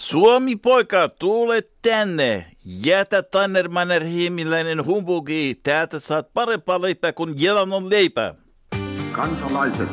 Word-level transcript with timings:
Suomi 0.00 0.56
poika, 0.56 1.08
tule 1.08 1.62
tänne. 1.82 2.46
Jätä 2.86 3.22
Tannermanner 3.22 4.04
himiläinen 4.04 4.86
humbugi. 4.86 5.54
Täältä 5.62 6.00
saat 6.00 6.32
parempaa 6.34 6.80
leipää 6.80 7.12
kuin 7.12 7.34
on 7.72 7.90
leipää. 7.90 8.34
Kansalaiset, 9.12 9.88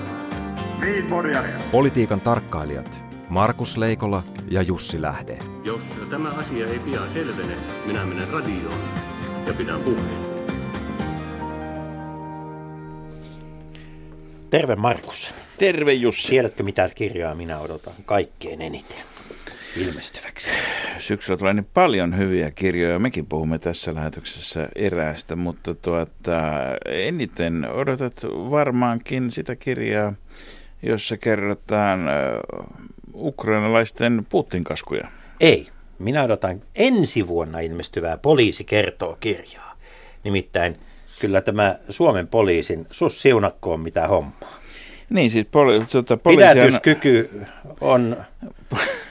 Politiikan 1.71 2.21
tarkkailijat 2.21 3.03
Markus 3.29 3.77
Leikola 3.77 4.23
ja 4.49 4.61
Jussi 4.61 5.01
Lähde. 5.01 5.39
Jos 5.63 5.81
tämä 6.09 6.29
asia 6.29 6.67
ei 6.67 6.79
pian 6.79 7.13
selvene, 7.13 7.57
minä 7.85 8.05
menen 8.05 8.27
radioon 8.27 8.81
ja 9.47 9.53
pidän 9.53 9.81
puheen. 9.81 10.25
Terve 14.49 14.75
Markus. 14.75 15.31
Terve 15.57 15.93
Jussi. 15.93 16.27
Tiedätkö 16.27 16.63
mitä 16.63 16.89
kirjaa 16.95 17.35
minä 17.35 17.59
odotan 17.59 17.93
kaikkein 18.05 18.61
eniten 18.61 19.16
ilmestyväksi? 19.75 20.49
Syksyllä 20.99 21.37
tulee 21.37 21.53
niin 21.53 21.67
paljon 21.73 22.17
hyviä 22.17 22.51
kirjoja. 22.51 22.99
Mekin 22.99 23.25
puhumme 23.25 23.59
tässä 23.59 23.95
lähetyksessä 23.95 24.69
eräästä, 24.75 25.35
mutta 25.35 25.75
tuota, 25.75 26.41
eniten 26.85 27.67
odotat 27.71 28.13
varmaankin 28.23 29.31
sitä 29.31 29.55
kirjaa, 29.55 30.13
jossa 30.83 31.17
kerrotaan 31.17 31.99
ukrainalaisten 33.13 34.25
Putin-kaskuja. 34.29 35.07
Ei. 35.39 35.67
Minä 35.99 36.23
odotan 36.23 36.61
ensi 36.75 37.27
vuonna 37.27 37.59
ilmestyvää 37.59 38.17
Poliisi 38.17 38.63
kertoo 38.63 39.17
kirjaa. 39.19 39.77
Nimittäin 40.23 40.77
kyllä 41.21 41.41
tämä 41.41 41.75
Suomen 41.89 42.27
poliisin 42.27 42.87
sus 42.91 43.21
siunakko 43.21 43.73
on 43.73 43.79
mitä 43.79 44.07
hommaa. 44.07 44.59
Niin 45.09 45.29
siis 45.29 45.47
poli, 45.51 45.85
tuota, 45.91 46.17
poliisi 46.17 46.53
Pidätyskyky 46.53 47.45
on 47.81 48.17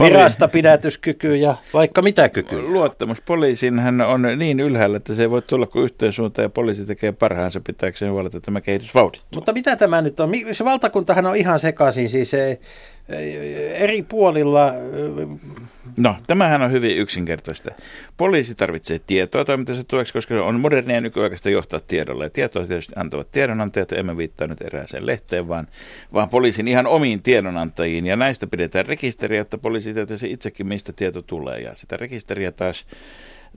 virasta 0.00 0.48
pidätyskyky 0.48 1.36
ja 1.36 1.54
vaikka 1.74 2.02
mitä 2.02 2.28
kyky. 2.28 2.62
Luottamus 2.62 3.20
poliisin 3.20 3.78
hän 3.78 4.00
on 4.00 4.22
niin 4.36 4.60
ylhäällä, 4.60 4.96
että 4.96 5.14
se 5.14 5.22
ei 5.22 5.30
voi 5.30 5.42
tulla 5.42 5.66
kuin 5.66 5.84
yhteen 5.84 6.12
suuntaan 6.12 6.44
ja 6.44 6.48
poliisi 6.48 6.84
tekee 6.84 7.12
parhaansa 7.12 7.60
pitääkseen 7.60 8.12
huolta, 8.12 8.36
että 8.36 8.46
tämä 8.46 8.60
kehitys 8.60 8.94
vauhdittuu. 8.94 9.28
Mutta 9.34 9.52
mitä 9.52 9.76
tämä 9.76 10.02
nyt 10.02 10.20
on? 10.20 10.30
Se 10.52 10.64
valtakuntahan 10.64 11.26
on 11.26 11.36
ihan 11.36 11.58
sekaisin, 11.58 12.08
siis 12.08 12.30
se, 12.30 12.60
eri 13.74 14.02
puolilla... 14.02 14.72
No, 15.96 16.16
tämähän 16.26 16.62
on 16.62 16.72
hyvin 16.72 16.98
yksinkertaista. 16.98 17.70
Poliisi 18.16 18.54
tarvitsee 18.54 18.98
tietoa 18.98 19.44
toimintansa 19.44 19.84
tueksi, 19.84 20.12
koska 20.12 20.34
se 20.34 20.40
on 20.40 20.60
modernia 20.60 20.94
ja 20.94 21.00
nykyaikaista 21.00 21.50
johtaa 21.50 21.80
tiedolla. 21.86 22.24
Ja 22.24 22.30
tietoa 22.30 22.66
tietysti 22.66 22.92
antavat 22.96 23.30
tiedonantajat, 23.30 23.92
emme 23.92 24.16
viittaa 24.16 24.46
nyt 24.46 24.62
erääseen 24.62 25.06
lehteen, 25.06 25.48
vaan, 25.48 25.66
vaan 26.12 26.28
poliisin 26.28 26.68
ihan 26.68 26.86
omiin 26.86 27.22
tiedonantajiin. 27.22 28.06
Ja 28.06 28.16
näistä 28.16 28.46
pidetään 28.46 28.86
rekisteriä, 28.86 29.40
jotta 29.40 29.57
poliisi 29.58 29.94
tietäisi 29.94 30.32
itsekin, 30.32 30.66
mistä 30.66 30.92
tieto 30.92 31.22
tulee. 31.22 31.60
Ja 31.60 31.74
sitä 31.74 31.96
rekisteriä 31.96 32.52
taas 32.52 32.86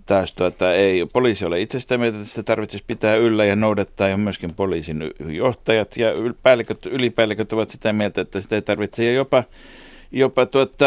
taas 0.05 0.33
tuota, 0.33 0.73
ei 0.73 1.05
poliisi 1.13 1.45
ole 1.45 1.61
itse 1.61 1.80
sitä 1.80 1.97
mieltä, 1.97 2.17
että 2.17 2.30
sitä 2.30 2.44
tarvitsisi 2.44 2.83
pitää 2.88 3.16
yllä 3.16 3.45
ja 3.45 3.55
noudattaa, 3.55 4.07
ja 4.07 4.17
myöskin 4.17 4.55
poliisin 4.55 5.11
johtajat 5.19 5.97
ja 5.97 6.11
ylipäälliköt, 6.11 6.85
ylipäälliköt 6.85 7.53
ovat 7.53 7.69
sitä 7.69 7.94
mieltä, 7.94 8.22
että 8.22 8.41
sitä 8.41 8.55
ei 8.55 8.61
tarvitse, 8.61 9.05
ja 9.05 9.13
jopa 9.13 9.44
jopa 10.12 10.45
tuota, 10.45 10.86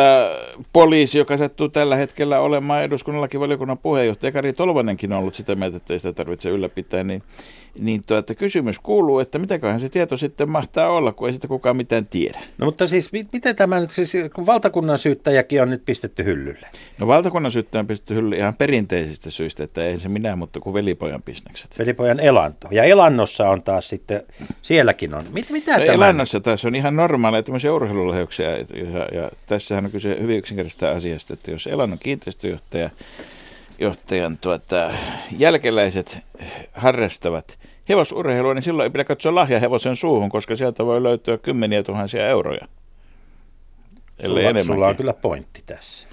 poliisi, 0.72 1.19
joka 1.19 1.36
sattuu 1.36 1.69
tällä 1.69 1.97
hetkellä 1.97 2.41
olemaan 2.41 2.83
eduskunnallakin 2.83 3.41
valiokunnan 3.41 3.78
puheenjohtaja, 3.78 4.33
Kari 4.33 4.53
Tolvanenkin 4.53 5.12
on 5.12 5.19
ollut 5.19 5.34
sitä 5.34 5.55
mieltä, 5.55 5.77
että 5.77 5.92
ei 5.92 5.98
sitä 5.98 6.12
tarvitse 6.12 6.50
ylläpitää, 6.50 7.05
niin, 7.05 7.22
niin 7.78 8.03
tuota, 8.06 8.34
kysymys 8.34 8.78
kuuluu, 8.78 9.19
että 9.19 9.39
mitäköhän 9.39 9.81
se 9.81 9.89
tieto 9.89 10.16
sitten 10.16 10.50
mahtaa 10.50 10.89
olla, 10.89 11.12
kun 11.12 11.28
ei 11.28 11.33
sitä 11.33 11.48
kukaan 11.48 11.77
mitään 11.77 12.06
tiedä. 12.06 12.39
No 12.58 12.66
mutta 12.66 12.86
siis 12.86 13.12
miten 13.12 13.56
tämä 13.56 13.81
nyt, 13.81 13.91
siis, 13.91 14.12
kun 14.34 14.47
valtakunnan 14.47 14.98
syyttäjäkin 14.98 15.62
on 15.62 15.70
nyt 15.70 15.83
pistetty 15.84 16.25
hyllylle? 16.25 16.66
No 16.98 17.06
valtakunnan 17.06 17.53
syyttäjä 17.53 17.81
on 17.81 17.86
pistetty 17.86 18.14
hyllylle 18.14 18.36
ihan 18.36 18.55
perinteisistä 18.55 19.31
syistä, 19.31 19.64
että 19.64 19.84
ei 19.84 19.98
se 19.98 20.09
minä, 20.09 20.36
mutta 20.36 20.61
kuin 20.61 20.75
velipojan 20.75 21.22
bisnekset. 21.22 21.78
Velipojan 21.78 22.20
elanto. 22.20 22.69
Ja 22.70 22.84
elannossa 22.84 23.48
on 23.48 23.62
taas 23.62 23.88
sitten, 23.88 24.22
sielläkin 24.62 25.15
on. 25.15 25.22
Mit, 25.32 25.50
mitä 25.50 25.78
no, 25.78 25.87
tämä? 25.87 25.94
Elannossa 25.94 26.41
taas 26.41 26.65
on 26.65 26.75
ihan 26.75 26.97
normaaleja 26.97 27.43
tämmöisiä 27.43 27.72
urheilulahjuksia 27.72 28.48
ja, 29.14 29.30
tässähän 29.47 29.84
on 29.84 29.91
kyse 29.91 30.16
hyvin 30.20 30.38
yksinkertaisesta 30.38 30.91
asiasta, 30.91 31.34
että 31.34 31.50
jos 31.50 31.66
elannon 31.66 31.98
kiinteistöjohtaja 31.98 32.91
johtajan 33.78 34.38
tuota, 34.38 34.91
jälkeläiset 35.38 36.19
harrastavat 36.72 37.58
hevosurheilua, 37.88 38.54
niin 38.54 38.62
silloin 38.62 38.84
ei 38.84 38.91
pidä 38.91 39.04
katsoa 39.04 39.34
lahja 39.34 39.60
hevosen 39.60 39.97
suuhun, 39.97 40.30
koska 40.30 40.56
sieltä 40.56 40.86
voi 40.86 41.03
löytyä 41.03 41.38
kymmeniä 41.38 41.82
tuhansia 41.82 42.28
euroja. 42.28 42.69
Sulla, 44.26 44.62
sulla 44.62 44.86
on 44.86 44.97
kyllä 44.97 45.12
pointti 45.12 45.62
tässä. 45.66 46.06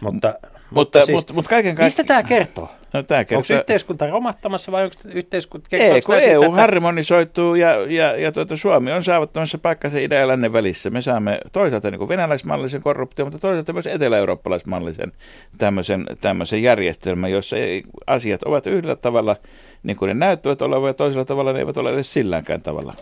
Mutta, 0.00 0.34
mutta, 0.70 0.98
mutta, 0.98 1.06
siis, 1.06 1.16
mutta, 1.16 1.32
mutta 1.32 1.48
kaiken 1.48 1.76
kaikkiaan... 1.76 1.86
Mistä 1.86 2.04
tämä 2.04 2.22
kertoo? 2.22 2.70
No, 2.92 3.02
tämä 3.02 3.24
kertaa... 3.24 3.38
Onko 3.38 3.60
yhteiskunta 3.60 4.10
romahtamassa 4.10 4.72
vai 4.72 4.84
onko 4.84 4.96
yhteiskunta... 5.14 5.68
Ei, 5.72 6.02
kun 6.02 6.14
EU 6.14 6.42
sitä, 6.42 6.54
harmonisoituu 6.54 7.54
ja, 7.54 7.92
ja, 7.92 8.16
ja 8.16 8.32
tuota, 8.32 8.56
Suomi 8.56 8.92
on 8.92 9.04
saavuttamassa 9.04 9.58
paikkansa 9.58 9.98
idän 9.98 10.20
ja 10.20 10.28
lännen 10.28 10.52
välissä. 10.52 10.90
Me 10.90 11.02
saamme 11.02 11.40
toisaalta 11.52 11.90
niin 11.90 12.08
venäläismallisen 12.08 12.82
korruption, 12.82 13.28
mutta 13.28 13.38
toisaalta 13.38 13.72
myös 13.72 13.86
etelä-eurooppalaismallisen 13.86 15.12
tämmöisen, 15.58 16.06
tämmöisen 16.20 16.62
järjestelmän, 16.62 17.32
jossa 17.32 17.56
ei, 17.56 17.82
asiat 18.06 18.42
ovat 18.42 18.66
yhdellä 18.66 18.96
tavalla 18.96 19.36
niin 19.82 19.96
kuin 19.96 20.08
ne 20.08 20.14
näyttävät 20.14 20.62
olevan 20.62 20.88
ja 20.88 20.94
toisella 20.94 21.24
tavalla 21.24 21.52
ne 21.52 21.58
eivät 21.58 21.76
ole 21.76 21.92
edes 21.92 22.12
silläänkään 22.12 22.62
tavalla. 22.62 22.94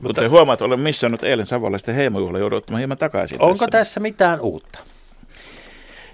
Mutta 0.00 0.20
Kuten 0.20 0.30
huomaat, 0.30 0.62
olen 0.62 0.80
missannut 0.80 1.24
eilen 1.24 1.46
savolaisten 1.46 1.94
heimojuhla, 1.94 2.38
joudun 2.38 2.56
ottamaan 2.56 2.78
hieman 2.78 2.98
takaisin. 2.98 3.42
Onko 3.42 3.54
tässä, 3.54 3.70
tässä 3.70 4.00
mitään 4.00 4.40
uutta? 4.40 4.78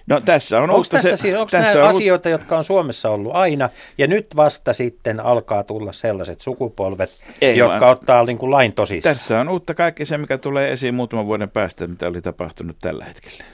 No 0.06 0.20
tässä 0.20 0.60
on 0.60 0.70
onko 0.70 0.86
tässä, 0.90 1.08
se, 1.08 1.16
siis, 1.16 1.34
onko 1.34 1.50
tässä 1.50 1.74
nämä 1.74 1.88
on... 1.88 1.96
asioita, 1.96 2.28
jotka 2.28 2.58
on 2.58 2.64
Suomessa 2.64 3.10
ollut 3.10 3.34
aina, 3.34 3.68
ja 3.98 4.06
nyt 4.06 4.36
vasta 4.36 4.72
sitten 4.72 5.20
alkaa 5.20 5.64
tulla 5.64 5.92
sellaiset 5.92 6.40
sukupolvet, 6.40 7.24
Ei, 7.40 7.58
jotka 7.58 7.80
vaan. 7.80 7.92
ottaa 7.92 8.24
niin 8.24 8.38
kuin 8.38 8.50
lain 8.50 8.72
tosissaan? 8.72 9.16
Tässä 9.16 9.41
on 9.41 9.48
uutta 9.48 9.74
kaikki 9.74 10.04
se, 10.04 10.18
mikä 10.18 10.38
tulee 10.38 10.72
esiin 10.72 10.94
muutaman 10.94 11.26
vuoden 11.26 11.50
päästä, 11.50 11.86
mitä 11.86 12.08
oli 12.08 12.22
tapahtunut 12.22 12.76
tällä 12.80 13.04
hetkellä. 13.04 13.44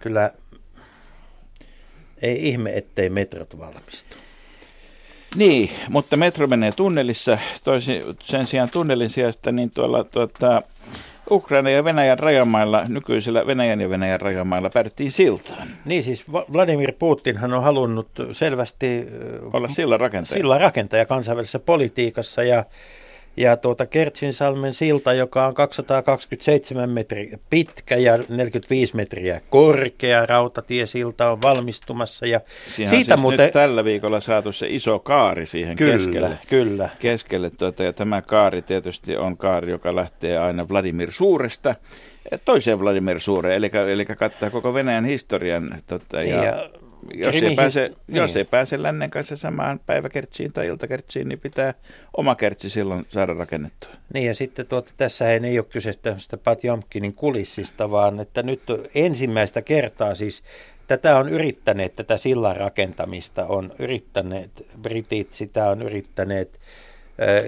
Kyllä 0.00 0.30
ei 2.22 2.48
ihme, 2.48 2.70
ettei 2.76 3.10
metrot 3.10 3.58
valmistu. 3.58 4.16
Niin, 5.36 5.70
mutta 5.88 6.16
metro 6.16 6.46
menee 6.46 6.72
tunnelissa. 6.72 7.38
Toisin, 7.64 8.02
sen 8.20 8.46
sijaan 8.46 8.70
tunnelin 8.70 9.10
sijasta 9.10 9.52
niin 9.52 9.70
tuolla 9.70 10.04
tuota, 10.04 10.62
Ukraina 11.30 11.70
ja 11.70 11.84
Venäjän 11.84 12.18
rajamailla, 12.18 12.84
nykyisellä 12.88 13.46
Venäjän 13.46 13.80
ja 13.80 13.90
Venäjän 13.90 14.20
rajamailla 14.20 14.70
päädyttiin 14.70 15.12
siltaan. 15.12 15.68
Niin 15.84 16.02
siis 16.02 16.32
Vladimir 16.32 16.92
Putin 16.98 17.36
hän 17.36 17.54
on 17.54 17.62
halunnut 17.62 18.08
selvästi 18.32 19.06
olla 19.52 19.68
sillan 19.68 20.00
rakentaja. 20.00 20.40
Sillan 20.40 20.60
rakentaja 20.60 21.06
kansainvälisessä 21.06 21.58
politiikassa 21.58 22.42
ja 22.42 22.64
ja 23.36 23.56
tuota 23.56 23.86
Kertsinsalmen 23.86 24.74
silta, 24.74 25.12
joka 25.12 25.46
on 25.46 25.54
227 25.54 26.90
metriä 26.90 27.38
pitkä 27.50 27.96
ja 27.96 28.18
45 28.28 28.96
metriä 28.96 29.40
korkea, 29.50 30.26
rautatiesilta 30.26 31.30
on 31.30 31.38
valmistumassa. 31.44 32.26
Ja 32.26 32.40
Siinä 32.68 32.90
siitä 32.90 33.14
on 33.14 33.18
siis 33.18 33.22
muuten... 33.22 33.44
nyt 33.44 33.52
tällä 33.52 33.84
viikolla 33.84 34.20
saatu 34.20 34.52
se 34.52 34.66
iso 34.70 34.98
kaari 34.98 35.46
siihen 35.46 35.76
kyllä, 35.76 35.92
keskelle. 35.92 36.38
Kyllä, 36.48 36.88
keskelle 36.98 37.50
tuota, 37.50 37.84
ja 37.84 37.92
tämä 37.92 38.22
kaari 38.22 38.62
tietysti 38.62 39.16
on 39.16 39.36
kaari, 39.36 39.70
joka 39.70 39.96
lähtee 39.96 40.38
aina 40.38 40.68
Vladimir 40.68 41.12
Suuresta 41.12 41.74
toiseen 42.44 42.80
Vladimir 42.80 43.20
Suureen, 43.20 43.56
eli, 43.56 43.70
eli 43.92 44.04
kattaa 44.04 44.50
koko 44.50 44.74
Venäjän 44.74 45.04
historian. 45.04 45.74
Tota, 45.86 46.22
ja, 46.22 46.44
ja 46.44 46.70
jos, 47.14 47.34
ei 47.34 47.54
pääse, 47.54 47.92
niin. 48.06 48.16
jos 48.16 48.36
ei 48.36 48.44
pääse 48.44 48.82
lännen 48.82 49.10
kanssa 49.10 49.36
samaan 49.36 49.80
päiväkertsiin 49.86 50.52
tai 50.52 50.66
iltakertsiin, 50.66 51.28
niin 51.28 51.38
pitää 51.38 51.74
oma 52.16 52.34
kertsi 52.34 52.70
silloin 52.70 53.06
saada 53.08 53.34
rakennettua. 53.34 53.90
Niin 54.14 54.26
ja 54.26 54.34
sitten 54.34 54.66
tuota, 54.66 54.92
tässä 54.96 55.32
ei 55.32 55.58
ole 55.58 55.66
kyse 55.70 55.92
tämmöistä 56.02 56.36
Patjomkinin 56.36 57.14
kulissista, 57.14 57.90
vaan 57.90 58.20
että 58.20 58.42
nyt 58.42 58.62
ensimmäistä 58.94 59.62
kertaa 59.62 60.14
siis 60.14 60.42
tätä 60.86 61.16
on 61.16 61.28
yrittäneet, 61.28 61.96
tätä 61.96 62.16
sillan 62.16 62.56
rakentamista 62.56 63.46
on 63.46 63.72
yrittäneet, 63.78 64.50
britit 64.82 65.34
sitä 65.34 65.68
on 65.68 65.82
yrittäneet 65.82 66.60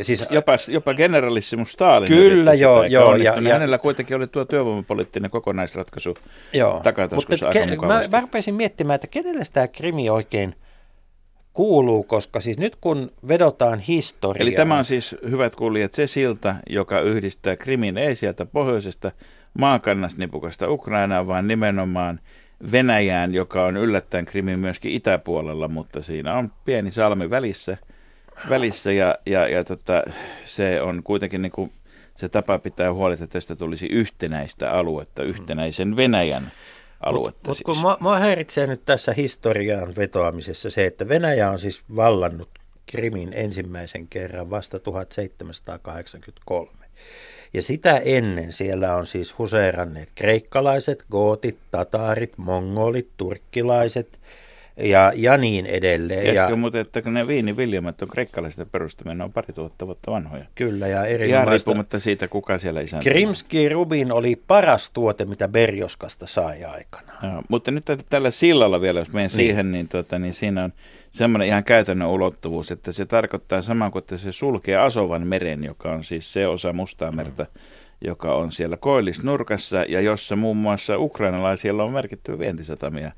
Siis, 0.03 0.27
jopa, 0.31 0.53
jopa 0.69 0.95
generalissimus 0.95 1.73
Stalin. 1.73 2.09
Kyllä, 2.09 2.55
joo. 2.55 2.85
joo 2.85 3.17
ja, 3.17 3.41
ja, 3.41 3.53
hänellä 3.53 3.79
kuitenkin 3.79 4.17
oli 4.17 4.27
tuo 4.27 4.45
työvoimapoliittinen 4.45 5.31
kokonaisratkaisu 5.31 6.15
joo, 6.53 6.81
takataskussa 6.83 7.47
mutta 7.47 7.61
aika 7.61 7.77
ke, 7.77 7.87
mä, 7.87 8.03
mä 8.13 8.21
rupesin 8.21 8.55
miettimään, 8.55 8.95
että 8.95 9.07
kenelle 9.07 9.45
tämä 9.53 9.69
krimi 9.69 10.11
oikein 10.11 10.55
kuuluu, 11.53 12.03
koska 12.03 12.41
siis 12.41 12.59
nyt 12.59 12.77
kun 12.77 13.13
vedotaan 13.29 13.79
historiaan... 13.79 14.43
Eli 14.43 14.53
tämä 14.53 14.79
on 14.79 14.85
siis, 14.85 15.17
hyvät 15.31 15.57
kuulijat, 15.57 15.93
se 15.93 16.07
silta, 16.07 16.55
joka 16.71 17.01
yhdistää 17.01 17.57
krimin 17.57 17.99
ei 17.99 18.15
sieltä 18.15 18.47
pohjoisesta 18.47 19.13
maakannasnipukasta 19.59 20.71
Ukrainaan, 20.71 21.27
vaan 21.27 21.49
nimenomaan 21.49 22.21
Venäjään, 22.73 23.35
joka 23.35 23.65
on 23.65 23.77
yllättäen 23.77 24.25
krimin 24.25 24.59
myöskin 24.59 24.93
itäpuolella, 24.93 25.69
mutta 25.69 26.03
siinä 26.03 26.35
on 26.35 26.51
pieni 26.65 26.91
salmi 26.91 27.31
välissä– 27.31 27.77
välissä 28.49 28.93
ja, 28.93 29.15
ja, 29.27 29.49
ja 29.49 29.65
tota, 29.65 30.03
se 30.45 30.83
on 30.83 31.03
kuitenkin 31.03 31.43
niin 31.43 31.53
kuin 31.53 31.73
se 32.17 32.29
tapa 32.29 32.59
pitää 32.59 32.93
huolta, 32.93 33.25
että 33.25 33.33
tästä 33.33 33.57
tulisi 33.57 33.87
yhtenäistä 33.87 34.71
aluetta, 34.71 35.23
yhtenäisen 35.23 35.97
Venäjän 35.97 36.53
aluetta. 37.01 37.39
Mutta 37.39 37.55
siis. 37.55 37.65
kun 37.65 37.79
mua, 37.79 37.97
mua 38.01 38.19
häiritsee 38.19 38.67
nyt 38.67 38.85
tässä 38.85 39.13
historiaan 39.13 39.97
vetoamisessa 39.97 40.71
se, 40.71 40.87
että 40.87 41.09
Venäjä 41.09 41.51
on 41.51 41.59
siis 41.59 41.83
vallannut 41.97 42.49
Krimin 42.87 43.33
ensimmäisen 43.33 44.09
kerran 44.09 44.51
vasta 44.51 44.79
1783. 44.79 46.71
Ja 47.55 47.63
sitä 47.63 47.97
ennen 47.97 48.53
siellä 48.53 48.97
on 48.97 49.07
siis 49.07 49.39
huseeranneet 49.39 50.09
kreikkalaiset, 50.15 51.05
gootit, 51.11 51.59
tataarit, 51.71 52.39
mongolit, 52.39 53.09
turkkilaiset 53.17 54.21
ja, 54.77 55.13
ja 55.17 55.37
niin 55.37 55.67
edelleen. 55.67 56.21
Tiedätkö 56.21 56.53
ja, 56.53 56.57
muuten, 56.57 56.81
että 56.81 57.11
ne 57.11 57.27
viiniviljelmät 57.27 58.03
on 58.03 58.09
kreikkalaisten 58.09 58.67
perustamia, 58.73 59.15
ne 59.15 59.25
on 59.25 59.33
pari 59.33 59.53
tuhatta 59.55 59.87
vuotta 59.87 60.11
vanhoja. 60.11 60.45
kyllä, 60.55 60.89
ja 60.89 60.97
Ihan 60.97 61.09
erinomaista. 61.11 61.51
riippumatta 61.51 62.01
siitä, 62.01 62.29
kuka 62.29 62.59
siellä 62.59 62.81
isäntä. 62.81 63.11
Krimski 63.11 63.69
Rubin 63.69 64.13
oli 64.13 64.37
paras 64.47 64.91
tuote, 64.91 65.25
mitä 65.25 65.49
Berjoskasta 65.49 66.27
sai 66.27 66.65
aikana. 66.65 67.13
Joo, 67.23 67.43
mutta 67.49 67.71
nyt 67.71 67.85
tä- 67.85 67.97
tällä 68.09 68.31
sillalla 68.31 68.81
vielä, 68.81 68.99
jos 69.01 69.13
menen 69.13 69.31
siihen, 69.31 69.73
niin, 69.73 69.89
tuota, 69.89 70.19
niin 70.19 70.35
siinä 70.35 70.65
on 70.65 70.73
semmoinen 71.11 71.49
ihan 71.49 71.65
käytännön 71.65 72.09
ulottuvuus, 72.09 72.71
että 72.71 72.93
se 72.93 73.07
tarkoittaa 73.07 73.63
samaa 73.63 73.91
kuin, 73.91 74.01
että 74.03 74.17
se 74.17 74.33
sulkee 74.33 74.77
Asovan 74.77 75.27
meren, 75.27 75.65
joka 75.65 75.93
on 75.93 76.05
siis 76.05 76.33
se 76.33 76.47
osa 76.47 76.73
Mustaa 76.73 77.13
merta, 77.13 77.47
joka 78.05 78.35
on 78.35 78.53
siellä 78.53 78.77
koillisnurkassa 78.77 79.85
ja 79.89 80.01
jossa 80.01 80.37
muun 80.37 80.57
muassa 80.57 80.99
ukrainalaisilla 80.99 81.85
on 81.85 81.93
merkittävä 81.93 82.39
vientisatamia. 82.39 83.13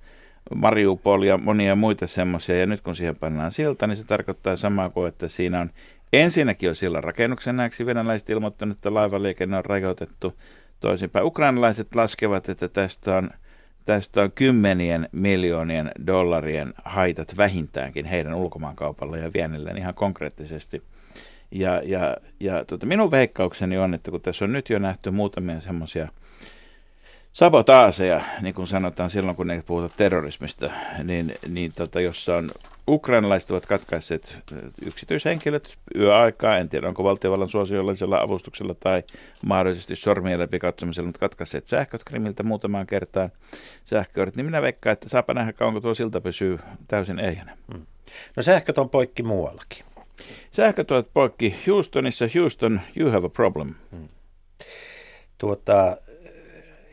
Mariupol 0.55 1.23
ja 1.23 1.39
monia 1.39 1.75
muita 1.75 2.07
semmoisia, 2.07 2.61
ja 2.61 2.67
nyt 2.67 2.81
kun 2.81 2.97
siihen 2.97 3.17
pannaan 3.17 3.51
silta, 3.51 3.87
niin 3.87 3.97
se 3.97 4.05
tarkoittaa 4.05 4.57
samaa 4.57 4.91
kuin, 4.91 5.09
että 5.09 5.29
siinä 5.29 5.61
on 5.61 5.71
ensinnäkin 6.13 6.67
jo 6.67 6.75
sillan 6.75 7.05
rakennuksen 7.05 7.57
näiksi 7.57 7.87
venäläiset 7.87 8.31
ilmoittanut, 8.31 8.77
että 8.77 8.95
laivaliikenne 8.95 9.57
on 9.57 9.65
rajoitettu 9.65 10.35
toisinpäin. 10.81 11.27
Ukrainalaiset 11.27 11.95
laskevat, 11.95 12.49
että 12.49 12.69
tästä 12.69 13.17
on, 13.17 13.31
tästä 13.85 14.23
on 14.23 14.33
kymmenien 14.33 15.09
miljoonien 15.13 15.91
dollarien 16.07 16.75
haitat 16.85 17.37
vähintäänkin 17.37 18.05
heidän 18.05 18.35
ulkomaankaupalla 18.35 19.17
ja 19.17 19.31
viennilleen 19.35 19.79
ihan 19.79 19.95
konkreettisesti. 19.95 20.83
Ja, 21.51 21.83
ja, 21.85 22.17
ja 22.41 22.65
tuota, 22.65 22.87
minun 22.87 23.11
veikkaukseni 23.11 23.79
on, 23.79 23.95
että 23.95 24.11
kun 24.11 24.21
tässä 24.21 24.45
on 24.45 24.53
nyt 24.53 24.71
jo 24.71 24.79
nähty 24.79 25.11
muutamia 25.11 25.61
semmoisia 25.61 26.09
sabotaaseja, 27.35 28.21
niin 28.41 28.55
kuin 28.55 28.67
sanotaan 28.67 29.11
silloin, 29.11 29.37
kun 29.37 29.51
ei 29.51 29.63
puhuta 29.63 29.95
terrorismista, 29.97 30.71
niin, 31.05 31.35
niin 31.49 31.73
tota, 31.77 32.01
jossa 32.01 32.37
on 32.37 32.51
ukrainalaiset 32.89 33.51
ovat 33.51 33.67
katkaisseet 33.67 34.37
ö, 34.53 34.71
yksityishenkilöt 34.87 35.79
yöaikaa, 35.97 36.59
en 36.59 36.69
tiedä 36.69 36.89
onko 36.89 37.05
valtiovallan 37.05 37.49
suosiollisella 37.49 38.19
avustuksella 38.21 38.75
tai 38.75 39.03
mahdollisesti 39.47 39.97
sormien 39.97 40.41
läpi 40.41 40.59
katsomisella, 40.59 41.07
mutta 41.07 41.21
katkaisseet 41.21 41.67
sähköt 41.67 42.05
Krimiltä 42.05 42.43
muutamaan 42.43 42.87
kertaan 42.87 43.33
sähköörit, 43.85 44.37
niin 44.37 44.47
minä 44.47 44.63
veikkaan, 44.63 44.93
että 44.93 45.09
saapa 45.09 45.35
nähdä, 45.35 45.53
kauanko 45.53 45.81
tuo 45.81 45.95
silta 45.95 46.21
pysyy 46.21 46.59
täysin 46.89 47.19
ehjänä. 47.19 47.57
No 48.37 48.43
sähköt 48.43 48.79
on 48.79 48.91
poikki 48.91 49.23
muuallakin. 49.23 49.85
Sähköt 50.53 50.91
ovat 50.91 51.07
poikki 51.15 51.55
Houstonissa. 51.67 52.25
Houston, 52.35 52.81
you 52.97 53.11
have 53.11 53.27
a 53.27 53.31
problem. 53.31 53.75
tuota, 55.39 55.97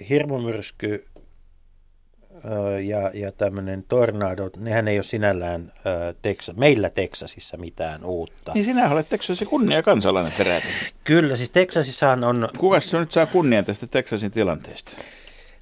hirmumyrsky 0.10 1.06
ja, 2.86 3.12
ja 3.14 3.32
tämmöinen 3.32 3.84
tornado, 3.88 4.50
nehän 4.58 4.88
ei 4.88 4.98
ole 4.98 5.04
sinällään 5.04 5.72
ö, 5.86 6.14
Teksa, 6.22 6.54
meillä 6.54 6.90
Teksasissa 6.90 7.58
mitään 7.58 8.06
uutta. 8.06 8.52
Niin 8.54 8.66
sinä 8.66 8.90
olet 8.90 9.10
Texasin 9.10 9.48
kunnia 9.48 9.84
kansalainen 9.84 10.34
peräti. 10.38 10.68
Kyllä, 11.04 11.36
siis 11.36 11.50
Teksasissahan 11.50 12.24
on, 12.24 12.50
Kuka 12.58 12.82
se 12.82 13.00
nyt 13.00 13.12
saa 13.12 13.26
kunnian 13.26 13.66
tästä 13.66 13.88
Texasin 13.88 14.32
tilanteesta? 14.32 14.92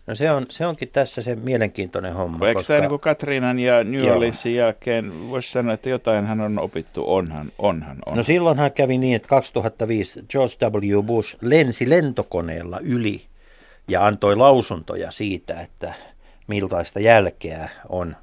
no 0.09 0.15
se, 0.15 0.31
on, 0.31 0.45
se 0.49 0.67
onkin 0.67 0.89
tässä 0.93 1.21
se 1.21 1.35
mielenkiintoinen 1.35 2.13
homma. 2.13 2.47
Eikö 2.47 2.63
tämä 2.63 2.79
niin 2.79 2.89
kuin 2.89 2.99
Katriinan 2.99 3.59
ja 3.59 3.83
New. 3.83 4.09
Orleansin 4.09 4.55
jälkeen, 4.55 5.29
voisi 5.29 5.51
sanoa, 5.51 5.73
että 5.73 5.89
jotain 5.89 6.25
hän 6.25 6.41
on 6.41 6.59
opittu, 6.59 7.03
onhan, 7.13 7.51
onhan, 7.57 7.97
on. 8.05 8.17
No 8.17 8.23
silloinhan 8.23 8.71
kävi 8.71 8.97
niin, 8.97 9.15
että 9.15 9.27
2005 9.27 10.23
George 10.29 10.55
W. 10.65 11.01
Bush 11.03 11.37
lensi 11.41 11.89
lentokoneella 11.89 12.79
yli 12.79 13.28
ja 13.89 14.05
antoi 14.05 14.35
lausuntoja 14.35 15.11
siitä, 15.11 15.61
että 15.61 15.93
miltaista 16.47 16.99
jälkeä 16.99 17.69
on, 17.89 18.15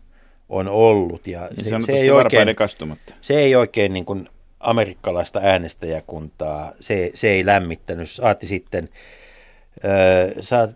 on 0.49 0.69
ollut. 0.69 1.27
Ja 1.27 1.49
niin 1.57 1.81
se, 1.81 1.87
se, 1.87 1.93
ei 1.93 2.11
oikein, 2.11 2.49
se 3.21 3.35
ei 3.35 3.55
oikein 3.55 3.93
niin 3.93 4.05
kuin 4.05 4.29
amerikkalaista 4.61 5.41
äänestäjäkuntaa, 5.43 6.73
se, 6.81 7.11
se 7.15 7.31
ei 7.31 7.47
lämmittänyt. 7.47 8.11
Saati 8.11 8.47
sitten, 8.47 8.89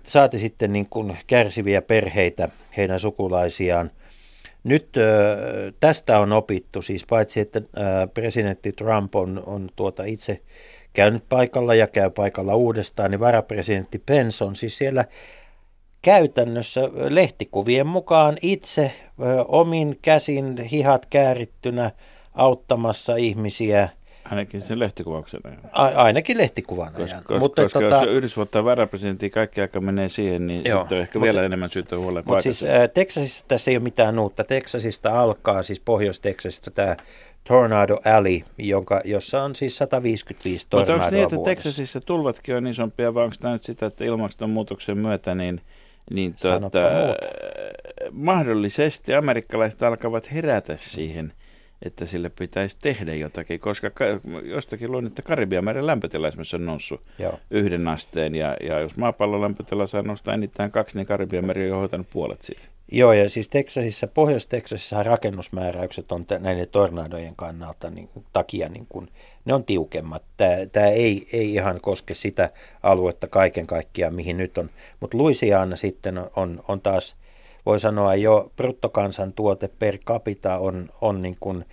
saati 0.07 0.39
sitten 0.39 0.73
niin 0.73 0.87
kuin 0.87 1.17
kärsiviä 1.27 1.83
perheitä, 1.83 2.49
heidän 2.77 3.01
sukulaisiaan. 3.01 3.91
Nyt 4.65 4.89
tästä 5.81 6.19
on 6.19 6.33
opittu, 6.33 6.83
siis 6.83 7.07
paitsi 7.07 7.41
että 7.41 7.63
presidentti 8.15 8.73
Trump 8.73 9.17
on, 9.17 9.43
on 9.47 9.69
tuota 9.77 10.05
itse 10.05 10.41
käynyt 10.93 11.25
paikalla 11.29 11.75
ja 11.75 11.87
käy 11.87 12.11
paikalla 12.11 12.55
uudestaan, 12.55 13.11
niin 13.11 13.21
varapresidentti 13.21 14.03
Pence 14.07 14.45
on 14.45 14.57
siis 14.57 14.79
siellä 14.79 15.05
käytännössä 16.03 16.81
lehtikuvien 17.09 17.87
mukaan 17.87 18.37
itse 18.43 18.93
omin 19.49 19.99
käsin 20.03 20.59
hihat 20.59 21.07
käärittynä 21.07 21.91
auttamassa 22.35 23.17
ihmisiä, 23.17 23.89
Ainakin 24.25 24.61
sen 24.61 24.79
lehtikuvauksen 24.79 25.41
ajan. 25.45 25.59
a- 25.73 26.03
ainakin 26.03 26.39
lehtikuvan 26.39 26.87
Koska, 26.93 27.03
ajan. 27.03 27.25
koska, 27.25 27.39
Mutta 27.39 27.63
koska 27.63 27.81
tota, 27.81 27.97
jos 27.97 28.05
Yhdysvaltain 28.15 28.65
varapresidentti 28.65 29.31
kaikki 29.31 29.61
aika 29.61 29.81
menee 29.81 30.09
siihen, 30.09 30.47
niin 30.47 30.63
Joo, 30.65 30.83
sitten 30.83 30.97
on 30.99 31.03
ehkä 31.03 31.19
mutta- 31.19 31.25
vielä 31.35 31.47
enemmän 31.47 31.71
syytä 31.71 31.97
huolella 31.97 32.23
Mutta 32.27 32.43
siis 32.43 32.65
ä, 32.65 32.89
Texasissa 32.89 33.45
tässä 33.49 33.71
ei 33.71 33.77
ole 33.77 33.83
mitään 33.85 34.19
uutta. 34.19 34.45
Texasista 34.45 35.21
alkaa, 35.23 35.63
siis 35.63 35.81
Pohjois-Texasista 35.81 36.71
tämä 36.71 36.97
Tornado 37.45 37.99
Alley, 38.05 38.41
jonka, 38.59 39.01
jossa 39.05 39.43
on 39.43 39.55
siis 39.55 39.77
155 39.77 40.65
Mutta 40.65 40.77
onko 40.77 40.87
tornadoa 40.87 41.11
niin, 41.11 41.25
että. 41.25 41.37
Texasissa 41.45 42.01
tulvatkin 42.01 42.57
on 42.57 42.67
isompia, 42.67 43.15
vai 43.15 43.25
onko 43.25 43.37
tämä 43.41 43.53
nyt 43.53 43.65
sitä, 43.65 43.87
että 43.87 44.05
ilmastonmuutoksen 44.05 44.99
myötä 44.99 45.35
niin, 45.35 45.61
niin 46.11 46.35
tuota, 46.43 46.81
mahdollisesti 48.13 49.15
amerikkalaiset 49.15 49.83
alkavat 49.83 50.33
herätä 50.33 50.77
siihen, 50.77 51.33
että 51.83 52.07
sille 52.07 52.29
pitäisi 52.29 52.77
tehdä 52.83 53.15
jotakin, 53.15 53.61
koska 53.61 53.91
ka- 53.91 54.05
jostakin 54.45 54.93
luin, 54.93 55.07
että 55.07 55.23
Karibianmeren 55.23 55.87
lämpötila 55.87 56.29
esimerkiksi 56.29 56.57
on 56.57 56.67
noussut 56.67 57.01
Joo. 57.19 57.41
yhden 57.51 57.89
asteen, 57.89 58.35
ja, 58.35 58.57
ja 58.61 58.81
jos 58.81 58.97
maapallon 58.97 59.41
lämpötila 59.41 59.87
saa 59.87 60.03
nostaa 60.03 60.35
enintään 60.35 60.71
kaksi, 60.71 60.97
niin 60.97 61.07
Karibianmeri 61.07 61.73
on 61.73 61.79
hoitanut 61.79 62.11
puolet 62.13 62.43
siitä. 62.43 62.67
Joo, 62.93 63.13
ja 63.13 63.29
siis 63.29 63.49
Texasissa, 63.49 64.07
Pohjois-Texasissa 64.07 65.03
rakennusmääräykset 65.03 66.13
on 66.13 66.27
t- 66.27 66.41
näiden 66.41 66.69
tornadojen 66.69 67.37
kannalta 67.37 67.91
niin, 67.91 68.09
takia, 68.33 68.69
niin 68.69 68.87
kuin, 68.89 69.09
ne 69.45 69.55
on 69.55 69.65
tiukemmat. 69.65 70.23
Tämä, 70.73 70.87
ei, 70.87 71.29
ei 71.33 71.55
ihan 71.55 71.81
koske 71.81 72.15
sitä 72.15 72.51
aluetta 72.83 73.29
kaiken 73.29 73.67
kaikkiaan, 73.67 74.15
mihin 74.15 74.37
nyt 74.37 74.59
on. 74.59 74.71
Mutta 75.01 75.19
Louisiana 75.19 75.77
sitten 75.77 76.19
on, 76.19 76.31
on, 76.37 76.63
on 76.69 76.81
taas, 76.81 77.17
voi 77.67 77.81
sanoa 77.81 78.15
jo 78.15 78.53
bruttokansantuote 78.57 79.69
per 79.79 79.99
capita 79.99 80.59
on, 80.59 80.89
on 81.01 81.23
niin 81.23 81.37
kuin, 81.41 81.65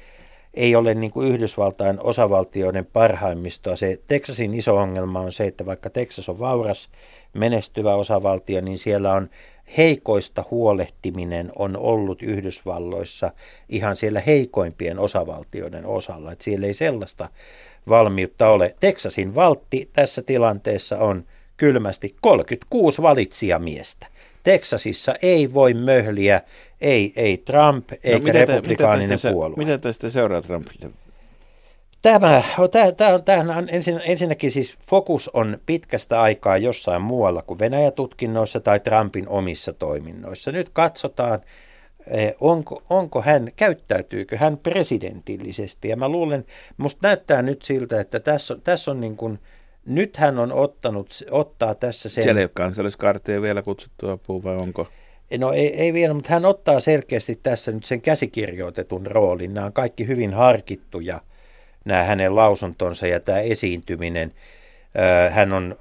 ei 0.54 0.76
ole 0.76 0.94
niin 0.94 1.12
kuin 1.12 1.28
Yhdysvaltain 1.28 2.00
osavaltioiden 2.00 2.86
parhaimmistoa. 2.86 3.76
Se 3.76 4.00
Texasin 4.08 4.54
iso 4.54 4.78
ongelma 4.78 5.20
on 5.20 5.32
se, 5.32 5.48
että 5.48 5.66
vaikka 5.66 5.90
Texas 5.90 6.30
on 6.30 6.40
vauras, 6.40 6.90
menestyvä 7.34 7.96
osavaltio, 7.96 8.62
niin 8.62 8.78
siellä 8.78 9.14
on 9.14 9.30
heikoista 9.78 10.44
huolehtiminen 10.52 11.52
on 11.56 11.78
ollut 11.78 12.22
Yhdysvalloissa 12.22 13.32
ihan 13.70 13.96
siellä 13.96 14.20
heikoimpien 14.20 15.00
osavaltioiden 15.00 15.86
osalla. 15.86 16.32
Että 16.32 16.44
siellä 16.44 16.68
ei 16.68 16.74
sellaista 16.74 17.30
valmiutta 17.90 18.50
ole. 18.50 18.76
Texasin 18.80 19.36
valtti 19.36 19.90
tässä 19.94 20.22
tilanteessa 20.22 20.98
on 20.98 21.24
kylmästi 21.58 22.16
36 22.22 23.02
valitsijamiestä. 23.02 24.08
Texasissa 24.44 25.14
ei 25.22 25.54
voi 25.54 25.74
möhliä, 25.74 26.42
ei, 26.82 27.14
ei 27.16 27.38
Trump 27.38 27.90
eikä 28.04 28.18
No, 28.18 28.24
mitä 28.24 28.32
tä- 28.46 28.46
republikaaninen 28.46 29.10
mitä 29.10 29.14
tästä, 29.14 29.32
puolue. 29.32 29.58
Mitä 29.58 29.78
tästä 29.78 30.10
seuraa 30.10 30.42
Trumpille? 30.42 30.92
Tämä, 32.08 32.44
tämä, 32.72 33.20
tämä, 33.20 33.42
on, 33.42 33.50
on 33.50 33.68
ensin, 33.70 34.02
ensinnäkin 34.06 34.52
siis 34.52 34.78
fokus 34.90 35.30
on 35.34 35.58
pitkästä 35.66 36.22
aikaa 36.22 36.58
jossain 36.58 37.02
muualla 37.02 37.42
kuin 37.42 37.60
Venäjä-tutkinnoissa 37.60 38.60
tai 38.60 38.80
Trumpin 38.80 39.28
omissa 39.28 39.74
toiminnoissa. 39.74 40.52
Nyt 40.52 40.70
katsotaan, 40.70 41.40
eh, 42.08 42.36
onko, 42.42 42.84
onko 42.90 43.22
hän, 43.22 43.52
käyttäytyykö 43.56 44.38
hän 44.38 44.58
presidentillisesti. 44.58 45.90
Ja 45.90 45.96
mä 45.96 46.10
luulen, 46.10 46.46
musta 46.78 47.00
näyttää 47.08 47.42
nyt 47.42 47.62
siltä, 47.62 48.02
että 48.02 48.20
tässä 48.20 48.58
tässä 48.64 48.92
on 48.92 49.02
niin 49.02 49.18
kuin, 49.18 49.40
nyt 49.86 50.18
hän 50.18 50.40
on 50.40 50.52
ottanut, 50.52 51.24
ottaa 51.32 51.76
tässä 51.76 52.10
sen... 52.10 52.24
Siellä 52.24 52.40
ei 52.40 52.46
ole 52.46 52.52
kansalliskartteja 52.54 53.42
vielä 53.42 53.62
kutsuttu 53.62 54.10
apuun 54.10 54.44
vai 54.44 54.56
onko? 54.56 54.88
No 55.38 55.54
ei, 55.54 55.76
ei 55.76 55.94
vielä, 55.94 56.14
mutta 56.14 56.34
hän 56.34 56.46
ottaa 56.46 56.80
selkeästi 56.80 57.40
tässä 57.44 57.72
nyt 57.72 57.86
sen 57.86 58.02
käsikirjoitetun 58.02 59.06
roolin. 59.06 59.54
Nämä 59.54 59.66
on 59.66 59.74
kaikki 59.74 60.08
hyvin 60.08 60.34
harkittuja, 60.34 61.22
nämä 61.88 62.04
hänen 62.04 62.36
lausuntonsa 62.36 63.08
ja 63.08 63.20
tämä 63.20 63.40
esiintyminen. 63.40 64.32
Hän 65.32 65.54
on 65.54 65.76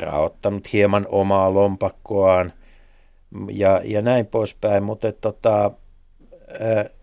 raottanut 0.00 0.72
hieman 0.72 1.06
omaa 1.08 1.54
lompakkoaan 1.54 2.52
ja, 3.50 3.80
ja 3.84 4.02
näin 4.02 4.26
poispäin, 4.26 4.82
mutta 4.82 5.12
tota, 5.12 5.70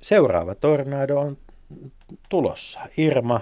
seuraava 0.02 0.56
tornado 0.56 1.20
on 1.20 1.38
tulossa. 2.30 2.80
Irma 2.98 3.42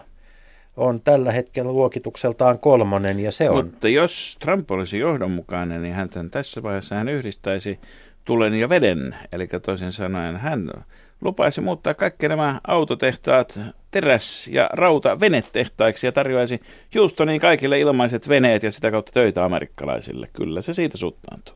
on 0.77 1.01
tällä 1.01 1.31
hetkellä 1.31 1.71
luokitukseltaan 1.71 2.59
kolmonen 2.59 3.19
ja 3.19 3.31
se 3.31 3.49
on... 3.49 3.65
Mutta 3.65 3.87
jos 3.87 4.37
Trump 4.39 4.71
olisi 4.71 4.99
johdonmukainen, 4.99 5.81
niin 5.81 5.93
hän 5.93 6.09
tässä 6.31 6.63
vaiheessa 6.63 6.95
hän 6.95 7.09
yhdistäisi 7.09 7.79
tulen 8.25 8.53
ja 8.53 8.69
veden. 8.69 9.15
Eli 9.31 9.47
toisin 9.47 9.91
sanoen 9.91 10.37
hän 10.37 10.69
lupaisi 11.23 11.61
muuttaa 11.61 11.93
kaikki 11.93 12.27
nämä 12.27 12.61
autotehtaat 12.67 13.59
teräs- 13.91 14.47
ja 14.51 14.69
rauta 14.73 15.19
venetehtaiksi 15.19 16.07
ja 16.07 16.11
tarjoaisi 16.11 16.59
Houstoniin 16.95 17.41
kaikille 17.41 17.79
ilmaiset 17.79 18.29
veneet 18.29 18.63
ja 18.63 18.71
sitä 18.71 18.91
kautta 18.91 19.11
töitä 19.11 19.45
amerikkalaisille. 19.45 20.29
Kyllä 20.33 20.61
se 20.61 20.73
siitä 20.73 20.97
suttaantuu. 20.97 21.55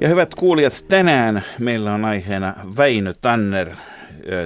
Ja 0.00 0.08
hyvät 0.08 0.34
kuulijat, 0.34 0.84
tänään 0.88 1.42
meillä 1.58 1.94
on 1.94 2.04
aiheena 2.04 2.54
Väinö 2.76 3.14
Tanner. 3.20 3.70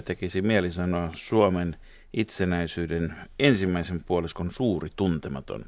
Tekisi 0.04 0.42
mieli 0.42 0.71
sanoa 0.71 1.11
Suomen 1.14 1.76
itsenäisyyden 2.12 3.16
ensimmäisen 3.38 4.04
puoliskon 4.07 4.50
suuri 4.50 4.90
tuntematon. 4.97 5.64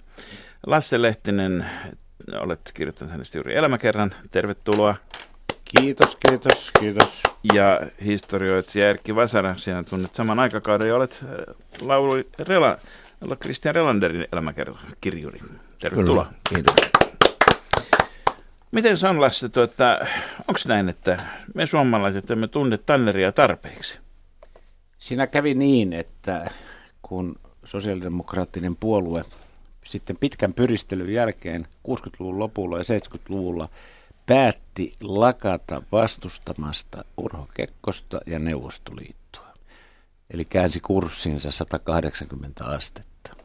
Lasse 0.66 1.02
Lehtinen, 1.02 1.66
olet 2.40 2.60
kirjoittanut 2.74 3.12
hänestä 3.12 3.38
juuri 3.38 3.56
elämäkerran. 3.56 4.14
Tervetuloa. 4.30 4.96
Kiitos, 5.64 6.16
kiitos, 6.16 6.70
kiitos. 6.78 7.22
Ja 7.54 7.80
historioitsija 8.04 8.88
Erkki 8.88 9.14
Vasara, 9.14 9.56
sinä 9.56 9.82
tunnet 9.82 10.14
saman 10.14 10.40
aikakauden 10.40 10.88
ja 10.88 10.96
olet 10.96 11.24
äh, 11.24 11.54
laulu 11.80 12.22
Rela, 12.38 12.78
Christian 13.42 13.74
Relanderin 13.74 14.26
elämäkirjuri. 14.32 15.40
Tervetuloa. 15.78 16.24
Kyllä, 16.24 16.38
kiitos. 16.48 16.74
Miten 18.70 18.96
se 18.96 19.08
on 19.08 19.20
laskettu, 19.20 19.60
että 19.60 20.06
onko 20.48 20.60
näin, 20.68 20.88
että 20.88 21.18
me 21.54 21.66
suomalaiset 21.66 22.30
emme 22.30 22.48
tunne 22.48 22.78
Tanneria 22.78 23.32
tarpeeksi? 23.32 24.03
Siinä 25.04 25.26
kävi 25.26 25.54
niin, 25.54 25.92
että 25.92 26.50
kun 27.02 27.36
sosiaalidemokraattinen 27.64 28.76
puolue 28.76 29.24
sitten 29.86 30.16
pitkän 30.16 30.54
pyristelyn 30.54 31.12
jälkeen 31.12 31.68
60-luvun 31.88 32.38
lopulla 32.38 32.78
ja 32.78 32.84
70-luvulla 32.84 33.68
päätti 34.26 34.94
lakata 35.00 35.82
vastustamasta 35.92 37.04
Urho 37.16 37.48
Kekkosta 37.54 38.20
ja 38.26 38.38
Neuvostoliittoa. 38.38 39.54
Eli 40.30 40.44
käänsi 40.44 40.80
kurssinsa 40.80 41.50
180 41.50 42.64
astetta. 42.64 43.36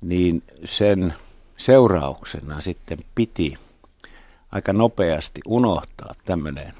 Niin 0.00 0.42
sen 0.64 1.14
seurauksena 1.56 2.60
sitten 2.60 2.98
piti 3.14 3.58
aika 4.52 4.72
nopeasti 4.72 5.40
unohtaa 5.46 6.14
tämmöinen 6.24 6.74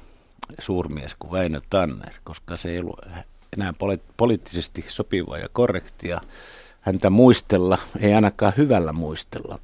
suurmies 0.59 1.15
kuin 1.19 1.31
Väinö 1.31 1.61
Tanner, 1.69 2.13
koska 2.23 2.57
se 2.57 2.69
ei 2.69 2.79
ollut 2.79 2.99
enää 3.53 3.71
poli- 3.71 4.13
poliittisesti 4.17 4.85
sopivaa 4.87 5.37
ja 5.37 5.49
korrektia 5.51 6.21
häntä 6.81 7.09
muistella, 7.09 7.77
ei 7.99 8.13
ainakaan 8.13 8.53
hyvällä 8.57 8.93
muistella. 8.93 9.59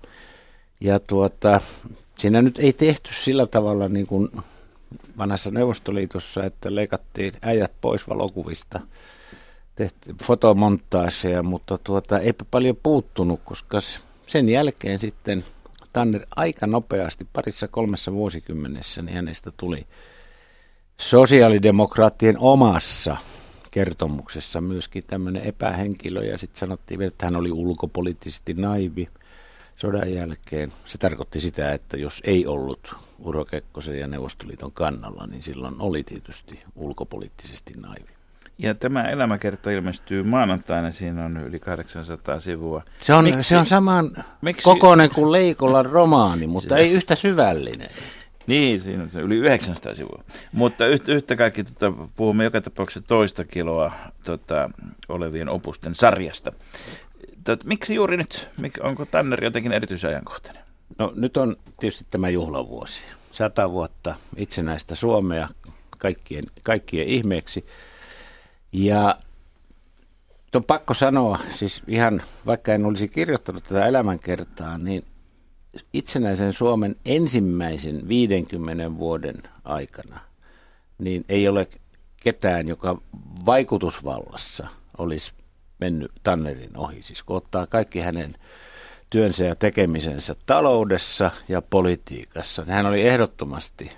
Ja 0.79 0.99
tuota, 0.99 1.61
siinä 2.17 2.41
nyt 2.41 2.59
ei 2.59 2.73
tehty 2.73 3.09
sillä 3.13 3.47
tavalla 3.47 3.89
niin 3.89 4.07
kuin 4.07 4.29
vanhassa 5.17 5.51
Neuvostoliitossa, 5.51 6.43
että 6.43 6.75
leikattiin 6.75 7.33
äijät 7.41 7.71
pois 7.81 8.09
valokuvista, 8.09 8.79
tehtiin 9.75 10.15
fotomontaaseja, 10.23 11.43
mutta 11.43 11.77
tuota, 11.77 12.19
eipä 12.19 12.45
paljon 12.51 12.77
puuttunut, 12.83 13.39
koska 13.45 13.79
sen 14.27 14.49
jälkeen 14.49 14.99
sitten 14.99 15.43
Tanner 15.93 16.25
aika 16.35 16.67
nopeasti, 16.67 17.27
parissa 17.33 17.67
kolmessa 17.67 18.11
vuosikymmenessä, 18.13 19.01
niin 19.01 19.15
hänestä 19.15 19.51
tuli 19.57 19.85
sosiaalidemokraattien 20.97 22.39
omassa 22.39 23.17
kertomuksessa 23.73 24.61
myöskin 24.61 25.03
tämmöinen 25.07 25.43
epähenkilö 25.43 26.23
ja 26.23 26.37
sitten 26.37 26.59
sanottiin 26.59 27.01
että 27.01 27.25
hän 27.25 27.35
oli 27.35 27.51
ulkopoliittisesti 27.51 28.53
naivi 28.53 29.09
sodan 29.75 30.13
jälkeen. 30.13 30.71
Se 30.85 30.97
tarkoitti 30.97 31.41
sitä, 31.41 31.73
että 31.73 31.97
jos 31.97 32.21
ei 32.25 32.47
ollut 32.47 32.95
Uro 33.23 33.45
Kekkosen 33.45 33.99
ja 33.99 34.07
Neuvostoliiton 34.07 34.71
kannalla, 34.71 35.27
niin 35.27 35.41
silloin 35.41 35.75
oli 35.79 36.03
tietysti 36.03 36.59
ulkopoliittisesti 36.75 37.73
naivi. 37.77 38.13
Ja 38.57 38.75
tämä 38.75 39.03
elämäkerta 39.03 39.71
ilmestyy 39.71 40.23
maanantaina, 40.23 40.91
siinä 40.91 41.25
on 41.25 41.37
yli 41.37 41.59
800 41.59 42.39
sivua. 42.39 42.83
Se 43.01 43.13
on, 43.13 43.23
miksi, 43.23 43.43
se 43.43 43.57
on 43.57 43.65
saman 43.65 44.23
miksi, 44.41 44.63
kokoinen 44.63 45.09
kuin 45.09 45.31
Leikolan 45.31 45.85
romaani, 45.85 46.47
mutta 46.47 46.77
ei 46.77 46.91
yhtä 46.91 47.15
syvällinen. 47.15 47.89
Niin, 48.47 48.81
siinä 48.81 49.03
on 49.03 49.21
yli 49.21 49.35
900 49.35 49.95
sivua. 49.95 50.23
Mutta 50.51 50.88
yhtä, 50.88 51.12
yhtä 51.12 51.35
kaikki 51.35 51.63
tota, 51.63 51.93
puhumme 52.15 52.43
joka 52.43 52.62
tapauksessa 52.62 53.07
toista 53.07 53.45
kiloa 53.45 53.91
tota, 54.23 54.69
olevien 55.09 55.50
opusten 55.50 55.95
sarjasta. 55.95 56.51
Tot, 57.43 57.65
miksi 57.65 57.95
juuri 57.95 58.17
nyt? 58.17 58.50
Mik, 58.57 58.73
onko 58.81 59.05
Tanner 59.05 59.43
jotenkin 59.43 59.71
erityisajankohtainen? 59.71 60.63
No 61.00 61.13
nyt 61.15 61.38
on 61.38 61.57
tietysti 61.79 62.05
tämä 62.09 62.29
juhlavuosi. 62.29 63.01
Sata 63.31 63.71
vuotta 63.71 64.15
itsenäistä 64.38 64.95
Suomea 64.95 65.47
kaikkien, 66.00 66.43
kaikkien 66.63 67.07
ihmeeksi. 67.07 67.65
Ja 68.73 69.17
on 70.55 70.63
pakko 70.63 70.93
sanoa, 70.93 71.39
siis 71.50 71.81
ihan 71.88 72.21
vaikka 72.45 72.73
en 72.73 72.85
olisi 72.85 73.07
kirjoittanut 73.07 73.63
tätä 73.63 73.85
elämänkertaa, 73.85 74.77
niin 74.77 75.03
itsenäisen 75.93 76.53
Suomen 76.53 76.95
ensimmäisen 77.05 78.07
50 78.07 78.97
vuoden 78.97 79.35
aikana, 79.63 80.19
niin 80.97 81.25
ei 81.29 81.47
ole 81.47 81.67
ketään, 82.23 82.67
joka 82.67 83.01
vaikutusvallassa 83.45 84.67
olisi 84.97 85.31
mennyt 85.79 86.11
Tannerin 86.23 86.77
ohi. 86.77 87.01
Siis 87.01 87.23
kun 87.23 87.37
ottaa 87.37 87.67
kaikki 87.67 87.99
hänen 87.99 88.35
työnsä 89.09 89.43
ja 89.43 89.55
tekemisensä 89.55 90.35
taloudessa 90.45 91.31
ja 91.47 91.61
politiikassa, 91.61 92.61
niin 92.61 92.73
hän 92.73 92.85
oli 92.85 93.07
ehdottomasti 93.07 93.91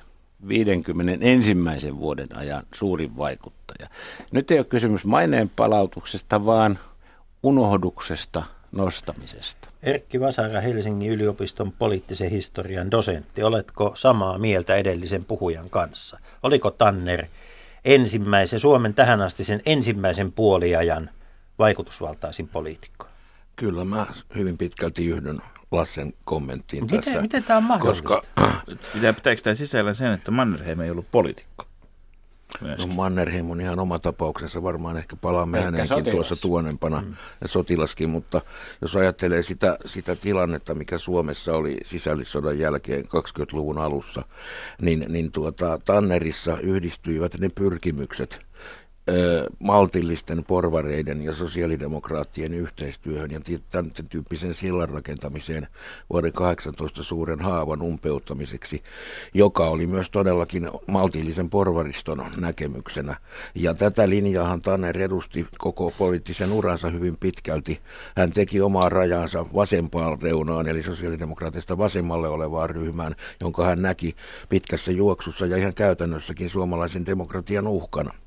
51 0.47 1.97
vuoden 1.97 2.37
ajan 2.37 2.63
suurin 2.73 3.17
vaikuttaja. 3.17 3.89
Nyt 4.31 4.51
ei 4.51 4.57
ole 4.57 4.65
kysymys 4.65 5.05
maineen 5.05 5.51
palautuksesta, 5.55 6.45
vaan 6.45 6.79
unohduksesta 7.43 8.43
nostamisesta. 8.75 9.69
Erkki 9.83 10.19
Vasara, 10.19 10.61
Helsingin 10.61 11.11
yliopiston 11.11 11.71
poliittisen 11.71 12.29
historian 12.29 12.91
dosentti. 12.91 13.43
Oletko 13.43 13.91
samaa 13.95 14.37
mieltä 14.37 14.75
edellisen 14.75 15.25
puhujan 15.25 15.69
kanssa? 15.69 16.19
Oliko 16.43 16.71
Tanner 16.71 17.25
ensimmäisen, 17.85 18.59
Suomen 18.59 18.93
tähän 18.93 19.21
asti 19.21 19.43
sen 19.43 19.61
ensimmäisen 19.65 20.31
puoliajan 20.31 21.09
vaikutusvaltaisin 21.59 22.47
poliitikko? 22.47 23.07
Kyllä 23.55 23.85
mä 23.85 24.05
hyvin 24.35 24.57
pitkälti 24.57 25.05
yhdyn 25.05 25.39
Lassen 25.71 26.13
kommenttiin 26.23 26.83
miten, 26.83 27.03
tässä. 27.03 27.21
Miten 27.21 27.43
tämä 27.43 27.57
on 27.57 27.63
mahdollista? 27.63 28.07
Koska, 28.07 28.61
pitääkö 29.15 29.41
tämä 29.43 29.55
sisällä 29.55 29.93
sen, 29.93 30.11
että 30.11 30.31
Mannerheim 30.31 30.79
ei 30.79 30.91
ollut 30.91 31.11
poliitikko? 31.11 31.65
No 32.61 32.87
Mannerheim 32.87 33.51
on 33.51 33.61
ihan 33.61 33.79
oma 33.79 33.99
tapauksensa, 33.99 34.63
varmaan 34.63 34.97
ehkä 34.97 35.15
palaamme 35.15 35.57
ehkä 35.57 35.65
häneenkin 35.65 35.87
sotilas. 35.87 36.11
tuossa 36.11 36.35
tuonempana 36.35 37.01
mm. 37.01 37.13
ja 37.41 37.47
sotilaskin, 37.47 38.09
mutta 38.09 38.41
jos 38.81 38.95
ajattelee 38.95 39.43
sitä, 39.43 39.77
sitä 39.85 40.15
tilannetta, 40.15 40.75
mikä 40.75 40.97
Suomessa 40.97 41.53
oli 41.53 41.77
sisällissodan 41.85 42.59
jälkeen 42.59 43.05
20-luvun 43.05 43.77
alussa, 43.77 44.25
niin, 44.81 45.05
niin 45.09 45.31
tuota, 45.31 45.79
Tannerissa 45.85 46.57
yhdistyivät 46.59 47.39
ne 47.39 47.49
pyrkimykset 47.49 48.44
maltillisten 49.59 50.43
porvareiden 50.43 51.21
ja 51.21 51.33
sosiaalidemokraattien 51.33 52.53
yhteistyöhön 52.53 53.31
ja 53.31 53.39
tämän 53.69 53.91
tyyppisen 54.09 54.53
sillan 54.53 54.89
rakentamiseen 54.89 55.67
vuoden 56.09 56.33
18 56.33 57.03
suuren 57.03 57.39
haavan 57.39 57.81
umpeuttamiseksi, 57.81 58.83
joka 59.33 59.67
oli 59.67 59.87
myös 59.87 60.09
todellakin 60.09 60.69
maltillisen 60.87 61.49
porvariston 61.49 62.25
näkemyksenä. 62.37 63.15
Ja 63.55 63.73
tätä 63.73 64.09
linjaahan 64.09 64.61
Tanner 64.61 65.01
edusti 65.01 65.47
koko 65.57 65.93
poliittisen 65.97 66.51
uransa 66.51 66.89
hyvin 66.89 67.17
pitkälti. 67.17 67.79
Hän 68.17 68.31
teki 68.31 68.61
omaa 68.61 68.89
rajansa 68.89 69.45
vasempaan 69.55 70.21
reunaan, 70.21 70.67
eli 70.67 70.83
sosiaalidemokraatista 70.83 71.77
vasemmalle 71.77 72.27
olevaan 72.27 72.69
ryhmään, 72.69 73.15
jonka 73.39 73.65
hän 73.65 73.81
näki 73.81 74.15
pitkässä 74.49 74.91
juoksussa 74.91 75.45
ja 75.45 75.57
ihan 75.57 75.73
käytännössäkin 75.73 76.49
suomalaisen 76.49 77.05
demokratian 77.05 77.67
uhkana. 77.67 78.24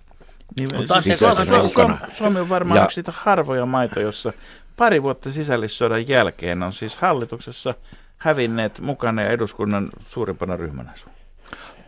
Niin, 0.57 0.69
Mutta 0.77 1.01
siis 1.01 1.19
Suomi, 1.19 1.47
Suomi, 1.73 1.95
Suomi 2.15 2.41
on 2.41 2.49
varmaan 2.49 2.79
ja, 2.79 2.85
yksi 2.85 3.01
niitä 3.01 3.13
harvoja 3.17 3.67
maita, 3.67 4.01
jossa 4.01 4.33
pari 4.77 5.03
vuotta 5.03 5.33
sisällissodan 5.33 6.09
jälkeen 6.09 6.63
on 6.63 6.73
siis 6.73 6.97
hallituksessa 6.97 7.75
hävinneet 8.19 8.81
mukana 8.81 9.23
ja 9.23 9.31
eduskunnan 9.31 9.89
suurimpana 10.07 10.57
ryhmänä. 10.57 10.93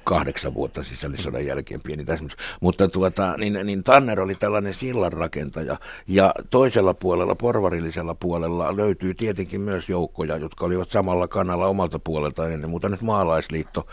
kahdeksan 0.05 0.55
vuotta 0.55 0.83
sisällissodan 0.83 1.47
jälkeen, 1.47 1.81
pieni 1.85 2.05
täsmys. 2.05 2.37
Mutta 2.61 2.89
tuota, 2.89 3.35
niin, 3.37 3.59
niin 3.65 3.85
Tanner 3.85 4.21
oli 4.21 4.35
tällainen 4.35 4.75
sillanrakentaja. 4.75 5.77
Ja 6.07 6.35
toisella 6.51 6.95
puolella, 6.95 7.35
porvarillisella 7.35 8.15
puolella, 8.15 8.77
löytyy 8.77 9.15
tietenkin 9.15 9.61
myös 9.61 9.89
joukkoja, 9.89 10.37
jotka 10.37 10.67
olivat 10.67 10.91
samalla 10.91 11.29
kanalla 11.29 11.67
omalta 11.67 11.99
puolelta 11.99 12.49
ennen 12.49 12.71
muuta 12.71 12.89
nyt 12.89 13.03
maalaisliitto 13.03 13.87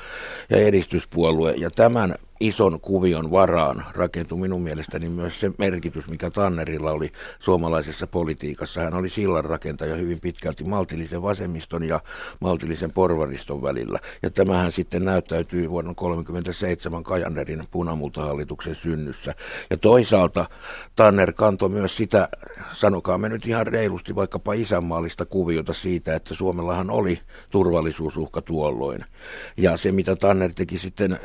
ja 0.50 0.58
edistyspuolue. 0.58 1.54
Ja 1.58 1.70
tämän 1.72 2.16
ison 2.40 2.82
kuvion 2.82 3.32
varaan 3.32 3.86
rakentui 3.94 4.38
minun 4.38 4.62
mielestäni 4.62 5.10
myös 5.10 5.40
se 5.40 5.52
merkitys, 5.58 6.08
mikä 6.08 6.30
Tannerilla 6.30 6.92
oli 6.92 7.12
suomalaisessa 7.40 8.08
politiikassa. 8.08 8.82
Hän 8.82 8.94
oli 8.94 9.10
sillanrakentaja 9.10 9.96
hyvin 9.96 10.20
pitkälti 10.22 10.64
maltillisen 10.64 11.22
vasemmiston 11.22 11.84
ja 11.84 12.00
maltillisen 12.42 12.92
porvariston 12.92 13.62
välillä. 13.62 14.00
Ja 14.24 14.30
tämähän 14.30 14.72
sitten 14.72 15.06
näyttäytyy 15.06 15.70
vuonna 15.70 15.94
1937 15.94 17.04
Kajanerin 17.04 17.64
punamultahallituksen 17.72 18.76
synnyssä. 18.76 19.36
Ja 19.70 19.78
toisaalta 19.78 20.46
Tanner 20.96 21.34
kantoi 21.34 21.70
myös 21.70 21.98
sitä, 21.98 22.30
sanokaamme 22.72 23.30
nyt 23.30 23.46
ihan 23.46 23.68
reilusti, 23.68 24.16
vaikkapa 24.16 24.54
isänmaallista 24.54 25.26
kuviota 25.26 25.74
siitä, 25.74 26.16
että 26.16 26.36
Suomellahan 26.36 26.90
oli 26.90 27.20
turvallisuusuhka 27.50 28.42
tuolloin. 28.42 29.06
Ja 29.58 29.78
se, 29.78 29.92
mitä 29.92 30.16
Tanner 30.16 30.52
teki 30.54 30.78
sitten 30.78 31.20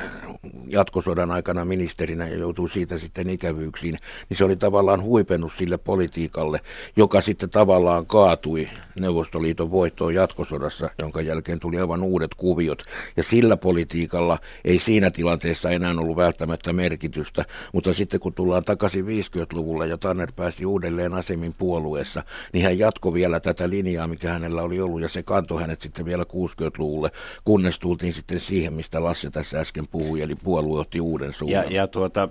jatkosodan 1.03 1.31
aikana 1.31 1.65
ministerinä 1.65 2.29
ja 2.29 2.37
joutuu 2.37 2.69
siitä 2.69 2.99
sitten 2.99 3.31
ikävyyksiin, 3.31 3.99
niin 4.29 4.39
se 4.39 4.45
oli 4.45 4.57
tavallaan 4.57 5.03
huipennus 5.03 5.57
sille 5.57 5.79
politiikalle, 5.79 6.61
joka 6.97 7.21
sitten 7.21 7.51
tavallaan 7.51 8.07
kaatui 8.07 8.69
Neuvostoliiton 9.01 9.71
voittoon 9.71 10.15
jatkosodassa, 10.15 10.91
jonka 10.99 11.21
jälkeen 11.21 11.59
tuli 11.59 11.79
aivan 11.79 12.03
uudet 12.03 12.35
kuviot. 12.35 12.83
Ja 13.17 13.23
sillä 13.23 13.57
politiikalla 13.57 14.39
ei 14.65 14.79
siinä 14.79 15.11
tilanteessa 15.11 15.71
enää 15.71 15.95
ollut 15.99 16.17
välttämättä 16.17 16.73
merkitystä, 16.73 17.45
mutta 17.73 17.93
sitten 17.93 18.21
kun 18.21 18.35
tullaan 18.35 18.65
takaisin 18.65 19.05
50-luvulle 19.07 19.87
ja 19.87 19.99
Tanner 19.99 20.33
pääsi 20.37 20.67
uudelleen 20.67 21.15
asemin 21.15 21.55
puolueessa, 21.59 22.23
niin 22.53 22.65
hän 22.65 22.79
jatkoi 22.79 23.15
vielä 23.15 23.41
tätä 23.41 23.71
linjaa, 23.71 24.07
mikä 24.07 24.33
hänellä 24.33 24.63
oli 24.63 24.81
ollut, 24.81 25.01
ja 25.01 25.09
se 25.09 25.23
kantoi 25.23 25.61
hänet 25.61 25.83
sitten 25.83 26.05
vielä 26.05 26.25
60-luvulle, 26.25 27.11
kunnes 27.45 27.79
tultiin 27.79 28.13
sitten 28.13 28.41
siihen, 28.41 28.73
mistä 28.73 29.05
Lasse 29.05 29.31
tässä 29.31 29.61
äsken 29.61 29.85
puhui, 29.91 30.23
eli 30.23 30.35
puolue 30.35 30.81
otti 30.93 31.01
uuden 31.01 31.33
suunnan. 31.33 31.65
Ja, 31.65 31.71
ja 31.71 31.87
tuota, 31.87 32.29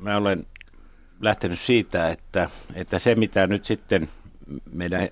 mä 0.00 0.16
olen 0.16 0.46
lähtenyt 1.20 1.58
siitä, 1.58 2.08
että, 2.08 2.50
että 2.74 2.98
se 2.98 3.14
mitä 3.14 3.46
nyt 3.46 3.64
sitten 3.64 4.08
meidän 4.72 5.08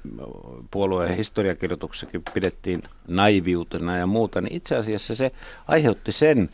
puolueen 0.70 1.16
historiakirjoituksessakin 1.16 2.22
pidettiin 2.34 2.82
naiviutena 3.08 3.96
ja 3.96 4.06
muuta, 4.06 4.40
niin 4.40 4.56
itse 4.56 4.76
asiassa 4.76 5.14
se 5.14 5.32
aiheutti 5.68 6.12
sen, 6.12 6.50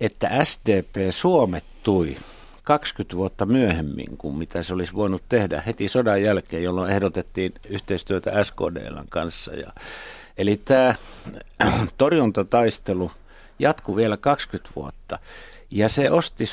että 0.00 0.44
SDP 0.44 0.96
suomettui 1.10 2.16
20 2.62 3.16
vuotta 3.16 3.46
myöhemmin 3.46 4.16
kuin 4.18 4.36
mitä 4.36 4.62
se 4.62 4.74
olisi 4.74 4.92
voinut 4.92 5.22
tehdä 5.28 5.62
heti 5.66 5.88
sodan 5.88 6.22
jälkeen, 6.22 6.62
jolloin 6.62 6.90
ehdotettiin 6.90 7.52
yhteistyötä 7.68 8.44
SKDLn 8.44 9.06
kanssa. 9.08 9.52
Ja, 9.52 9.72
eli 10.38 10.60
tämä 10.64 10.94
torjuntataistelu 11.98 13.10
jatkuu 13.58 13.96
vielä 13.96 14.16
20 14.16 14.70
vuotta. 14.76 15.18
Ja 15.74 15.88
se 15.88 16.10
osti 16.10 16.44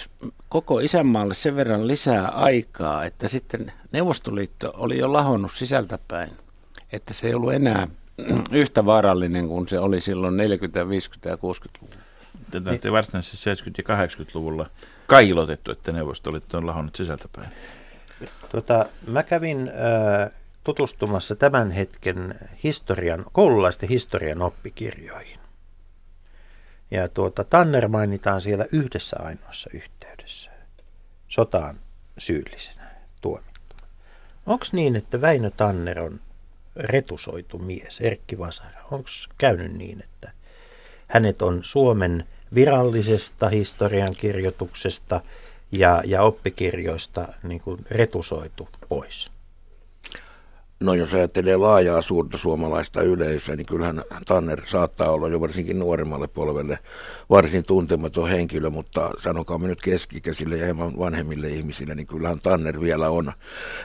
koko 0.50 0.80
isänmaalle 0.80 1.34
sen 1.34 1.56
verran 1.56 1.88
lisää 1.88 2.28
aikaa, 2.28 3.06
että 3.06 3.28
sitten 3.28 3.72
Neuvostoliitto 3.92 4.74
oli 4.78 4.98
jo 4.98 5.14
lahonnut 5.14 5.52
sisältäpäin, 5.56 6.32
että 6.92 7.14
se 7.14 7.28
ei 7.28 7.34
ollut 7.34 7.54
enää 7.54 7.88
yhtä 8.52 8.86
vaarallinen 8.86 9.48
kuin 9.48 9.68
se 9.68 9.80
oli 9.80 10.02
silloin 10.02 10.38
40, 10.38 10.90
50 10.90 11.30
ja 11.30 11.36
60-luvulla. 11.36 12.04
Tätä 12.52 12.72
niin. 12.72 12.92
varsinaisesti 12.92 13.50
70- 13.70 13.84
ja 13.88 14.06
80-luvulla 14.08 14.70
kailotettu, 15.08 15.72
että 15.72 15.92
Neuvostoliitto 15.92 16.58
on 16.58 16.68
lahonnut 16.68 16.96
sisältäpäin. 16.96 17.50
Tota, 18.50 18.86
mä 19.08 19.24
kävin 19.24 19.70
äh, 19.70 20.32
tutustumassa 20.64 21.36
tämän 21.36 21.72
hetken 21.72 22.36
historian, 22.64 23.26
koululaisten 23.32 23.90
historian 23.90 24.42
oppikirjoihin. 24.42 25.41
Ja 26.92 27.08
tuota, 27.08 27.44
Tanner 27.44 27.88
mainitaan 27.88 28.42
siellä 28.42 28.66
yhdessä 28.72 29.18
ainoassa 29.20 29.70
yhteydessä 29.74 30.52
sotaan 31.28 31.80
syyllisenä 32.18 32.92
tuomittu. 33.22 33.76
Onko 34.46 34.66
niin, 34.72 34.96
että 34.96 35.22
Väinö 35.22 35.52
Tanner 35.58 36.02
on 36.02 36.20
retusoitu 36.76 37.58
mies, 37.58 38.02
Erkki 38.02 38.38
Vasara? 38.40 38.84
Onko 38.92 39.10
käynyt 39.38 39.74
niin, 39.74 40.04
että 40.04 40.32
hänet 41.08 41.42
on 41.42 41.60
Suomen 41.64 42.28
virallisesta 42.56 43.50
historiankirjoituksesta 43.50 45.22
ja, 45.72 46.04
ja 46.06 46.22
oppikirjoista 46.22 47.28
niin 47.44 47.62
kuin 47.62 47.86
retusoitu 47.92 48.70
pois? 48.90 49.32
No 50.82 50.94
jos 50.94 51.14
ajattelee 51.14 51.58
laajaa 51.58 52.02
suurta 52.02 52.38
suomalaista 52.38 53.02
yleisöä, 53.02 53.56
niin 53.56 53.66
kyllähän 53.66 54.04
Tanner 54.28 54.62
saattaa 54.66 55.12
olla 55.12 55.28
jo 55.28 55.42
varsinkin 55.42 55.80
nuoremmalle 55.80 56.28
polvelle 56.28 56.80
varsin 57.30 57.64
tuntematon 57.68 58.30
henkilö, 58.30 58.70
mutta 58.70 59.12
me 59.60 59.68
nyt 59.68 59.82
keskikäisille 59.82 60.58
ja 60.58 60.66
hieman 60.66 60.98
vanhemmille 60.98 61.48
ihmisille, 61.48 61.96
niin 61.96 62.08
kyllähän 62.08 62.40
Tanner 62.44 62.82
vielä 62.82 63.10
on 63.10 63.32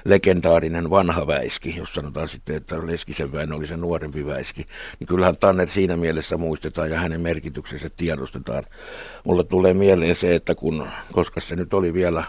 legendaarinen 0.04 0.90
vanha 0.90 1.26
väiski, 1.26 1.76
jos 1.76 1.94
sanotaan 1.94 2.28
sitten, 2.28 2.56
että 2.56 2.86
Leskisen 2.86 3.32
väen 3.32 3.52
oli 3.52 3.66
se 3.66 3.76
nuorempi 3.76 4.26
väiski, 4.26 4.66
niin 5.00 5.08
kyllähän 5.08 5.36
Tanner 5.36 5.68
siinä 5.68 5.96
mielessä 5.96 6.36
muistetaan 6.36 6.90
ja 6.90 7.00
hänen 7.00 7.20
merkityksensä 7.20 7.90
tiedostetaan. 7.96 8.64
Mulle 9.24 9.44
tulee 9.44 9.74
mieleen 9.74 10.14
se, 10.14 10.34
että 10.34 10.54
kun, 10.54 10.88
koska 11.12 11.40
se 11.40 11.56
nyt 11.56 11.74
oli 11.74 11.94
vielä 11.94 12.24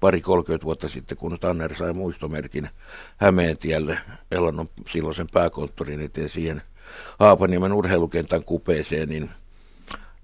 pari 0.00 0.20
30 0.20 0.64
vuotta 0.64 0.88
sitten, 0.88 1.18
kun 1.18 1.38
Tanner 1.40 1.74
sai 1.74 1.92
muistomerkin 1.92 2.68
Hämeentielle 3.16 3.98
Elannon 4.30 4.68
silloisen 4.90 5.26
pääkonttorin 5.32 6.00
eteen 6.00 6.28
siihen 6.28 6.62
Haapaniemen 7.18 7.72
urheilukentän 7.72 8.44
kupeeseen, 8.44 9.08
niin 9.08 9.30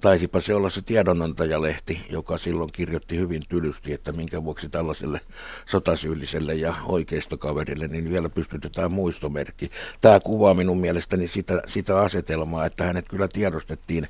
taisipa 0.01 0.41
se 0.41 0.55
olla 0.55 0.71
se 0.71 0.83
tiedonantajalehti, 0.83 2.07
joka 2.11 2.39
silloin 2.39 2.71
kirjoitti 2.73 3.17
hyvin 3.17 3.43
tylysti, 3.49 3.93
että 3.93 4.13
minkä 4.13 4.45
vuoksi 4.45 4.69
tällaiselle 4.69 5.21
sotasyylliselle 5.67 6.55
ja 6.55 6.75
oikeistokaverille 6.87 7.89
niin 7.89 8.11
vielä 8.11 8.29
pystytetään 8.29 8.93
muistomerkki. 8.93 9.71
Tämä 10.01 10.21
kuvaa 10.21 10.55
minun 10.55 10.79
mielestäni 10.79 11.29
sitä, 11.29 11.63
sitä 11.67 12.01
asetelmaa, 12.01 12.67
että 12.67 12.85
hänet 12.85 13.09
kyllä 13.09 13.29
tiedostettiin 13.29 14.09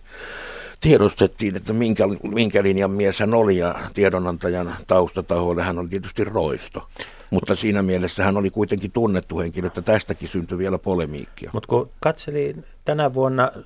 tiedostettiin, 0.80 1.56
että 1.56 1.72
minkä, 1.72 2.04
minkä 2.22 2.62
linjan 2.62 2.90
mies 2.90 3.20
hän 3.20 3.34
oli 3.34 3.56
ja 3.56 3.74
tiedonantajan 3.94 4.76
taustatahoille 4.86 5.62
hän 5.62 5.78
on 5.78 5.88
tietysti 5.88 6.24
roisto. 6.24 6.88
Mutta 7.30 7.54
siinä 7.54 7.82
mielessä 7.82 8.24
hän 8.24 8.36
oli 8.36 8.50
kuitenkin 8.50 8.90
tunnettu 8.90 9.38
henkilö, 9.38 9.66
että 9.66 9.82
tästäkin 9.82 10.28
syntyi 10.28 10.58
vielä 10.58 10.78
polemiikkia. 10.78 11.50
Mutta 11.52 11.66
kun 11.66 11.90
katselin 12.00 12.64
tänä 12.84 13.14
vuonna 13.14 13.52
äh, 13.54 13.60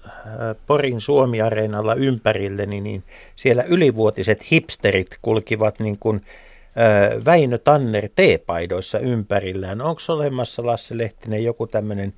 Porin 0.66 1.00
Suomi-areenalla 1.00 1.94
ympärille, 1.94 2.66
niin, 2.66 2.84
niin 2.84 3.02
siellä 3.36 3.62
ylivuotiset 3.62 4.50
hipsterit 4.50 5.18
kulkivat 5.22 5.80
niin 5.80 5.98
kuin 5.98 6.16
äh, 6.16 7.24
Väinö 7.24 7.58
Tanner 7.58 8.08
teepaidoissa 8.14 8.98
ympärillään. 8.98 9.80
Onko 9.80 10.00
olemassa, 10.08 10.66
Lasse 10.66 10.98
Lehtinen, 10.98 11.44
joku 11.44 11.66
tämmöinen 11.66 12.14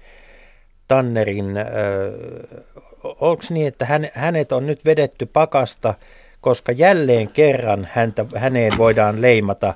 Tannerin 0.88 1.56
äh, 1.56 1.66
onko 3.04 3.42
niin, 3.50 3.68
että 3.68 3.84
hän, 3.84 4.08
hänet 4.14 4.52
on 4.52 4.66
nyt 4.66 4.84
vedetty 4.84 5.26
pakasta, 5.26 5.94
koska 6.40 6.72
jälleen 6.72 7.28
kerran 7.28 7.88
häntä, 7.92 8.24
häneen 8.36 8.78
voidaan 8.78 9.22
leimata 9.22 9.74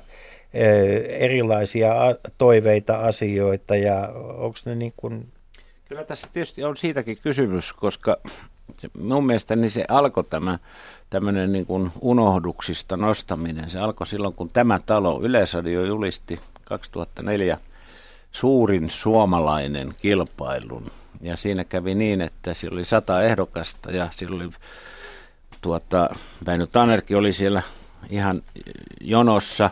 erilaisia 1.09 1.93
toiveita, 2.37 2.99
asioita 2.99 3.75
ja 3.75 4.09
onko 4.37 4.57
ne 4.65 4.75
niin 4.75 4.93
kuin... 4.97 5.27
Kyllä 5.89 6.03
tässä 6.03 6.29
tietysti 6.33 6.63
on 6.63 6.77
siitäkin 6.77 7.17
kysymys, 7.23 7.73
koska 7.73 8.17
se, 8.77 8.89
mun 8.99 9.25
mielestä 9.25 9.55
niin 9.55 9.71
se 9.71 9.85
alkoi 9.87 10.23
tämä 10.23 10.59
tämmöinen 11.09 11.51
niin 11.51 11.65
kuin 11.65 11.91
unohduksista 12.01 12.97
nostaminen. 12.97 13.69
Se 13.69 13.79
alkoi 13.79 14.07
silloin, 14.07 14.33
kun 14.33 14.49
tämä 14.49 14.79
talo 14.85 15.21
Yleisradio 15.21 15.85
julisti 15.85 16.39
2004 16.63 17.57
suurin 18.39 18.89
suomalainen 18.89 19.93
kilpailun. 20.01 20.91
Ja 21.21 21.37
siinä 21.37 21.63
kävi 21.63 21.95
niin, 21.95 22.21
että 22.21 22.53
siellä 22.53 22.75
oli 22.75 22.85
sata 22.85 23.21
ehdokasta 23.21 23.91
ja 23.91 24.07
siellä 24.11 24.35
oli 24.35 24.49
tuota, 25.61 26.09
Väinö 26.45 26.67
Tannerkin 26.67 27.17
oli 27.17 27.33
siellä 27.33 27.61
ihan 28.09 28.41
jonossa, 29.01 29.69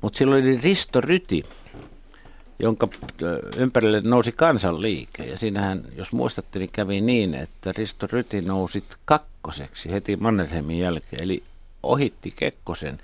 mutta 0.00 0.18
silloin 0.18 0.44
oli 0.44 0.60
Risto 0.62 1.00
Ryti, 1.00 1.44
jonka 2.58 2.88
ympärille 3.56 4.00
nousi 4.04 4.32
kansanliike. 4.32 5.22
Ja 5.24 5.38
siinähän, 5.38 5.84
jos 5.96 6.12
muistatte, 6.12 6.58
niin 6.58 6.70
kävi 6.72 7.00
niin, 7.00 7.34
että 7.34 7.72
Risto 7.72 8.06
Ryti 8.12 8.40
nousi 8.40 8.84
kakkoseksi 9.04 9.92
heti 9.92 10.16
Mannerheimin 10.16 10.78
jälkeen, 10.78 11.22
eli 11.22 11.42
ohitti 11.82 12.32
Kekkosen. 12.36 12.98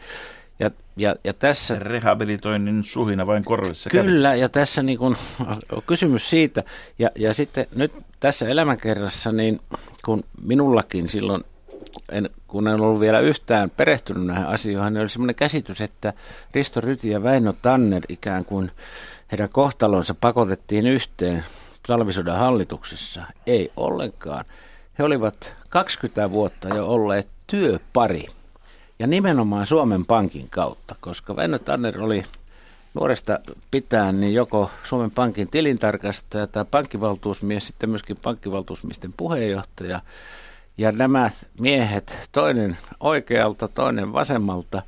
Ja, 0.59 0.71
ja, 0.97 1.15
ja 1.25 1.33
tässä... 1.33 1.79
Rehabilitoinnin 1.79 2.83
suhina 2.83 3.27
vain 3.27 3.45
korvissa 3.45 3.91
Kyllä, 3.91 4.29
kävi. 4.29 4.41
ja 4.41 4.49
tässä 4.49 4.83
niin 4.83 4.99
kun, 4.99 5.17
on 5.73 5.83
kysymys 5.87 6.31
siitä. 6.31 6.65
Ja, 6.99 7.11
ja 7.15 7.35
sitten 7.35 7.67
nyt 7.75 7.93
tässä 8.21 8.49
elämänkerrassa, 8.49 9.33
niin 9.33 9.61
kun 10.05 10.25
minullakin 10.43 11.09
silloin 11.09 11.45
en, 12.13 12.31
kun 12.49 12.69
en 12.69 12.81
ollut 12.81 13.01
vielä 13.01 13.21
yhtään 13.21 13.71
perehtynyt 13.71 14.27
näihin 14.27 14.47
asioihin, 14.47 14.95
niin 14.95 15.01
oli 15.01 15.11
semmoinen 15.11 15.35
käsitys, 15.35 15.81
että 15.81 16.13
Risto 16.55 16.81
Ryti 16.81 17.11
ja 17.11 17.23
Väinö 17.23 17.53
Tanner 17.63 18.03
ikään 18.09 18.45
kuin 18.45 18.71
heidän 19.33 19.49
kohtalonsa 19.49 20.15
pakotettiin 20.15 20.87
yhteen 20.87 21.45
talvisodan 21.87 22.39
hallituksessa. 22.39 23.23
Ei 23.47 23.73
ollenkaan. 23.77 24.45
He 24.99 25.05
olivat 25.05 25.53
20 25.71 26.31
vuotta 26.31 26.69
jo 26.69 26.87
olleet 26.87 27.29
työpari 27.47 28.27
ja 28.99 29.07
nimenomaan 29.07 29.67
Suomen 29.67 30.07
Pankin 30.07 30.47
kautta, 30.51 30.95
koska 31.01 31.37
Väinö 31.37 31.59
Tanner 31.59 32.03
oli 32.03 32.25
nuoresta 32.95 33.39
pitäen 33.71 34.21
niin 34.21 34.35
joko 34.35 34.71
Suomen 34.85 35.11
Pankin 35.11 35.51
tilintarkastaja 35.51 36.47
tai 36.47 36.65
pankkivaltuusmies, 36.71 37.67
sitten 37.67 37.91
myöskin 37.91 38.17
pankkivaltuusmiesten 38.17 39.13
puheenjohtaja. 39.17 40.01
Ja 40.79 40.93
nämä 40.93 41.31
miehet, 41.61 42.29
toinen 42.33 42.79
oikealta, 43.01 43.69
toinen 43.69 44.13
vasemmalta, 44.13 44.83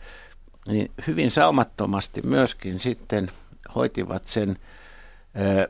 niin 0.66 0.90
hyvin 1.06 1.30
saumattomasti 1.30 2.22
myöskin 2.22 2.80
sitten 2.80 3.30
hoitivat 3.74 4.26
sen 4.26 4.56
ö, 5.40 5.68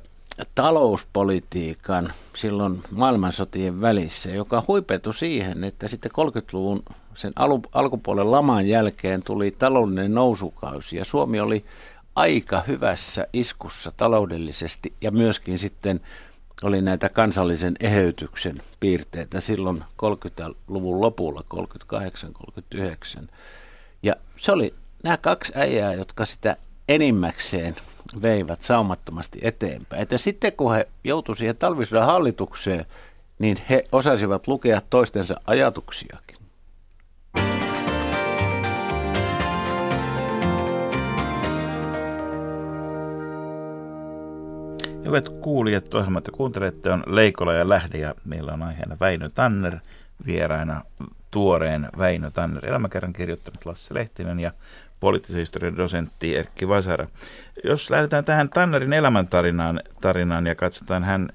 talouspolitiikan 0.54 2.12
silloin 2.36 2.82
maailmansotien 2.90 3.80
välissä, 3.80 4.30
joka 4.30 4.64
huipetui 4.68 5.14
siihen, 5.14 5.64
että 5.64 5.88
sitten 5.88 6.12
30-luvun 6.12 6.82
sen 7.14 7.32
alu, 7.36 7.62
alkupuolen 7.72 8.30
laman 8.30 8.66
jälkeen 8.66 9.22
tuli 9.22 9.50
taloudellinen 9.50 10.14
nousukausi 10.14 10.96
ja 10.96 11.04
Suomi 11.04 11.40
oli 11.40 11.64
aika 12.16 12.62
hyvässä 12.66 13.26
iskussa 13.32 13.92
taloudellisesti 13.96 14.92
ja 15.00 15.10
myöskin 15.10 15.58
sitten 15.58 16.00
oli 16.62 16.82
näitä 16.82 17.08
kansallisen 17.08 17.74
eheytyksen 17.80 18.62
piirteitä 18.80 19.40
silloin 19.40 19.84
30-luvun 20.02 21.00
lopulla, 21.00 21.42
38-39. 23.22 23.28
Ja 24.02 24.16
se 24.36 24.52
oli 24.52 24.74
nämä 25.02 25.16
kaksi 25.16 25.52
äijää, 25.56 25.94
jotka 25.94 26.24
sitä 26.24 26.56
enimmäkseen 26.88 27.76
veivät 28.22 28.62
saumattomasti 28.62 29.38
eteenpäin. 29.42 30.02
Että 30.02 30.18
sitten 30.18 30.52
kun 30.52 30.74
he 30.74 30.88
joutuivat 31.04 31.38
siihen 31.38 31.56
talvisodan 31.56 32.06
hallitukseen, 32.06 32.86
niin 33.38 33.56
he 33.70 33.84
osasivat 33.92 34.48
lukea 34.48 34.80
toistensa 34.90 35.40
ajatuksiakin. 35.46 36.39
Hyvät 45.10 45.28
kuulijat, 45.28 45.94
ohjelmat 45.94 46.26
ja 46.26 46.32
kuuntelette 46.32 46.90
on 46.90 47.02
Leikola 47.06 47.54
ja 47.54 47.68
Lähde 47.68 47.98
ja 47.98 48.14
meillä 48.24 48.52
on 48.52 48.62
aiheena 48.62 48.96
Väinö 49.00 49.30
Tanner, 49.34 49.76
vieraina 50.26 50.82
tuoreen 51.30 51.88
Väinö 51.98 52.30
Tanner 52.30 52.66
elämäkerran 52.66 53.12
kirjoittanut 53.12 53.66
Lasse 53.66 53.94
Lehtinen 53.94 54.40
ja 54.40 54.52
poliittisen 55.00 55.38
historian 55.38 55.76
dosentti 55.76 56.36
Erkki 56.36 56.68
Vasara. 56.68 57.06
Jos 57.64 57.90
lähdetään 57.90 58.24
tähän 58.24 58.48
Tannerin 58.48 58.92
elämäntarinaan 58.92 59.80
tarinaan 60.00 60.46
ja 60.46 60.54
katsotaan 60.54 61.04
hän 61.04 61.28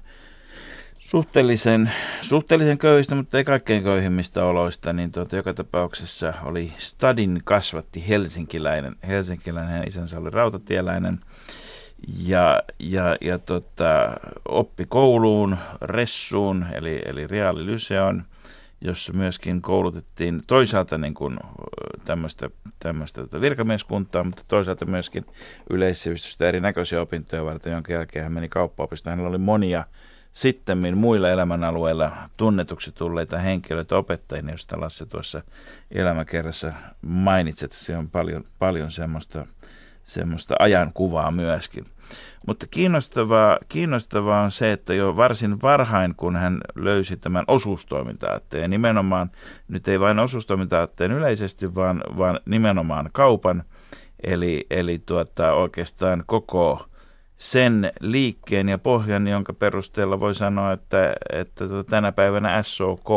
suhteellisen, 0.98 1.92
suhteellisen 2.20 2.78
köyhistä, 2.78 3.14
mutta 3.14 3.38
ei 3.38 3.44
kaikkein 3.44 3.82
köyhimmistä 3.82 4.44
oloista, 4.44 4.92
niin 4.92 5.12
tuota, 5.12 5.36
joka 5.36 5.54
tapauksessa 5.54 6.34
oli 6.44 6.72
Stadin 6.76 7.40
kasvatti 7.44 8.08
helsinkiläinen. 8.08 8.96
Helsinkiläinen, 9.08 9.72
hänen 9.72 9.88
isänsä 9.88 10.18
oli 10.18 10.30
rautatieläinen 10.30 11.20
ja, 12.26 12.62
ja, 12.78 13.16
ja 13.20 13.38
tota, 13.38 14.16
oppi 14.48 14.84
kouluun, 14.88 15.56
ressuun, 15.80 16.66
eli, 16.72 17.02
eli 17.04 17.26
reaalilyseon, 17.26 18.24
jossa 18.80 19.12
myöskin 19.12 19.62
koulutettiin 19.62 20.42
toisaalta 20.46 20.98
niin 20.98 21.14
kuin 21.14 21.38
tämmöistä, 22.04 22.50
tämmöistä 22.78 23.20
tota 23.20 23.40
virkamieskuntaa, 23.40 24.24
mutta 24.24 24.42
toisaalta 24.48 24.84
myöskin 24.84 25.24
yleissivistystä 25.70 26.48
erinäköisiä 26.48 27.00
opintoja 27.00 27.44
varten, 27.44 27.72
jonka 27.72 27.92
jälkeen 27.92 28.22
hän 28.22 28.32
meni 28.32 28.48
kauppaopistoon. 28.48 29.12
Hänellä 29.12 29.28
oli 29.28 29.38
monia 29.38 29.84
sitten 30.32 30.96
muilla 30.96 31.30
elämänalueilla 31.30 32.12
tunnetuksi 32.36 32.92
tulleita 32.92 33.38
henkilöitä 33.38 33.96
opettajia, 33.96 34.48
joista 34.48 34.80
Lasse 34.80 35.06
tuossa 35.06 35.42
elämäkerrassa 35.90 36.72
mainitset. 37.02 37.72
Se 37.72 37.96
on 37.96 38.10
paljon, 38.10 38.44
paljon 38.58 38.90
semmoista, 38.90 39.46
semmoista 40.06 40.54
ajankuvaa 40.58 41.30
myöskin. 41.30 41.84
Mutta 42.46 42.66
kiinnostavaa, 42.70 43.58
kiinnostavaa 43.68 44.42
on 44.42 44.50
se, 44.50 44.72
että 44.72 44.94
jo 44.94 45.16
varsin 45.16 45.62
varhain, 45.62 46.14
kun 46.16 46.36
hän 46.36 46.60
löysi 46.74 47.16
tämän 47.16 47.44
osuustoiminta-aatteen, 47.48 48.70
nimenomaan 48.70 49.30
nyt 49.68 49.88
ei 49.88 50.00
vain 50.00 50.18
osuustoiminta 50.18 50.88
yleisesti, 51.16 51.74
vaan, 51.74 52.02
vaan 52.16 52.40
nimenomaan 52.46 53.10
kaupan, 53.12 53.62
eli, 54.24 54.66
eli 54.70 54.98
tuota, 54.98 55.52
oikeastaan 55.52 56.24
koko 56.26 56.86
sen 57.36 57.90
liikkeen 58.00 58.68
ja 58.68 58.78
pohjan, 58.78 59.28
jonka 59.28 59.52
perusteella 59.52 60.20
voi 60.20 60.34
sanoa, 60.34 60.72
että, 60.72 61.14
että 61.32 61.68
tuota, 61.68 61.90
tänä 61.90 62.12
päivänä 62.12 62.62
SOK 62.62 63.10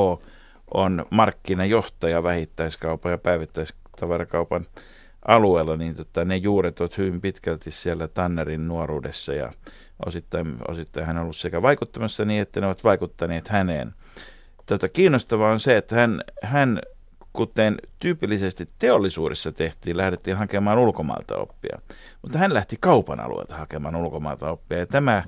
on 0.74 1.06
markkinajohtaja 1.10 2.24
vähittäiskaupan 2.24 3.12
ja 3.12 3.18
päivittäistavarakaupan 3.18 4.66
alueella, 5.28 5.78
niin 5.78 5.96
tota, 5.96 6.26
ne 6.26 6.38
juuret 6.38 6.80
ovat 6.80 6.98
hyvin 6.98 7.22
pitkälti 7.22 7.72
siellä 7.72 8.08
Tannerin 8.08 8.68
nuoruudessa 8.68 9.34
ja 9.34 9.52
osittain, 10.06 10.58
osittain 10.68 11.06
hän 11.06 11.18
on 11.18 11.24
ollut 11.24 11.38
sekä 11.38 11.62
vaikuttamassa 11.62 12.26
niin, 12.26 12.42
että 12.42 12.60
ne 12.60 12.66
ovat 12.66 12.84
vaikuttaneet 12.84 13.48
häneen. 13.48 13.94
Tota, 14.66 14.90
kiinnostavaa 14.90 15.52
on 15.52 15.60
se, 15.60 15.78
että 15.78 15.96
hän, 15.96 16.22
hän 16.44 16.80
kuten 17.34 17.78
tyypillisesti 18.00 18.70
teollisuudessa 18.80 19.52
tehtiin, 19.52 19.98
lähdettiin 19.98 20.38
hakemaan 20.38 20.78
ulkomailta 20.78 21.38
oppia. 21.38 21.80
Mutta 22.22 22.38
hän 22.38 22.54
lähti 22.54 22.78
kaupan 22.80 23.20
alueelta 23.20 23.58
hakemaan 23.58 23.96
ulkomailta 23.96 24.52
oppia. 24.52 24.78
Ja 24.78 24.88
tämä, 24.88 25.24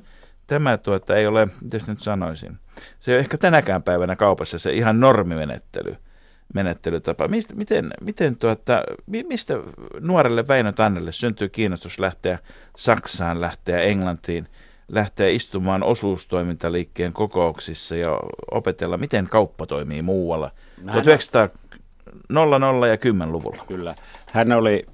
tämä 0.48 0.78
tuota, 0.78 1.16
ei 1.16 1.28
ole, 1.28 1.48
miten 1.62 1.82
nyt 1.88 2.02
sanoisin, 2.02 2.58
se 3.00 3.12
ei 3.12 3.16
ole 3.16 3.20
ehkä 3.20 3.38
tänäkään 3.38 3.84
päivänä 3.84 4.16
kaupassa 4.16 4.60
se 4.60 4.74
ihan 4.74 5.00
normimenettely– 5.00 5.96
menettelytapa. 6.54 7.28
Mistä, 7.28 7.56
miten, 7.56 7.92
miten 8.02 8.38
tuota, 8.38 8.84
mistä 9.28 9.54
nuorelle 10.00 10.48
Väinö 10.48 10.72
Tannelle 10.72 11.12
syntyy 11.12 11.50
kiinnostus 11.50 12.00
lähteä 12.00 12.40
Saksaan, 12.78 13.42
lähteä 13.42 13.82
Englantiin, 13.82 14.48
lähteä 14.88 15.30
istumaan 15.30 15.84
osuustoimintaliikkeen 15.84 17.14
kokouksissa 17.14 17.96
ja 17.96 18.20
opetella, 18.52 18.98
miten 18.98 19.28
kauppa 19.28 19.66
toimii 19.66 20.02
muualla? 20.02 20.52
Hän 20.78 21.04
1900 21.04 21.50
ja 22.90 22.96
10-luvulla. 22.96 23.66
Kyllä. 23.68 23.96
Hän 24.26 24.52
oli 24.52 24.86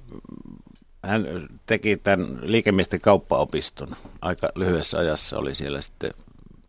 hän 1.02 1.48
teki 1.66 1.96
tämän 1.96 2.38
liikemiesten 2.42 3.00
kauppaopiston 3.00 3.88
aika 4.22 4.48
lyhyessä 4.54 4.98
ajassa, 4.98 5.38
oli 5.38 5.54
siellä 5.54 5.80
sitten 5.80 6.10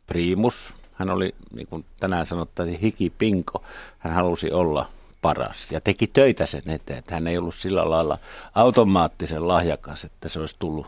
primus, 0.08 0.74
hän 1.00 1.10
oli, 1.10 1.36
niin 1.54 1.68
kuin 1.68 1.86
tänään 2.00 2.26
sanottaisiin, 2.26 2.80
hikipinko. 2.80 3.64
Hän 4.00 4.14
halusi 4.14 4.52
olla 4.52 4.90
paras 5.22 5.72
ja 5.72 5.82
teki 5.82 6.08
töitä 6.08 6.46
sen 6.46 6.70
eteen. 6.70 7.00
Että 7.00 7.14
hän 7.14 7.28
ei 7.28 7.38
ollut 7.38 7.56
sillä 7.56 7.90
lailla 7.90 8.18
automaattisen 8.56 9.48
lahjakas, 9.48 10.04
että 10.04 10.30
se 10.30 10.40
olisi 10.40 10.56
tullut 10.60 10.88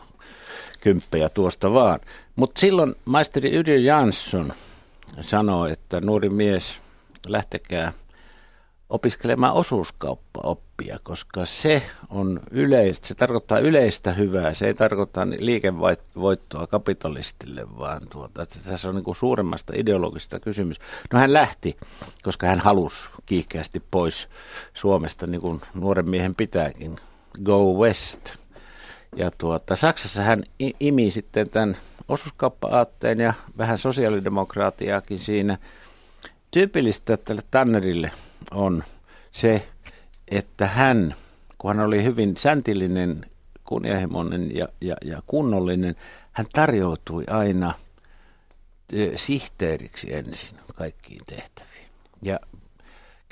kymppejä 0.80 1.28
tuosta 1.28 1.72
vaan. 1.72 2.00
Mutta 2.36 2.60
silloin 2.60 2.94
maisteri 3.04 3.50
Yrjö 3.50 3.78
Jansson 3.78 4.52
sanoi, 5.20 5.72
että 5.72 6.00
nuori 6.00 6.28
mies, 6.28 6.80
lähtekää 7.28 7.92
opiskelemaan 8.92 9.52
osuuskauppaoppia, 9.52 10.98
koska 11.02 11.46
se 11.46 11.82
on 12.10 12.40
yleistä, 12.50 13.08
se 13.08 13.14
tarkoittaa 13.14 13.58
yleistä 13.58 14.12
hyvää, 14.12 14.54
se 14.54 14.66
ei 14.66 14.74
tarkoita 14.74 15.26
liikevoittoa 15.38 16.66
kapitalistille, 16.66 17.78
vaan 17.78 18.00
tuota, 18.10 18.42
että 18.42 18.58
tässä 18.64 18.88
on 18.88 18.94
niin 18.94 19.04
kuin 19.04 19.16
suuremmasta 19.16 19.72
ideologista 19.76 20.40
kysymys. 20.40 20.80
No 21.12 21.18
hän 21.18 21.32
lähti, 21.32 21.76
koska 22.22 22.46
hän 22.46 22.60
halusi 22.60 23.06
kiihkeästi 23.26 23.82
pois 23.90 24.28
Suomesta, 24.74 25.26
niin 25.26 25.40
kuin 25.40 25.60
nuoren 25.74 26.08
miehen 26.08 26.34
pitääkin, 26.34 26.96
go 27.44 27.72
west. 27.72 28.34
Ja 29.16 29.30
tuota, 29.38 29.76
Saksassa 29.76 30.22
hän 30.22 30.44
imi 30.80 31.10
sitten 31.10 31.50
tämän 31.50 31.76
osuuskauppa-aatteen 32.08 33.20
ja 33.20 33.34
vähän 33.58 33.78
sosiaalidemokraatiaakin 33.78 35.18
siinä. 35.18 35.58
Tyypillistä 36.52 37.16
tälle 37.16 37.42
Tannerille– 37.50 38.10
on 38.50 38.84
se, 39.32 39.68
että 40.28 40.66
hän, 40.66 41.14
kun 41.58 41.76
hän 41.76 41.86
oli 41.86 42.04
hyvin 42.04 42.36
säntillinen, 42.36 43.26
kunnianhimoinen 43.64 44.56
ja, 44.56 44.68
ja, 44.80 44.96
ja 45.04 45.22
kunnollinen, 45.26 45.96
hän 46.32 46.46
tarjoutui 46.52 47.24
aina 47.30 47.74
sihteeriksi 49.16 50.14
ensin 50.14 50.56
kaikkiin 50.74 51.22
tehtäviin. 51.26 51.86
Ja 52.22 52.40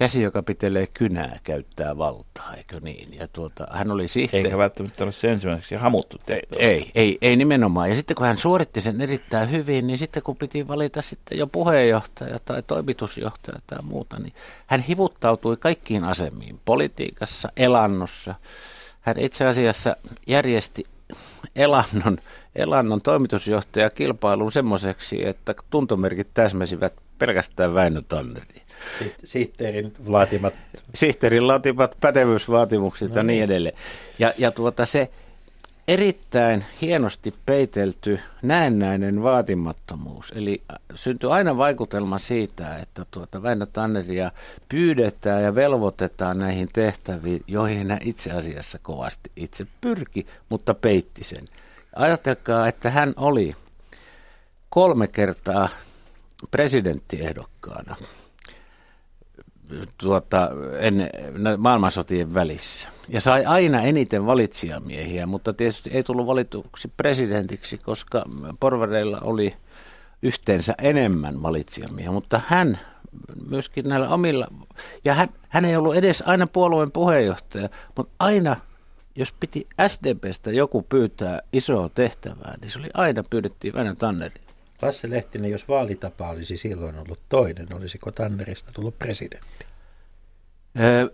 käsi, 0.01 0.23
joka 0.23 0.43
pitelee 0.43 0.89
kynää, 0.95 1.39
käyttää 1.45 1.99
valtaa, 1.99 2.55
eikö 2.55 2.81
niin? 2.81 3.19
Ja 3.19 3.29
tuota, 3.29 3.67
hän 3.71 3.91
oli 3.91 4.09
sihteeri. 4.09 4.47
Eikä 4.47 4.59
välttämättä 4.59 5.05
ole 5.05 5.13
se 5.13 5.31
ensimmäiseksi 5.31 5.75
hamuttu 5.75 6.17
tehtävä. 6.27 6.61
Ei, 6.61 6.91
ei, 6.95 7.19
ei 7.23 7.37
nimenomaan. 7.37 7.89
Ja 7.89 7.97
sitten 7.97 8.15
kun 8.15 8.27
hän 8.27 8.37
suoritti 8.37 8.81
sen 8.81 9.01
erittäin 9.01 9.51
hyvin, 9.51 9.87
niin 9.87 9.99
sitten 9.99 10.23
kun 10.23 10.37
piti 10.37 10.69
valita 10.69 11.03
sitten 11.03 11.39
jo 11.39 11.47
puheenjohtaja 11.47 12.39
tai 12.45 12.63
toimitusjohtaja 12.63 13.59
tai 13.67 13.79
muuta, 13.83 14.19
niin 14.19 14.33
hän 14.67 14.81
hivuttautui 14.81 15.57
kaikkiin 15.57 16.05
asemiin, 16.05 16.61
politiikassa, 16.65 17.53
elannossa. 17.57 18.35
Hän 19.01 19.19
itse 19.19 19.47
asiassa 19.47 19.97
järjesti 20.27 20.85
elannon, 21.57 22.19
elannon 22.57 23.03
toimitusjohtajakilpailun 23.03 24.53
semmoiseksi, 24.53 25.27
että 25.27 25.55
tuntomerkit 25.71 26.29
täsmäsivät 26.35 26.93
pelkästään 27.19 27.75
Väinö 27.75 28.03
Tanneriin. 28.09 28.70
Sihteerin 29.25 29.93
laatimat. 30.07 30.55
Sihteerin 30.95 31.47
laatimat 31.47 31.97
pätevyysvaatimukset 32.01 33.09
no 33.09 33.17
ja 33.17 33.23
niin, 33.23 33.27
niin 33.27 33.45
edelleen. 33.45 33.77
Ja, 34.19 34.33
ja 34.39 34.51
tuota 34.51 34.87
se 34.87 35.11
erittäin 35.89 36.65
hienosti 36.81 37.35
peitelty 37.47 38.21
näennäinen 38.43 39.23
vaatimattomuus. 39.23 40.33
Eli 40.37 40.63
syntyy 40.95 41.35
aina 41.35 41.57
vaikutelma 41.57 42.19
siitä, 42.19 42.77
että 42.77 43.07
tuota 43.11 43.43
Väinö 43.43 43.67
Tanneria 43.67 44.31
pyydetään 44.69 45.43
ja 45.43 45.55
velvoitetaan 45.55 46.39
näihin 46.39 46.69
tehtäviin, 46.73 47.43
joihin 47.47 47.91
hän 47.91 48.01
itse 48.05 48.31
asiassa 48.31 48.79
kovasti 48.83 49.31
itse 49.37 49.67
pyrki, 49.81 50.27
mutta 50.49 50.75
peitti 50.75 51.25
sen. 51.25 51.45
Ajatelkaa, 51.97 52.69
että 52.69 52.91
hän 52.91 53.15
oli 53.17 53.57
kolme 54.69 55.09
kertaa 55.09 55.69
presidenttiehdokkaana 56.51 57.97
tuota, 59.99 60.51
ennen, 60.79 61.11
maailmansotien 61.59 62.35
välissä. 62.35 62.89
Ja 63.09 63.21
sai 63.21 63.45
aina 63.45 63.81
eniten 63.81 64.27
valitsijamiehiä, 64.27 65.27
mutta 65.27 65.53
tietysti 65.53 65.91
ei 65.91 66.03
tullut 66.03 66.27
valituksi 66.27 66.93
presidentiksi, 66.97 67.79
koska 67.79 68.25
porvareilla 68.61 69.19
oli 69.23 69.57
yhteensä 70.23 70.75
enemmän 70.83 71.43
valitsijamiehiä. 71.43 72.13
Mutta 72.13 72.41
hän 72.47 72.79
myöskin 73.51 73.89
näillä 73.89 74.09
omilla, 74.09 74.47
ja 75.05 75.15
hän, 75.15 75.29
hän 75.49 75.65
ei 75.65 75.77
ollut 75.77 75.97
edes 75.97 76.23
aina 76.27 76.47
puolueen 76.47 76.93
puheenjohtaja, 76.93 77.69
mutta 77.97 78.15
aina 78.19 78.57
jos 79.17 79.33
piti 79.33 79.67
SDPstä 79.89 80.51
joku 80.51 80.83
pyytää 80.83 81.41
isoa 81.53 81.89
tehtävää, 81.89 82.55
niin 82.61 82.71
se 82.71 82.79
oli 82.79 82.89
aina 82.95 83.23
pyydettiin 83.31 83.75
Väinö 83.75 83.95
Tannerin. 83.95 84.50
Lasse 84.83 85.11
Lehtinen, 85.11 85.51
jos 85.51 85.69
vaalitapa 85.69 86.31
olisi 86.31 86.57
silloin 86.57 86.99
ollut 86.99 87.19
toinen, 87.29 87.67
olisiko 87.75 88.13
Tannerista 88.13 88.73
tullut 88.73 88.99
presidentti? 88.99 89.67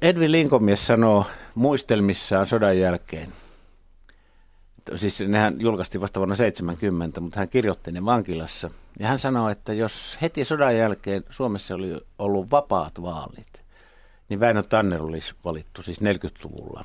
Edwin 0.02 0.32
Linkomies 0.32 0.86
sanoo 0.86 1.26
muistelmissaan 1.54 2.46
sodan 2.46 2.78
jälkeen, 2.78 3.32
siis 4.96 5.20
nehän 5.20 5.60
julkaistiin 5.60 6.00
vasta 6.00 6.20
vuonna 6.20 6.34
70, 6.34 7.20
mutta 7.20 7.40
hän 7.40 7.48
kirjoitti 7.48 7.92
ne 7.92 8.04
vankilassa. 8.04 8.70
Ja 8.98 9.08
hän 9.08 9.18
sanoi, 9.18 9.52
että 9.52 9.72
jos 9.72 10.18
heti 10.22 10.44
sodan 10.44 10.76
jälkeen 10.76 11.24
Suomessa 11.30 11.74
oli 11.74 12.00
ollut 12.18 12.50
vapaat 12.50 13.02
vaalit, 13.02 13.64
niin 14.28 14.40
Väinö 14.40 14.62
Tanner 14.62 15.02
olisi 15.02 15.34
valittu 15.44 15.82
siis 15.82 16.00
40-luvulla 16.00 16.84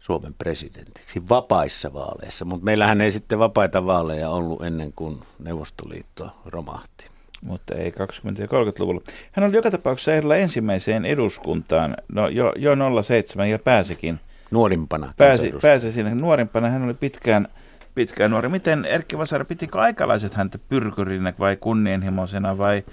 Suomen 0.00 0.34
presidentiksi 0.34 1.28
vapaissa 1.28 1.92
vaaleissa, 1.92 2.44
mutta 2.44 2.64
meillähän 2.64 3.00
ei 3.00 3.12
sitten 3.12 3.38
vapaita 3.38 3.86
vaaleja 3.86 4.28
ollut 4.30 4.62
ennen 4.62 4.92
kuin 4.96 5.20
Neuvostoliitto 5.38 6.30
romahti. 6.46 7.10
Mutta 7.42 7.74
ei 7.74 7.90
20- 7.90 7.94
ja 8.40 8.46
30-luvulla. 8.46 9.00
Hän 9.32 9.46
oli 9.46 9.56
joka 9.56 9.70
tapauksessa 9.70 10.12
ehdolla 10.12 10.36
ensimmäiseen 10.36 11.04
eduskuntaan, 11.04 11.96
no 12.12 12.28
jo, 12.28 12.52
jo 12.56 13.02
07 13.02 13.50
ja 13.50 13.58
pääsikin. 13.58 14.20
Nuorimpana. 14.50 15.14
Pääsi, 15.16 15.52
pääsi 15.62 15.92
sinne 15.92 16.14
nuorimpana. 16.14 16.68
Hän 16.68 16.82
oli 16.82 16.94
pitkään, 16.94 17.48
pitkään 17.94 18.30
nuori. 18.30 18.48
Miten 18.48 18.84
Erkki 18.84 19.18
Vasara, 19.18 19.44
pitikö 19.44 19.80
aikalaiset 19.80 20.34
häntä 20.34 20.58
pyrkyrinä 20.68 21.32
vai 21.38 21.56
kunnianhimoisena 21.56 22.58
vai 22.58 22.84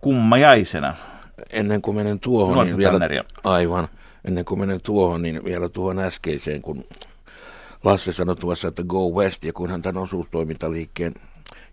kummajaisena? 0.00 0.94
Ennen 1.50 1.82
kuin 1.82 1.96
menen 1.96 2.20
tuohon, 2.20 2.66
niin 2.66 2.76
vielä, 2.76 3.24
aivan, 3.44 3.88
ennen 4.24 4.44
kuin 4.44 4.60
menen 4.60 4.80
tuohon, 4.80 5.22
niin 5.22 5.44
vielä 5.44 5.68
tuohon 5.68 5.98
äskeiseen, 5.98 6.62
kun 6.62 6.84
Lasse 7.84 8.12
sanoi 8.12 8.36
tuossa, 8.36 8.68
että 8.68 8.82
go 8.84 9.08
west, 9.08 9.44
ja 9.44 9.52
kun 9.52 9.70
hän 9.70 9.82
tämän 9.82 10.02
osuustoimintaliikkeen 10.02 11.14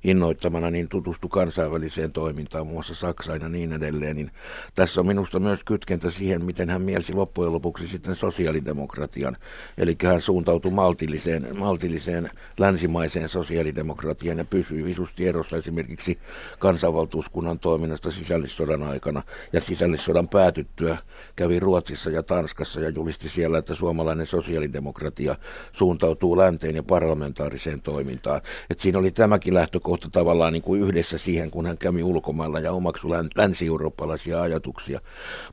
innoittamana 0.05 0.71
niin 0.71 0.87
tutustu 0.87 1.29
kansainväliseen 1.29 2.11
toimintaan, 2.11 2.65
muun 2.65 2.75
muassa 2.75 2.95
Saksaan 2.95 3.41
ja 3.41 3.49
niin 3.49 3.73
edelleen, 3.73 4.15
niin 4.15 4.31
tässä 4.75 5.01
on 5.01 5.07
minusta 5.07 5.39
myös 5.39 5.63
kytkentä 5.63 6.09
siihen, 6.09 6.45
miten 6.45 6.69
hän 6.69 6.81
mielsi 6.81 7.13
loppujen 7.13 7.53
lopuksi 7.53 7.87
sitten 7.87 8.15
sosiaalidemokratian. 8.15 9.37
Eli 9.77 9.95
hän 10.03 10.21
suuntautui 10.21 10.71
maltilliseen, 10.71 11.57
maltilliseen 11.57 12.29
länsimaiseen 12.57 13.29
sosiaalidemokratiaan 13.29 14.37
ja 14.37 14.45
pysyi 14.45 14.83
visusti 14.83 15.27
erossa 15.27 15.57
esimerkiksi 15.57 16.19
kansanvaltuuskunnan 16.59 17.59
toiminnasta 17.59 18.11
sisällissodan 18.11 18.83
aikana 18.83 19.23
ja 19.53 19.61
sisällissodan 19.61 20.27
päätyttyä 20.27 20.97
kävi 21.35 21.59
Ruotsissa 21.59 22.09
ja 22.09 22.23
Tanskassa 22.23 22.81
ja 22.81 22.89
julisti 22.89 23.29
siellä, 23.29 23.57
että 23.57 23.75
suomalainen 23.75 24.25
sosiaalidemokratia 24.25 25.35
suuntautuu 25.71 26.37
länteen 26.37 26.75
ja 26.75 26.83
parlamentaariseen 26.83 27.81
toimintaan. 27.81 28.41
Et 28.69 28.79
siinä 28.79 28.99
oli 28.99 29.11
tämäkin 29.11 29.53
lähtökohta 29.53 29.94
kohta 29.95 30.19
tavallaan 30.19 30.53
niin 30.53 30.63
kuin 30.63 30.81
yhdessä 30.81 31.17
siihen, 31.17 31.51
kun 31.51 31.65
hän 31.65 31.77
kävi 31.77 32.03
ulkomailla 32.03 32.59
ja 32.59 32.71
omaksui 32.71 33.11
länsi-eurooppalaisia 33.35 34.41
ajatuksia. 34.41 35.01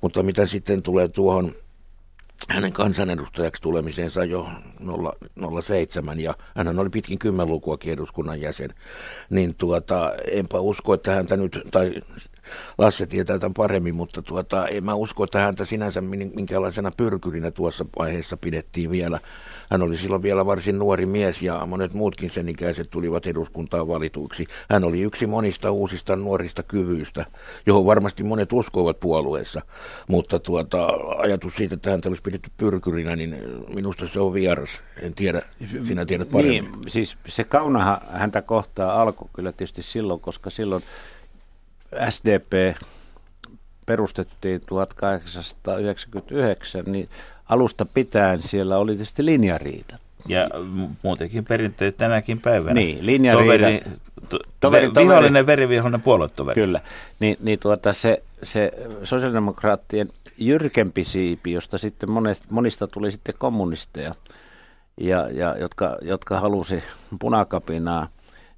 Mutta 0.01 0.23
mitä 0.23 0.47
sitten 0.47 0.83
tulee 0.83 1.09
tuohon 1.09 1.53
hänen 2.49 2.73
kansanedustajaksi 2.73 3.63
tulemiseensa 3.63 4.25
jo 4.25 4.49
07 5.63 6.21
ja 6.21 6.35
hän 6.57 6.79
oli 6.79 6.91
pitkin 6.91 7.19
kymmenlukua 7.19 7.79
eduskunnan 7.87 8.41
jäsen, 8.41 8.71
niin 9.31 9.55
tuota, 9.55 10.13
enpä 10.33 10.61
usko, 10.61 10.95
että 10.95 11.15
häntä 11.15 11.37
nyt, 11.37 11.61
tai 11.71 11.95
Lasse 12.79 13.07
tietää 13.07 13.39
tämän 13.39 13.55
paremmin, 13.55 13.95
mutta 13.95 14.23
tuota, 14.23 14.69
en 14.69 14.85
mä 14.85 14.95
usko, 14.95 15.25
että 15.25 15.41
häntä 15.41 15.65
sinänsä 15.65 16.01
minkälaisena 16.35 16.91
pyrkyrinä 16.97 17.51
tuossa 17.51 17.85
vaiheessa 17.99 18.37
pidettiin 18.37 18.91
vielä. 18.91 19.21
Hän 19.71 19.83
oli 19.83 19.97
silloin 19.97 20.23
vielä 20.23 20.47
varsin 20.47 20.79
nuori 20.79 21.07
mies 21.07 21.43
ja 21.43 21.67
monet 21.67 21.95
muutkin 21.95 22.31
sen 22.31 22.49
ikäiset 22.49 22.91
tulivat 22.91 23.27
eduskuntaan 23.27 23.89
valituiksi. 23.89 24.47
Hän 24.71 24.85
oli 24.85 25.01
yksi 25.01 25.27
monista 25.27 25.71
uusista 25.71 26.17
nuorista 26.17 26.63
kyvyistä, 26.63 27.27
johon 27.67 27.87
varmasti 27.87 28.23
monet 28.23 28.53
uskoivat 28.53 29.01
puolueessa, 29.01 29.63
mutta 30.09 30.39
tuota, 30.39 30.87
ajatus 31.19 31.55
siitä, 31.55 31.75
että 31.75 31.91
häntä 31.91 32.09
olisi 32.09 32.23
pidetty 32.23 32.51
pyrkyrinä, 32.57 33.17
niin 33.17 33.37
minusta 33.75 34.07
se 34.07 34.21
on 34.21 34.35
vieras. 34.35 34.71
En 35.03 35.15
tiedä, 35.15 35.43
sinä 35.85 36.05
tiedät 36.05 36.31
paremmin. 36.31 36.73
Niin, 36.73 36.91
siis 36.91 37.17
se 37.29 37.45
kaunahan 37.45 37.99
häntä 38.13 38.43
kohtaa 38.43 39.03
alkoi 39.03 39.29
kyllä 39.33 39.53
tietysti 39.53 39.83
silloin, 39.83 40.21
koska 40.21 40.51
silloin 40.51 40.83
SDP 42.11 42.77
perustettiin 43.87 44.61
1899, 44.69 46.85
niin 46.87 47.09
alusta 47.49 47.87
pitäen 47.95 48.43
siellä 48.43 48.79
oli 48.79 48.93
tietysti 48.93 49.25
linjariita. 49.25 49.99
Ja 50.29 50.47
muutenkin 51.03 51.45
perinteet 51.45 51.97
tänäkin 51.97 52.41
päivänä. 52.41 52.75
Niin, 52.75 53.07
linjariita. 53.07 53.53
Toveri, 53.53 53.83
to, 54.29 54.39
toveri, 54.61 54.89
toveri, 54.89 55.09
vihollinen, 55.09 55.47
verivihollinen 55.47 56.01
puoluetoveri. 56.01 56.61
Kyllä. 56.61 56.81
Niin, 57.21 57.37
niin 57.43 57.59
tuota, 57.59 57.93
se, 57.93 58.23
se 58.43 58.73
sosiaalidemokraattien 59.03 60.09
jyrkempi 60.39 61.05
siipi, 61.05 61.53
josta 61.53 61.79
sitten 61.79 62.11
monet, 62.11 62.43
monista 62.51 62.87
tuli 62.87 63.13
sitten 63.13 63.35
kommunisteja, 63.39 64.15
ja, 64.97 65.29
ja, 65.31 65.57
jotka, 65.59 65.97
jotka 66.03 66.41
halusi 66.41 66.83
punakapinaa, 67.21 68.09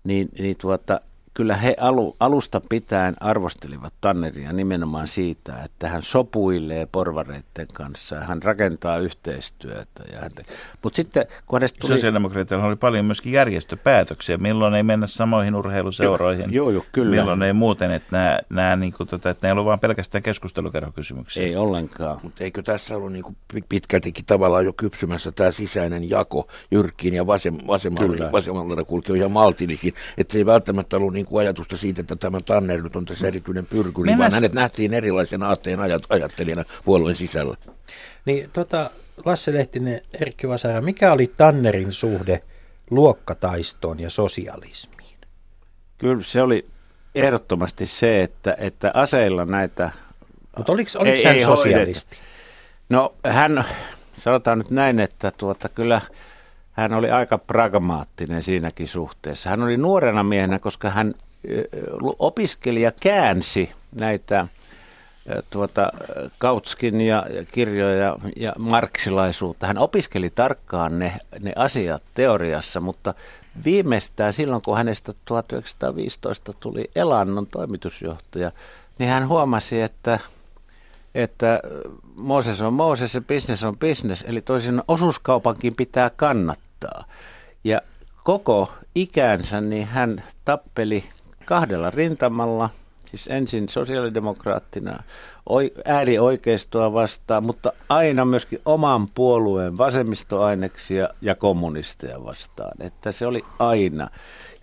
niin, 0.05 0.29
niin 0.39 0.57
tuota, 0.61 1.01
kyllä 1.35 1.57
he 1.57 1.77
alu, 1.81 2.17
alusta 2.21 2.61
pitäen 2.69 3.15
arvostelivat 3.21 3.95
Tanneria 4.01 4.53
nimenomaan 4.53 5.09
siitä, 5.09 5.63
että 5.65 5.89
hän 5.89 6.03
sopuilee 6.03 6.87
porvareiden 6.93 7.67
kanssa, 7.73 8.21
hän 8.21 8.43
rakentaa 8.43 8.99
yhteistyötä. 8.99 10.05
Ja 10.13 10.21
hän 10.21 10.31
te... 10.35 10.45
Mutta 10.83 10.97
sitten 10.97 11.27
kun 11.47 11.57
hänestä 11.57 11.79
tuli... 11.81 11.89
Sosiaalidemokraatilla 11.89 12.65
oli 12.65 12.77
paljon 12.77 13.05
myöskin 13.05 13.33
järjestöpäätöksiä, 13.33 14.37
milloin 14.37 14.75
ei 14.75 14.83
mennä 14.83 15.07
samoihin 15.07 15.55
urheiluseuroihin, 15.55 16.53
joo, 16.53 16.71
joo, 16.71 16.85
kyllä. 16.93 17.17
milloin 17.17 17.43
ei 17.43 17.53
muuten, 17.53 17.91
että, 17.91 18.09
nämä, 18.11 18.39
nämä, 18.51 18.77
niin 18.77 18.93
kuin, 18.93 19.09
tota, 19.09 19.31
että 19.31 19.47
ne 19.47 19.49
ei 19.49 19.53
ollut 19.53 19.67
vain 19.67 19.81
pelkästään 19.81 20.23
keskustelukerrokysymyksiä. 20.23 21.43
Ei 21.43 21.57
ollenkaan. 21.57 22.21
Mutta 22.23 22.45
eikö 22.45 22.63
tässä 22.63 22.97
ollut 22.97 23.13
niin 23.13 23.25
kuin 23.25 23.37
pitkältikin 23.69 24.25
tavallaan 24.25 24.65
jo 24.65 24.73
kypsymässä 24.73 25.33
tämä 25.33 25.51
sisäinen 25.51 26.11
jako 26.11 26.49
Jyrkkiin 26.71 27.15
ja 27.15 27.27
vasem, 27.27 27.55
vasemmalle, 27.67 28.33
vasemmalle 28.33 28.85
kulki 28.85 29.13
ihan 29.13 29.33
maltillisiin, 29.33 29.95
että 30.19 30.33
se 30.33 30.39
ei 30.39 30.47
välttämättä 30.47 30.97
ollut 30.97 31.13
niin 31.13 31.24
niin 31.25 31.31
kuin 31.31 31.41
ajatusta 31.41 31.77
siitä, 31.77 32.01
että 32.01 32.17
tämä 32.17 32.41
Tanner 32.41 32.83
nyt 32.83 32.97
on 32.97 33.05
tässä 33.05 33.27
erityinen 33.27 33.67
pyrkyri, 33.67 34.07
Mennä... 34.07 34.19
vaan 34.19 34.33
hänet 34.33 34.53
nähtiin 34.53 34.95
erilaisen 34.95 35.43
aatteen 35.43 35.81
ajat, 35.81 36.03
ajattelijana 36.09 36.65
puolueen 36.85 37.17
sisällä. 37.17 37.57
Niin 38.25 38.51
tota, 38.53 38.91
Lasse 39.25 39.53
Lehtinen, 39.53 40.01
Erkki 40.21 40.49
Vasara, 40.49 40.81
mikä 40.81 41.13
oli 41.13 41.33
Tannerin 41.37 41.93
suhde 41.93 42.43
luokkataistoon 42.91 44.01
ja 44.01 44.11
sosialismiin? 44.11 45.19
Kyllä 45.99 46.23
se 46.23 46.43
oli 46.43 46.67
ehdottomasti 47.15 47.87
se, 47.87 48.23
että, 48.23 48.57
että 48.59 48.91
aseilla 48.95 49.45
näitä 49.45 49.91
Mutta 50.57 50.73
oliko, 50.73 50.91
oliko 50.99 51.17
ei, 51.17 51.25
hän 51.25 51.37
ei 51.37 51.45
sosialisti? 51.45 52.17
No 52.89 53.15
hän, 53.27 53.65
sanotaan 54.17 54.59
nyt 54.59 54.71
näin, 54.71 55.01
että 55.01 55.31
tuota, 55.31 55.69
kyllä 55.69 56.01
hän 56.75 56.93
oli 56.93 57.11
aika 57.11 57.39
pragmaattinen 57.39 58.43
siinäkin 58.43 58.89
suhteessa. 58.89 59.51
Hän 59.51 59.63
oli 59.63 59.77
nuorena 59.77 60.23
miehenä, 60.23 60.59
koska 60.59 60.91
hän 60.91 61.15
opiskelija 62.19 62.93
käänsi 63.01 63.73
näitä 63.95 64.47
tuota, 65.51 65.91
Kautskin 66.39 67.01
ja, 67.01 67.27
ja 67.31 67.45
kirjoja 67.45 67.97
ja, 67.97 68.17
ja 68.37 68.53
marksilaisuutta. 68.59 69.67
Hän 69.67 69.79
opiskeli 69.79 70.31
tarkkaan 70.31 70.99
ne, 70.99 71.13
ne 71.41 71.53
asiat 71.57 72.03
teoriassa, 72.15 72.81
mutta 72.81 73.15
viimeistään 73.65 74.33
silloin, 74.33 74.63
kun 74.63 74.77
hänestä 74.77 75.15
1915 75.25 76.53
tuli 76.61 76.91
Elannon 76.95 77.47
toimitusjohtaja, 77.47 78.53
niin 78.99 79.11
hän 79.11 79.29
huomasi, 79.29 79.81
että, 79.81 80.19
että 81.15 81.61
Mooses 82.15 82.61
on 82.61 82.73
Mooses 82.73 83.15
ja 83.15 83.21
business 83.21 83.65
on 83.65 83.79
business, 83.79 84.25
eli 84.29 84.41
toisin 84.41 84.83
osuuskaupankin 84.89 85.75
pitää 85.75 86.11
kannattaa. 86.11 86.64
Ja 87.65 87.81
koko 88.25 88.73
ikänsä 88.95 89.61
niin 89.61 89.87
hän 89.87 90.23
tappeli 90.45 91.05
kahdella 91.45 91.91
rintamalla– 91.91 92.71
siis 93.17 93.29
ensin 93.31 93.69
sosiaalidemokraattina 93.69 95.03
äärioikeistoa 95.85 96.93
vastaan, 96.93 97.45
mutta 97.45 97.73
aina 97.89 98.25
myöskin 98.25 98.61
oman 98.65 99.09
puolueen 99.09 99.79
vasemmistoaineksia 99.79 101.09
ja 101.21 101.35
kommunisteja 101.35 102.25
vastaan. 102.25 102.73
Että 102.81 103.13
se 103.13 103.27
oli 103.27 103.43
aina. 103.59 104.09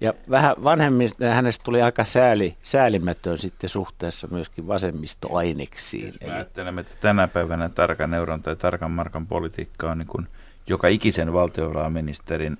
Ja 0.01 0.13
vähän 0.29 0.55
vanhemmin 0.63 1.11
hänestä 1.31 1.63
tuli 1.63 1.81
aika 1.81 2.03
sääli, 2.03 2.57
säälimätön 2.63 3.37
sitten 3.37 3.69
suhteessa 3.69 4.27
myöskin 4.31 4.67
vasemmistoaineksiin. 4.67 6.13
Jos 6.21 6.31
ajattelemme, 6.31 6.81
että 6.81 6.95
tänä 7.01 7.27
päivänä 7.27 7.69
tarkan 7.69 8.13
euron 8.13 8.41
tai 8.41 8.55
tarkan 8.55 8.91
markan 8.91 9.27
politiikka 9.27 9.91
on 9.91 9.97
niin 9.97 10.07
kuin 10.07 10.27
joka 10.71 10.87
ikisen 10.87 11.33
valtiovarainministerin 11.33 12.57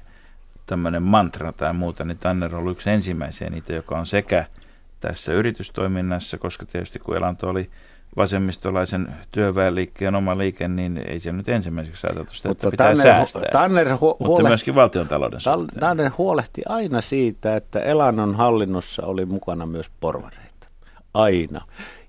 tämmöinen 0.65 1.03
mantra 1.03 1.53
tai 1.53 1.73
muuta, 1.73 2.05
niin 2.05 2.17
Tanner 2.17 2.55
on 2.55 2.59
ollut 2.59 2.77
yksi 2.77 2.89
ensimmäisiä 2.89 3.49
niitä, 3.49 3.73
joka 3.73 3.99
on 3.99 4.05
sekä– 4.05 4.45
tässä 5.01 5.33
yritystoiminnassa, 5.33 6.37
koska 6.37 6.65
tietysti 6.65 6.99
kun 6.99 7.17
Elanto 7.17 7.49
oli 7.49 7.69
vasemmistolaisen 8.17 9.13
työväenliikkeen 9.31 10.15
oma 10.15 10.37
liike, 10.37 10.67
niin 10.67 10.97
ei 10.97 11.19
se 11.19 11.31
nyt 11.31 11.49
ensimmäiseksi 11.49 12.07
ajateltu 12.07 12.33
sitä, 12.33 12.49
Mutta 12.49 12.67
että 12.67 12.71
pitää 12.71 12.87
Tanner, 12.87 13.03
säästää. 13.03 13.49
Tanner 13.51 13.87
hu- 13.87 13.99
Mutta 13.99 14.25
huolehti, 14.25 14.49
myöskin 14.49 14.75
valtiontalouden 14.75 15.39
Tal- 15.39 15.59
suhteen. 15.59 15.79
Tanner 15.79 16.11
huolehti 16.17 16.61
aina 16.69 17.01
siitä, 17.01 17.55
että 17.55 17.79
Elannon 17.79 18.35
hallinnossa 18.35 19.05
oli 19.05 19.25
mukana 19.25 19.65
myös 19.65 19.91
porvareita. 19.99 20.67
Aina. 21.13 21.61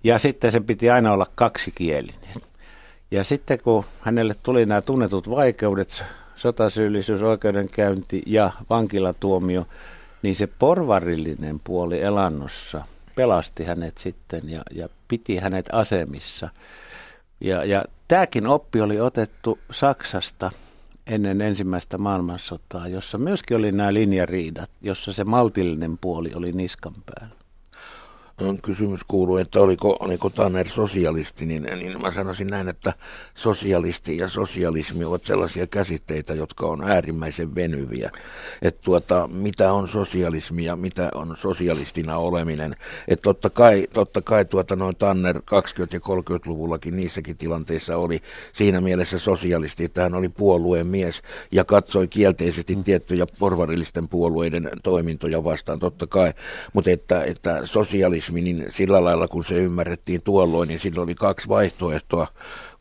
Ja 0.04 0.18
sitten 0.18 0.52
se 0.52 0.60
piti 0.60 0.90
aina 0.90 1.12
olla 1.12 1.26
kaksikielinen. 1.34 2.42
Ja 3.12 3.24
sitten 3.24 3.58
kun 3.64 3.84
hänelle 4.00 4.34
tuli 4.42 4.66
nämä 4.66 4.80
tunnetut 4.80 5.30
vaikeudet, 5.30 6.04
sotasyyllisyys, 6.36 7.22
oikeudenkäynti 7.22 8.22
ja 8.26 8.50
vankilatuomio, 8.70 9.66
niin 10.22 10.36
se 10.36 10.46
porvarillinen 10.46 11.60
puoli 11.64 12.02
elannossa 12.02 12.84
pelasti 13.16 13.64
hänet 13.64 13.98
sitten 13.98 14.50
ja, 14.50 14.62
ja 14.70 14.88
piti 15.08 15.36
hänet 15.36 15.68
asemissa. 15.72 16.48
Ja, 17.40 17.64
ja 17.64 17.84
tämäkin 18.08 18.46
oppi 18.46 18.80
oli 18.80 19.00
otettu 19.00 19.58
Saksasta 19.70 20.50
ennen 21.06 21.40
ensimmäistä 21.40 21.98
maailmansotaa, 21.98 22.88
jossa 22.88 23.18
myöskin 23.18 23.56
oli 23.56 23.72
nämä 23.72 23.94
linjariidat, 23.94 24.70
jossa 24.82 25.12
se 25.12 25.24
maltillinen 25.24 25.98
puoli 25.98 26.30
oli 26.34 26.52
niskan 26.52 26.94
päällä 27.06 27.41
kysymys 28.62 29.04
kuuluu, 29.04 29.36
että 29.36 29.60
oliko, 29.60 29.96
oliko 30.00 30.30
Tanner 30.30 30.68
sosialisti, 30.68 31.46
niin, 31.46 31.62
niin 31.62 32.00
mä 32.02 32.10
sanoisin 32.10 32.46
näin, 32.46 32.68
että 32.68 32.92
sosialisti 33.34 34.16
ja 34.16 34.28
sosialismi 34.28 35.04
ovat 35.04 35.22
sellaisia 35.22 35.66
käsitteitä, 35.66 36.34
jotka 36.34 36.66
on 36.66 36.84
äärimmäisen 36.90 37.54
venyviä. 37.54 38.10
Että 38.62 38.80
tuota, 38.84 39.28
mitä 39.32 39.72
on 39.72 39.88
sosialismi 39.88 40.64
ja 40.64 40.76
mitä 40.76 41.10
on 41.14 41.36
sosialistina 41.36 42.16
oleminen. 42.16 42.76
Että 43.08 43.22
totta 43.22 43.50
kai, 43.50 43.86
totta 43.94 44.22
kai 44.22 44.44
tuota 44.44 44.76
noin 44.76 44.96
Tanner 44.96 45.36
20- 45.36 45.40
ja 45.92 46.00
30-luvullakin 46.00 46.96
niissäkin 46.96 47.36
tilanteissa 47.36 47.96
oli 47.96 48.20
siinä 48.52 48.80
mielessä 48.80 49.18
sosialisti, 49.18 49.84
että 49.84 50.02
hän 50.02 50.14
oli 50.14 50.28
puolueen 50.28 50.86
mies 50.86 51.22
ja 51.52 51.64
katsoi 51.64 52.08
kielteisesti 52.08 52.76
mm. 52.76 52.84
tiettyjä 52.84 53.26
porvarillisten 53.38 54.08
puolueiden 54.08 54.70
toimintoja 54.82 55.44
vastaan, 55.44 55.78
totta 55.78 56.06
kai. 56.06 56.32
Mutta 56.72 56.90
että, 56.90 57.24
että 57.24 57.66
sosialismi 57.66 58.21
kommunismi, 58.22 58.40
niin 58.40 58.72
sillä 58.72 59.04
lailla 59.04 59.28
kun 59.28 59.44
se 59.44 59.54
ymmärrettiin 59.54 60.22
tuolloin, 60.22 60.68
niin 60.68 60.80
sillä 60.80 61.02
oli 61.02 61.14
kaksi 61.14 61.48
vaihtoehtoa 61.48 62.26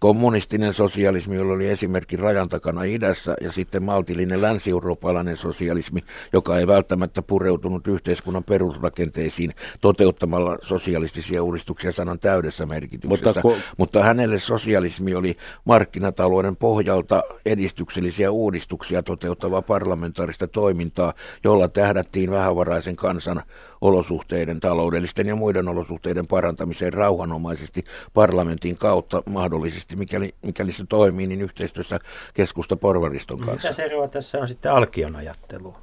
kommunistinen 0.02 0.74
sosialismi, 0.74 1.36
jolla 1.36 1.54
oli 1.54 1.70
esimerkki 1.70 2.18
rajan 2.18 2.50
takana 2.50 2.84
idässä, 2.84 3.36
ja 3.42 3.52
sitten 3.52 3.84
maltillinen 3.84 4.42
länsi-eurooppalainen 4.42 5.38
sosialismi, 5.38 6.00
joka 6.34 6.60
ei 6.60 6.68
välttämättä 6.68 7.22
pureutunut 7.22 7.88
yhteiskunnan 7.88 8.44
perusrakenteisiin 8.44 9.52
toteuttamalla 9.82 10.58
sosialistisia 10.62 11.44
uudistuksia 11.44 11.92
sanan 11.92 12.20
täydessä 12.20 12.66
merkityksessä. 12.66 13.26
Mutta, 13.26 13.42
kun... 13.42 13.56
Mutta 13.78 14.04
hänelle 14.04 14.40
sosialismi 14.40 15.16
oli 15.16 15.38
markkinatalouden 15.66 16.56
pohjalta 16.56 17.24
edistyksellisiä 17.46 18.32
uudistuksia 18.32 19.04
toteuttavaa 19.04 19.62
parlamentaarista 19.62 20.48
toimintaa, 20.48 21.14
jolla 21.44 21.68
tähdättiin 21.68 22.32
vähävaraisen 22.32 22.96
kansan 22.96 23.42
olosuhteiden, 23.82 24.60
taloudellisten 24.60 25.28
ja 25.28 25.36
muiden 25.36 25.68
olosuhteiden 25.68 26.28
parantamiseen 26.28 26.94
rauhanomaisesti 26.94 27.84
parlamentin 28.14 28.78
kautta 28.78 29.24
mahdollisesti 29.26 29.91
mahdollisesti, 29.96 29.96
mikäli, 29.96 30.36
mikäli 30.42 30.72
se 30.72 30.86
toimii, 30.90 31.28
niin 31.28 31.42
yhteistyössä 31.42 32.00
keskusta 32.34 32.76
porvariston 32.76 33.40
kanssa. 33.40 33.68
Mitä 33.68 33.74
se 33.74 33.84
eroa 33.84 34.08
tässä 34.08 34.38
on 34.40 34.48
sitten 34.48 34.72
alkion 34.72 35.16
ajattelu? 35.16 35.76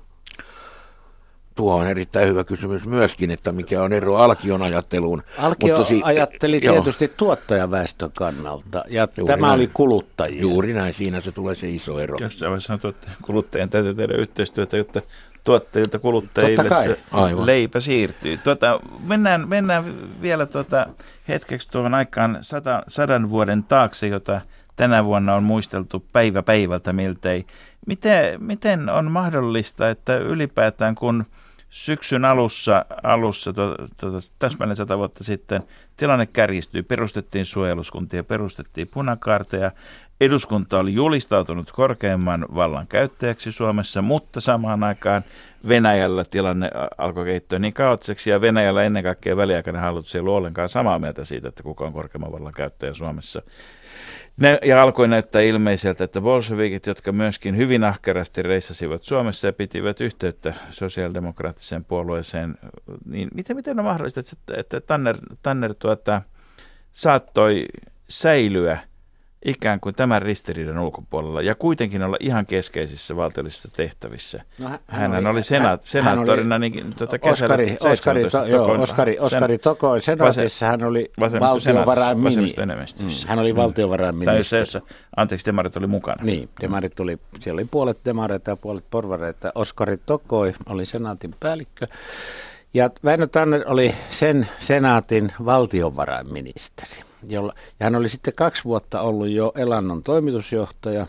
Tuo 1.55 1.75
on 1.75 1.87
erittäin 1.87 2.29
hyvä 2.29 2.45
kysymys 2.45 2.87
myöskin, 2.87 3.31
että 3.31 3.53
mikä 3.53 3.83
on 3.83 3.93
ero 3.93 4.17
alkion 4.17 4.63
ajatteluun. 4.63 5.23
Alkio 5.39 5.77
Mutta 5.77 5.89
si- 5.89 6.01
ajatteli 6.05 6.61
tietysti 6.61 7.05
joo. 7.05 7.15
tuottajaväestön 7.17 8.11
kannalta 8.15 8.85
ja 8.89 9.09
Juuri 9.17 9.33
tämä 9.33 9.47
näin. 9.47 9.61
oli 9.61 9.71
kuluttajia. 9.75 10.41
Juuri 10.41 10.73
näin, 10.73 10.95
siinä 10.95 11.21
se 11.21 11.33
tulee 11.33 11.55
se 11.55 11.69
iso 11.69 12.01
ero. 12.01 12.17
Jossain 12.21 12.51
vaiheessa 12.51 12.67
sanottu, 12.67 12.89
että 12.89 13.09
kuluttajien 13.23 13.71
täytyy 13.71 13.95
tehdä 13.95 14.15
yhteistyötä, 14.15 14.77
jotta 14.77 15.03
tuottajilta 15.49 15.99
kuluttajille 15.99 16.69
se 16.69 16.99
Aivan. 17.13 17.47
leipä 17.47 17.81
siirtyy. 17.81 18.37
Tuota, 18.37 18.81
mennään, 19.07 19.49
mennään 19.49 19.85
vielä 20.23 20.47
tuota 20.47 20.87
hetkeksi 21.29 21.69
tuohon 21.71 21.95
aikaan 21.95 22.39
sata, 22.41 22.83
sadan 22.89 23.31
vuoden 23.31 23.63
taakse, 23.65 24.09
jota 24.09 24.41
tänä 24.77 25.05
vuonna 25.05 25.35
on 25.35 25.43
muisteltu 25.43 26.05
päivä 26.13 26.43
päivältä 26.43 26.93
miltei. 26.93 27.47
Miten, 27.87 28.45
miten 28.45 28.89
on 28.89 29.11
mahdollista, 29.11 29.91
että 29.91 30.17
ylipäätään 30.17 30.95
kun 30.95 31.25
syksyn 31.71 32.25
alussa, 32.25 32.85
alussa 33.03 33.53
to, 33.53 33.75
to, 33.97 34.07
täsmälleen 34.39 34.77
sata 34.77 34.99
vuotta 34.99 35.25
sitten 35.25 35.63
tilanne 35.97 36.27
kärjistyi, 36.27 36.83
perustettiin 36.83 37.47
suojeluskuntia, 37.47 38.25
perustettiin 38.25 38.89
punakaarteja, 38.89 39.71
Eduskunta 40.21 40.79
oli 40.79 40.95
julistautunut 40.95 41.73
korkeimman 41.73 42.47
vallan 42.55 42.87
käyttäjäksi 42.89 43.53
Suomessa, 43.53 44.03
mutta 44.03 44.41
samaan 44.41 44.85
aikaan 44.85 45.23
Venäjällä 45.69 46.25
tilanne 46.25 46.71
alkoi 46.99 47.25
kehittyä 47.25 47.59
niin 47.59 47.73
kaoottiseksi, 47.73 48.31
ja 48.31 48.41
Venäjällä 48.41 48.85
ennen 48.85 49.03
kaikkea 49.03 49.37
väliaikainen 49.37 49.83
hallitus 49.83 50.15
ei 50.15 50.21
ollut 50.21 50.35
ollenkaan 50.35 50.69
samaa 50.69 50.99
mieltä 50.99 51.25
siitä, 51.25 51.49
että 51.49 51.63
kuka 51.63 51.85
on 51.85 51.93
korkeimman 51.93 52.33
vallan 52.33 52.53
käyttäjä 52.53 52.95
Suomessa. 52.95 53.43
Ne, 54.41 54.59
ja 54.65 54.83
alkoi 54.83 55.09
näyttää 55.09 55.43
ilmeiseltä, 55.43 56.05
että 56.05 56.21
bolshevikit, 56.21 56.87
jotka 56.87 57.13
myöskin 57.13 57.57
hyvin 57.57 57.85
ahkerasti 57.85 58.43
reissasivat 58.43 59.03
Suomessa 59.03 59.47
ja 59.47 59.53
pitivät 59.53 60.01
yhteyttä 60.01 60.55
sosiaalidemokraattiseen 60.71 61.85
puolueeseen, 61.85 62.55
niin 63.07 63.29
miten, 63.35 63.57
miten 63.57 63.79
on 63.79 63.85
mahdollista, 63.85 64.21
että, 64.21 64.55
että 64.57 64.81
Tanner, 64.81 65.17
Tanner 65.43 65.75
tuota, 65.75 66.23
saattoi 66.93 67.67
säilyä– 68.09 68.79
ikään 69.45 69.81
kuin 69.81 69.95
tämän 69.95 70.23
ristiriidan 70.23 70.79
ulkopuolella 70.79 71.43
ja 71.43 71.55
kuitenkin 71.55 72.03
olla 72.03 72.17
ihan 72.21 72.47
keskeisissä 72.47 73.17
valtiollisissa 73.17 73.69
tehtävissä. 73.77 74.43
No, 74.59 74.69
hän, 74.69 74.79
hän, 74.87 75.15
oli, 75.17 75.27
oli 75.27 75.43
senaat, 75.43 75.83
senaattorina 75.83 76.55
hän 76.55 76.63
oli, 76.63 76.71
niin, 76.71 76.95
tuota 76.95 77.19
kesällä 77.19 77.55
Oskari, 77.55 77.77
Oskari, 77.93 78.31
to, 78.31 78.45
joo, 78.45 78.83
Oskari, 78.83 79.19
Oskari 79.19 79.59
Toko, 79.59 79.99
senaatissa 80.01 80.67
hän 80.67 80.83
oli 80.83 81.11
valtiovarainministeri. 81.41 82.67
Mm, 83.03 83.11
hän 83.27 83.39
oli 83.39 83.57
valtiovarainministeri. 83.57 84.61
Tai 84.61 84.67
se, 84.67 84.81
anteeksi, 85.17 85.47
demarit 85.47 85.77
oli 85.77 85.87
mukana. 85.87 86.25
Niin, 86.25 86.49
demarit 86.61 87.01
oli, 87.01 87.19
siellä 87.41 87.59
oli 87.59 87.69
puolet 87.71 87.99
demareita 88.05 88.51
ja 88.51 88.57
puolet 88.57 88.85
porvareita. 88.91 89.53
Oskari 89.55 89.97
Tokoi 90.07 90.55
oli 90.67 90.87
senaatin 90.87 91.35
päällikkö. 91.41 91.87
Ja 92.75 92.91
Väinö 93.05 93.27
Tanner 93.27 93.63
oli 93.67 93.95
sen 94.11 94.49
senaatin 94.59 95.33
valtiovarainministeri. 95.45 97.08
Jolla, 97.23 97.55
ja 97.81 97.87
hän 97.87 97.95
oli 97.95 98.09
sitten 98.09 98.35
kaksi 98.35 98.65
vuotta 98.65 99.01
ollut 99.01 99.29
jo 99.29 99.53
Elannon 99.55 100.03
toimitusjohtaja. 100.03 101.07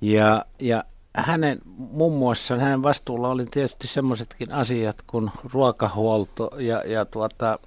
Ja, 0.00 0.44
ja 0.58 0.84
hänen 1.16 1.58
muun 1.76 2.12
muassa 2.12 2.56
hänen 2.56 2.82
vastuulla 2.82 3.28
oli 3.28 3.46
tietysti 3.50 3.86
semmoisetkin 3.86 4.52
asiat 4.52 4.96
kuin 5.06 5.30
ruokahuolto 5.52 6.50
ja, 6.58 6.82
ja 6.86 7.04
tuota, 7.04 7.58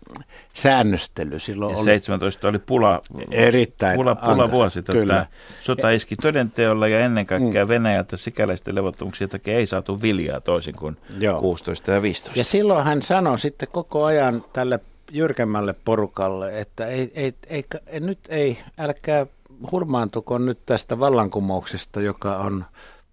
säännöstely. 0.54 1.40
Silloin 1.40 1.72
ja 1.72 1.78
oli 1.78 1.86
17 1.86 2.48
oli 2.48 2.60
pula, 2.60 3.02
erittäin 3.32 3.96
pula, 3.96 4.16
pula 4.16 4.52
vuosi. 4.52 4.84
Tota, 4.84 5.26
sota 5.62 5.90
iski 5.90 6.16
todenteolla 6.16 6.88
ja 6.88 7.00
ennen 7.00 7.28
kaikkea 7.28 7.66
mm. 7.66 7.70
Venäjältä 7.70 8.18
sikäläisten 8.18 8.76
levottomuuksien 8.76 9.30
takia 9.30 9.58
ei 9.58 9.66
saatu 9.66 10.02
viljaa 10.02 10.42
toisin 10.42 10.76
kuin 10.76 10.98
Joo. 11.20 11.40
16 11.40 11.92
ja 11.92 12.02
15. 12.02 12.40
Ja 12.40 12.44
silloin 12.44 12.86
hän 12.86 13.02
sanoi 13.02 13.40
sitten 13.40 13.68
koko 13.72 14.04
ajan 14.04 14.46
tälle 14.54 14.80
jyrkemmälle 15.12 15.76
porukalle, 15.86 16.60
että 16.60 16.88
ei, 16.88 17.12
ei, 17.16 17.34
ei, 17.48 17.66
ei, 17.88 18.00
nyt 18.00 18.20
ei, 18.30 18.58
älkää 18.78 19.26
hurmaantuko 19.72 20.38
nyt 20.38 20.60
tästä 20.66 21.00
vallankumouksesta, 21.00 22.02
joka 22.02 22.38
on 22.38 22.66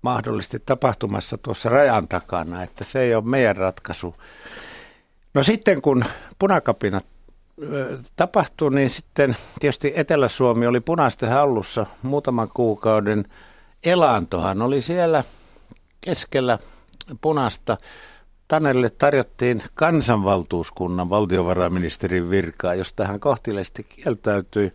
mahdollisesti 0.03 0.63
tapahtumassa 0.67 1.39
tuossa 1.39 1.69
rajan 1.69 2.09
takana, 2.09 2.63
että 2.63 2.85
se 2.85 3.01
ei 3.01 3.15
ole 3.15 3.25
meidän 3.25 3.57
ratkaisu. 3.57 4.15
No 5.35 5.43
sitten 5.43 5.83
kun 5.83 6.05
punakapinat 6.39 7.05
tapahtui, 8.17 8.75
niin 8.75 8.91
sitten 8.91 9.37
tietysti 9.61 9.93
Etelä-Suomi 9.97 10.67
oli 10.67 10.81
punaisten 10.81 11.29
hallussa 11.29 11.87
muutaman 12.03 12.49
kuukauden. 12.55 13.25
Elantohan 13.85 14.63
oli 14.63 14.83
siellä 14.83 15.25
keskellä 16.01 16.59
punasta. 17.21 17.77
Tanelle 18.53 18.91
tarjottiin 18.91 19.63
kansanvaltuuskunnan 19.75 21.11
valtiovarainministerin 21.11 22.31
virkaa, 22.31 22.75
josta 22.75 23.07
hän 23.07 23.21
kohtilesti 23.21 23.85
kieltäytyi. 23.85 24.73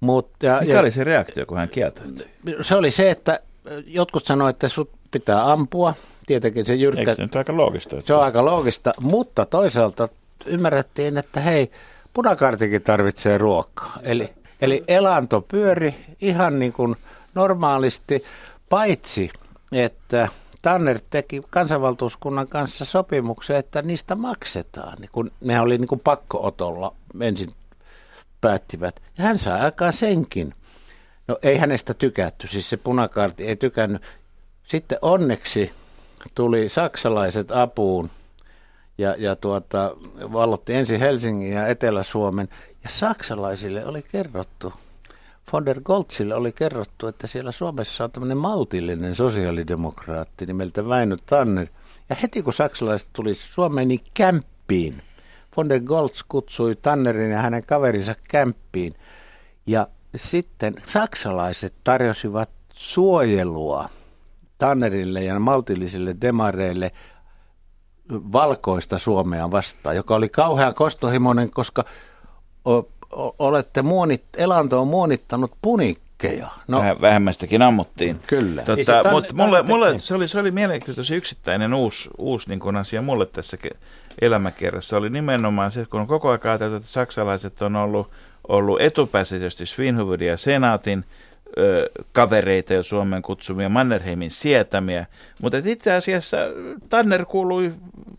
Mutta, 0.00 0.46
ja, 0.46 0.58
Mikä 0.60 0.72
ja, 0.72 0.80
oli 0.80 0.90
se 0.90 1.04
reaktio, 1.04 1.46
kun 1.46 1.58
hän 1.58 1.68
kieltäytyi? 1.68 2.26
Se 2.60 2.74
oli 2.74 2.90
se, 2.90 3.10
että 3.10 3.40
jotkut 3.86 4.26
sanoivat, 4.26 4.56
että 4.56 4.68
sut 4.68 4.90
pitää 5.10 5.52
ampua. 5.52 5.94
Tietenkin 6.26 6.64
se 6.64 6.74
jyrkkä... 6.74 7.00
Eikö 7.00 7.14
se 7.14 7.22
nyt 7.22 7.36
aika 7.36 7.56
loogista? 7.56 7.96
Että... 7.96 8.06
Se 8.06 8.14
on 8.14 8.22
aika 8.22 8.44
loogista, 8.44 8.92
mutta 9.00 9.46
toisaalta 9.46 10.08
ymmärrettiin, 10.46 11.18
että 11.18 11.40
hei, 11.40 11.70
punakartikin 12.14 12.82
tarvitsee 12.82 13.38
ruokaa. 13.38 13.98
Eli, 14.02 14.32
eli 14.60 14.84
elanto 14.88 15.40
pyöri 15.40 15.94
ihan 16.20 16.58
niin 16.58 16.72
kuin 16.72 16.96
normaalisti, 17.34 18.24
paitsi 18.68 19.30
että 19.72 20.28
Tanner 20.66 21.00
teki 21.10 21.42
kansanvaltuuskunnan 21.50 22.48
kanssa 22.48 22.84
sopimuksen, 22.84 23.56
että 23.56 23.82
niistä 23.82 24.14
maksetaan. 24.14 24.98
Niin 25.00 25.10
kun 25.12 25.30
ne 25.40 25.60
oli 25.60 25.78
niin 25.78 25.88
kuin 25.88 26.00
pakkootolla 26.00 26.94
ensin 27.20 27.52
päättivät. 28.40 29.02
Ja 29.18 29.24
hän 29.24 29.38
saa 29.38 29.58
aikaan 29.58 29.92
senkin. 29.92 30.52
No 31.28 31.38
ei 31.42 31.58
hänestä 31.58 31.94
tykätty, 31.94 32.46
siis 32.46 32.70
se 32.70 32.76
punakaarti 32.76 33.44
ei 33.46 33.56
tykännyt. 33.56 34.02
Sitten 34.62 34.98
onneksi 35.02 35.70
tuli 36.34 36.68
saksalaiset 36.68 37.50
apuun 37.50 38.10
ja, 38.98 39.14
ja 39.18 39.36
tuota, 39.36 39.96
vallotti 40.32 40.74
ensin 40.74 41.00
Helsingin 41.00 41.52
ja 41.52 41.66
Etelä-Suomen. 41.66 42.48
Ja 42.82 42.88
saksalaisille 42.88 43.86
oli 43.86 44.02
kerrottu, 44.02 44.72
von 45.52 45.66
der 45.66 45.80
Goltzille 45.80 46.34
oli 46.34 46.52
kerrottu, 46.52 47.06
että 47.06 47.26
siellä 47.26 47.52
Suomessa 47.52 48.04
on 48.04 48.10
tämmöinen 48.10 48.38
maltillinen 48.38 49.14
sosiaalidemokraatti 49.14 50.46
nimeltä 50.46 50.88
Väinö 50.88 51.16
Tanner. 51.26 51.66
Ja 52.08 52.16
heti 52.22 52.42
kun 52.42 52.52
saksalaiset 52.52 53.08
tuli 53.12 53.34
Suomeen, 53.34 53.88
niin 53.88 54.00
kämppiin. 54.14 55.02
Von 55.56 55.68
der 55.68 55.80
Goltz 55.80 56.22
kutsui 56.28 56.76
Tannerin 56.76 57.30
ja 57.30 57.38
hänen 57.38 57.66
kaverinsa 57.66 58.14
kämppiin. 58.28 58.94
Ja 59.66 59.88
sitten 60.16 60.74
saksalaiset 60.86 61.74
tarjosivat 61.84 62.50
suojelua 62.74 63.88
Tannerille 64.58 65.24
ja 65.24 65.38
maltillisille 65.38 66.16
demareille 66.20 66.92
valkoista 68.10 68.98
Suomea 68.98 69.50
vastaan, 69.50 69.96
joka 69.96 70.14
oli 70.14 70.28
kauhean 70.28 70.74
kostohimoinen, 70.74 71.50
koska 71.50 71.84
olette 73.38 73.82
muonit, 73.82 74.22
elanto 74.36 74.80
on 74.80 74.88
muonittanut 74.88 75.52
punikkeja. 75.62 76.48
No, 76.68 76.80
Väh, 76.80 77.00
vähemmästäkin 77.00 77.62
ammuttiin. 77.62 78.18
Kyllä. 78.26 78.62
Tota, 78.62 78.74
siis 78.74 78.88
mutta 79.10 79.34
mulle, 79.34 79.62
mulle 79.62 79.98
se, 79.98 80.14
oli, 80.14 80.28
se 80.28 80.38
oli 80.38 80.50
mielenkiintoinen 80.50 81.16
yksittäinen 81.16 81.74
uusi, 81.74 82.10
uusi 82.18 82.48
niin 82.48 82.60
kuin 82.60 82.76
asia 82.76 83.02
mulle 83.02 83.26
tässä 83.26 83.58
elämäkerrassa. 84.20 84.96
Oli 84.96 85.10
nimenomaan 85.10 85.70
se, 85.70 85.86
kun 85.90 86.06
koko 86.06 86.28
ajan 86.28 86.40
ajateltu, 86.44 86.76
että 86.76 86.88
saksalaiset 86.88 87.62
on 87.62 87.76
ollut– 87.76 88.10
ollut 88.48 88.80
etupäässä 88.80 89.36
tietysti 89.36 89.66
Svinhuvudin 89.66 90.28
ja 90.28 90.36
senaatin 90.36 91.04
ö, 91.58 91.90
kavereita 92.12 92.72
ja 92.72 92.82
Suomen 92.82 93.22
kutsumia 93.22 93.68
Mannerheimin 93.68 94.30
sietämiä, 94.30 95.06
mutta 95.42 95.58
itse 95.64 95.92
asiassa 95.92 96.36
Tanner 96.88 97.24
kuului 97.24 97.72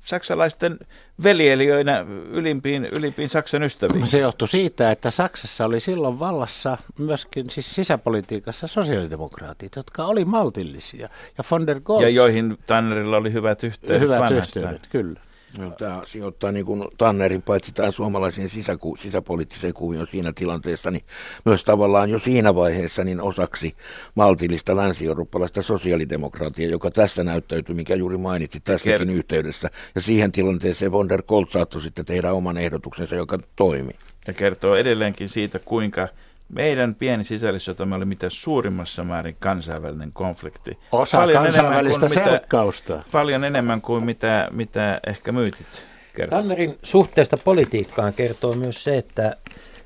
saksalaisten 0.06 0.80
veljelijöinä 1.24 2.06
ylimpiin, 2.32 2.86
ylimpiin 2.86 3.30
Saksan 3.30 3.64
ystäviin. 3.64 4.08
Se 4.08 4.20
johtui 4.20 4.48
siitä, 4.48 4.92
että 4.92 5.12
Saksassa 5.12 5.66
oli 5.66 5.80
silloin 5.80 6.20
vallassa 6.20 6.78
myöskin 6.98 7.50
siis 7.50 7.76
sisäpolitiikassa 7.76 8.68
sosiaalidemokraatit, 8.68 9.76
jotka 9.76 10.06
oli 10.06 10.26
maltillisia. 10.26 11.10
Ja, 11.38 11.44
von 11.52 11.68
der 11.68 11.80
Goltz, 11.80 12.02
ja 12.04 12.10
joihin 12.10 12.58
Tannerilla 12.68 13.18
oli 13.18 13.34
hyvät 13.34 13.64
yhteydet 13.64 14.02
Hyvät 14.02 14.32
yhteydet, 14.32 14.88
kyllä. 14.90 15.20
No, 15.58 15.72
tämä 15.72 16.01
sijoittaa 16.05 16.51
niin 16.51 16.66
kuin 16.66 16.84
Tannerin 16.97 17.41
paitsi 17.41 17.72
tämän 17.72 17.91
suomalaisen 17.91 18.49
sisäku, 18.49 18.95
sisäpoliittisen 18.95 19.74
kuvion 19.74 20.08
siinä 20.08 20.34
tilanteessa, 20.36 20.91
niin 20.91 21.03
myös 21.45 21.64
tavallaan 21.64 22.10
jo 22.10 22.20
siinä 22.20 22.55
vaiheessa 22.55 23.03
niin 23.03 23.22
osaksi 23.22 23.76
maltillista 24.16 24.76
länsi-eurooppalaista 24.76 25.62
sosiaalidemokraatia, 25.62 26.70
joka 26.70 26.91
tässä 26.91 27.24
näyttäytyy, 27.24 27.76
mikä 27.76 27.95
juuri 27.95 28.18
mainitsi 28.18 28.60
tässäkin 28.60 29.10
Ker- 29.10 29.12
yhteydessä. 29.12 29.70
Ja 29.95 30.01
siihen 30.01 30.32
tilanteeseen 30.32 30.91
von 30.91 31.10
der 31.10 31.22
Kolt 31.22 31.51
saattoi 31.51 31.82
sitten 31.82 32.05
tehdä 32.05 32.32
oman 32.32 32.58
ehdotuksensa, 32.58 33.16
joka 33.16 33.38
toimi. 33.55 33.91
Ja 34.28 34.34
kertoo 34.34 34.76
edelleenkin 34.76 35.30
siitä, 35.30 35.60
kuinka 35.60 36.08
meidän 36.50 36.95
pieni 36.95 37.24
sisällissotamme 37.24 37.95
oli 37.95 38.06
mitä 38.06 38.30
suurimmassa 38.30 39.04
määrin 39.04 39.36
kansainvälinen 39.39 40.12
konflikti. 40.12 40.78
Osa 40.91 41.18
paljon 41.18 41.43
kansainvälistä 41.43 42.10
selkkausta. 42.10 42.93
Mitä, 42.93 43.06
paljon 43.12 43.43
enemmän 43.43 43.82
kuin 43.82 44.04
mitä, 44.04 44.48
mitä 44.52 45.00
ehkä 45.08 45.32
myytit 45.32 45.68
kertovat. 46.16 46.43
Tannerin 46.43 46.78
suhteesta 46.84 47.38
politiikkaan 47.38 48.14
kertoo 48.14 48.54
myös 48.54 48.84
se, 48.84 48.98
että, 48.98 49.36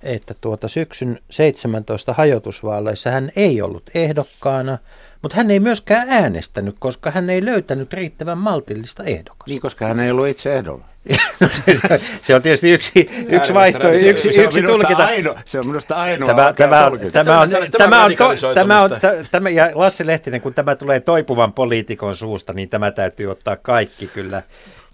että 0.04 0.34
tuota 0.42 0.68
syksyn 0.68 1.20
17 1.30 2.14
hajotusvaaleissa 2.14 3.12
hän 3.12 3.32
ei 3.36 3.62
ollut 3.62 3.90
ehdokkaana– 3.94 4.78
mutta 5.22 5.38
hän 5.38 5.52
ei 5.52 5.60
myöskään 5.60 6.10
äänestänyt, 6.10 6.76
koska 6.80 7.12
hän 7.12 7.30
ei 7.30 7.46
löytänyt 7.46 7.94
riittävän 7.94 8.38
maltillista 8.38 9.04
ehdokasta. 9.04 9.52
Niin, 9.52 9.62
koska 9.62 9.88
hän 9.88 10.00
ei 10.00 10.12
ollut 10.12 10.28
itse 10.28 10.56
ehdolla. 10.56 10.86
se 12.22 12.36
on 12.36 12.42
tietysti 12.42 12.72
yksi, 12.72 13.10
yksi 13.30 13.54
vaihtoehto, 13.54 14.08
yksi, 14.08 14.42
yksi 14.42 14.64
tulkita. 14.64 15.06
Aino, 15.06 15.36
se 15.46 15.60
on 15.60 15.68
minusta 15.68 15.96
ainoa 15.96 16.28
tämä, 16.28 16.54
tämä, 16.54 16.86
on, 16.86 17.00
tämä, 17.12 17.40
on, 17.42 17.50
tämä, 17.78 18.06
on, 18.06 18.12
tämä, 18.56 18.82
on, 18.82 18.90
tämä, 19.32 19.50
ja 19.50 19.72
Lasse 19.74 20.06
Lehtinen, 20.06 20.42
kun 20.42 20.54
tämä 20.54 20.76
tulee 20.76 21.00
toipuvan 21.00 21.54
poliitikon 21.54 22.16
suusta, 22.16 22.54
niin 22.54 22.70
tämä 22.70 22.92
täytyy 22.92 23.32
ottaa 23.32 23.56
kaikki 23.56 24.08
kyllä, 24.08 24.42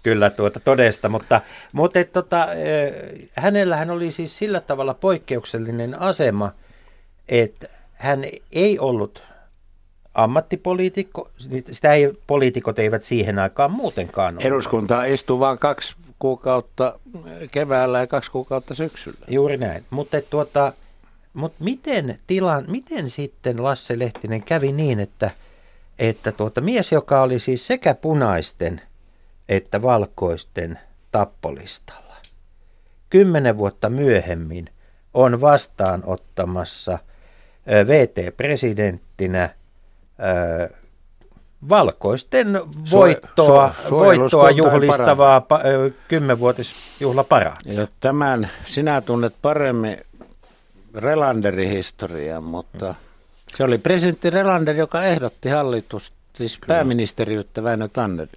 kyllä 0.02 0.30
tuota 0.30 0.60
todesta, 0.60 1.08
mutta, 1.08 1.40
mutta 1.72 1.98
et, 1.98 2.12
tota, 2.12 2.48
hänellähän 3.34 3.90
oli 3.90 4.12
siis 4.12 4.38
sillä 4.38 4.60
tavalla 4.60 4.94
poikkeuksellinen 4.94 6.00
asema, 6.00 6.52
että 7.28 7.68
hän 7.94 8.24
ei 8.52 8.78
ollut 8.78 9.22
ammattipoliitikko, 10.18 11.30
sitä 11.70 11.92
ei, 11.92 12.12
poliitikot 12.26 12.78
eivät 12.78 13.04
siihen 13.04 13.38
aikaan 13.38 13.70
muutenkaan 13.70 14.34
ole. 14.34 14.44
Eduskunta 14.44 15.04
istuu 15.04 15.40
vain 15.40 15.58
kaksi 15.58 15.94
kuukautta 16.18 16.98
keväällä 17.50 17.98
ja 17.98 18.06
kaksi 18.06 18.30
kuukautta 18.30 18.74
syksyllä. 18.74 19.18
Juuri 19.28 19.56
näin, 19.56 19.84
mutta 19.90 20.16
tuota, 20.30 20.72
mutta 21.34 21.64
miten, 21.64 22.18
tilan, 22.26 22.64
miten 22.68 23.10
sitten 23.10 23.62
Lasse 23.62 23.98
Lehtinen 23.98 24.42
kävi 24.42 24.72
niin, 24.72 25.00
että, 25.00 25.30
että 25.98 26.32
tuota, 26.32 26.60
mies, 26.60 26.92
joka 26.92 27.22
oli 27.22 27.38
siis 27.38 27.66
sekä 27.66 27.94
punaisten 27.94 28.80
että 29.48 29.82
valkoisten 29.82 30.78
tappolistalla, 31.12 32.16
kymmenen 33.10 33.58
vuotta 33.58 33.90
myöhemmin 33.90 34.70
on 35.14 35.40
vastaanottamassa 35.40 36.98
VT-presidenttinä 37.86 39.57
valkoisten 41.68 42.60
voittoa, 42.92 43.74
su, 43.82 43.88
su, 43.88 43.94
voittoa 43.94 44.50
juhlistavaa 44.50 45.40
pa, 45.40 45.60
kymmenvuotisjuhlaparaatia. 46.08 47.86
Tämän 48.00 48.50
sinä 48.66 49.00
tunnet 49.00 49.34
paremmin 49.42 49.98
Relanderin 50.94 51.70
historiaa, 51.70 52.40
mutta 52.40 52.86
mm. 52.86 52.94
se 53.56 53.64
oli 53.64 53.78
presidentti 53.78 54.30
Relander, 54.30 54.76
joka 54.76 55.04
ehdotti 55.04 55.48
hallitus, 55.48 56.12
siis 56.34 56.58
Kyllä. 56.58 56.74
pääministeriyttä 56.74 57.62
Väinö 57.62 57.88
Tanneri. 57.88 58.30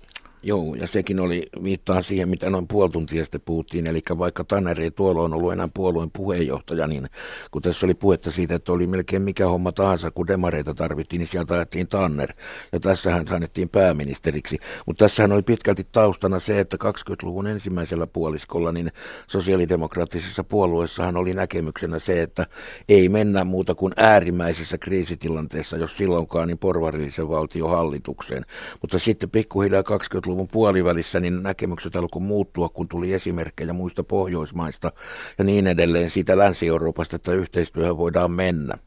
Joo, 0.43 0.75
ja 0.75 0.87
sekin 0.87 1.19
oli, 1.19 1.47
viittaan 1.63 2.03
siihen, 2.03 2.29
mitä 2.29 2.49
noin 2.49 2.67
puoli 2.67 2.89
tuntia 2.91 3.23
sitten 3.23 3.41
puhuttiin, 3.41 3.89
eli 3.89 4.01
vaikka 4.17 4.43
Tanner 4.43 4.81
ei 4.81 4.91
tuolloin 4.91 5.33
ollut 5.33 5.53
enää 5.53 5.69
puolueen 5.73 6.11
puheenjohtaja, 6.11 6.87
niin 6.87 7.07
kun 7.51 7.61
tässä 7.61 7.85
oli 7.85 7.93
puhetta 7.93 8.31
siitä, 8.31 8.55
että 8.55 8.71
oli 8.71 8.87
melkein 8.87 9.21
mikä 9.21 9.47
homma 9.47 9.71
tahansa, 9.71 10.11
kun 10.11 10.27
demareita 10.27 10.73
tarvittiin, 10.73 11.19
niin 11.19 11.27
sieltä 11.27 11.53
ajettiin 11.53 11.87
Tanner, 11.87 12.33
ja 12.71 12.79
tässähän 12.79 13.25
annettiin 13.29 13.69
pääministeriksi. 13.69 14.57
Mutta 14.85 15.05
tässähän 15.05 15.31
oli 15.31 15.41
pitkälti 15.41 15.87
taustana 15.91 16.39
se, 16.39 16.59
että 16.59 16.77
20-luvun 16.83 17.47
ensimmäisellä 17.47 18.07
puoliskolla, 18.07 18.71
niin 18.71 18.91
sosiaalidemokraattisessa 19.27 20.43
puolueessahan 20.43 21.17
oli 21.17 21.33
näkemyksenä 21.33 21.99
se, 21.99 22.21
että 22.21 22.47
ei 22.89 23.09
mennä 23.09 23.43
muuta 23.43 23.75
kuin 23.75 23.93
äärimmäisessä 23.97 24.77
kriisitilanteessa, 24.77 25.77
jos 25.77 25.97
silloinkaan, 25.97 26.47
niin 26.47 26.57
porvarillisen 26.57 27.29
valtiohallitukseen. 27.29 28.45
Mutta 28.81 28.99
sitten 28.99 29.29
pikkuhiljaa 29.29 29.83
20 29.83 30.30
luvun 30.31 30.47
puolivälissä 30.47 31.19
niin 31.19 31.43
näkemykset 31.43 31.95
alkoi 31.95 32.21
muuttua, 32.21 32.69
kun 32.69 32.87
tuli 32.87 33.13
esimerkkejä 33.13 33.73
muista 33.73 34.03
Pohjoismaista 34.03 34.91
ja 35.37 35.43
niin 35.43 35.67
edelleen 35.67 36.09
siitä 36.09 36.37
Länsi-Euroopasta, 36.37 37.15
että 37.15 37.33
yhteistyöhön 37.33 37.97
voidaan 37.97 38.31
mennä. 38.31 38.77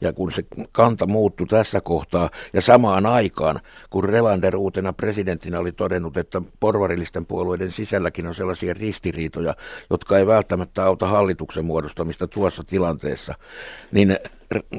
Ja 0.00 0.12
kun 0.12 0.32
se 0.32 0.42
kanta 0.72 1.06
muuttui 1.06 1.46
tässä 1.46 1.80
kohtaa 1.80 2.30
ja 2.52 2.60
samaan 2.60 3.06
aikaan, 3.06 3.60
kun 3.90 4.04
Relander 4.04 4.56
uutena 4.56 4.92
presidenttinä 4.92 5.58
oli 5.58 5.72
todennut, 5.72 6.16
että 6.16 6.42
porvarillisten 6.60 7.26
puolueiden 7.26 7.70
sisälläkin 7.70 8.26
on 8.26 8.34
sellaisia 8.34 8.74
ristiriitoja, 8.74 9.54
jotka 9.90 10.18
ei 10.18 10.26
välttämättä 10.26 10.84
auta 10.84 11.06
hallituksen 11.06 11.64
muodostamista 11.64 12.28
tuossa 12.28 12.64
tilanteessa, 12.64 13.34
niin 13.92 14.16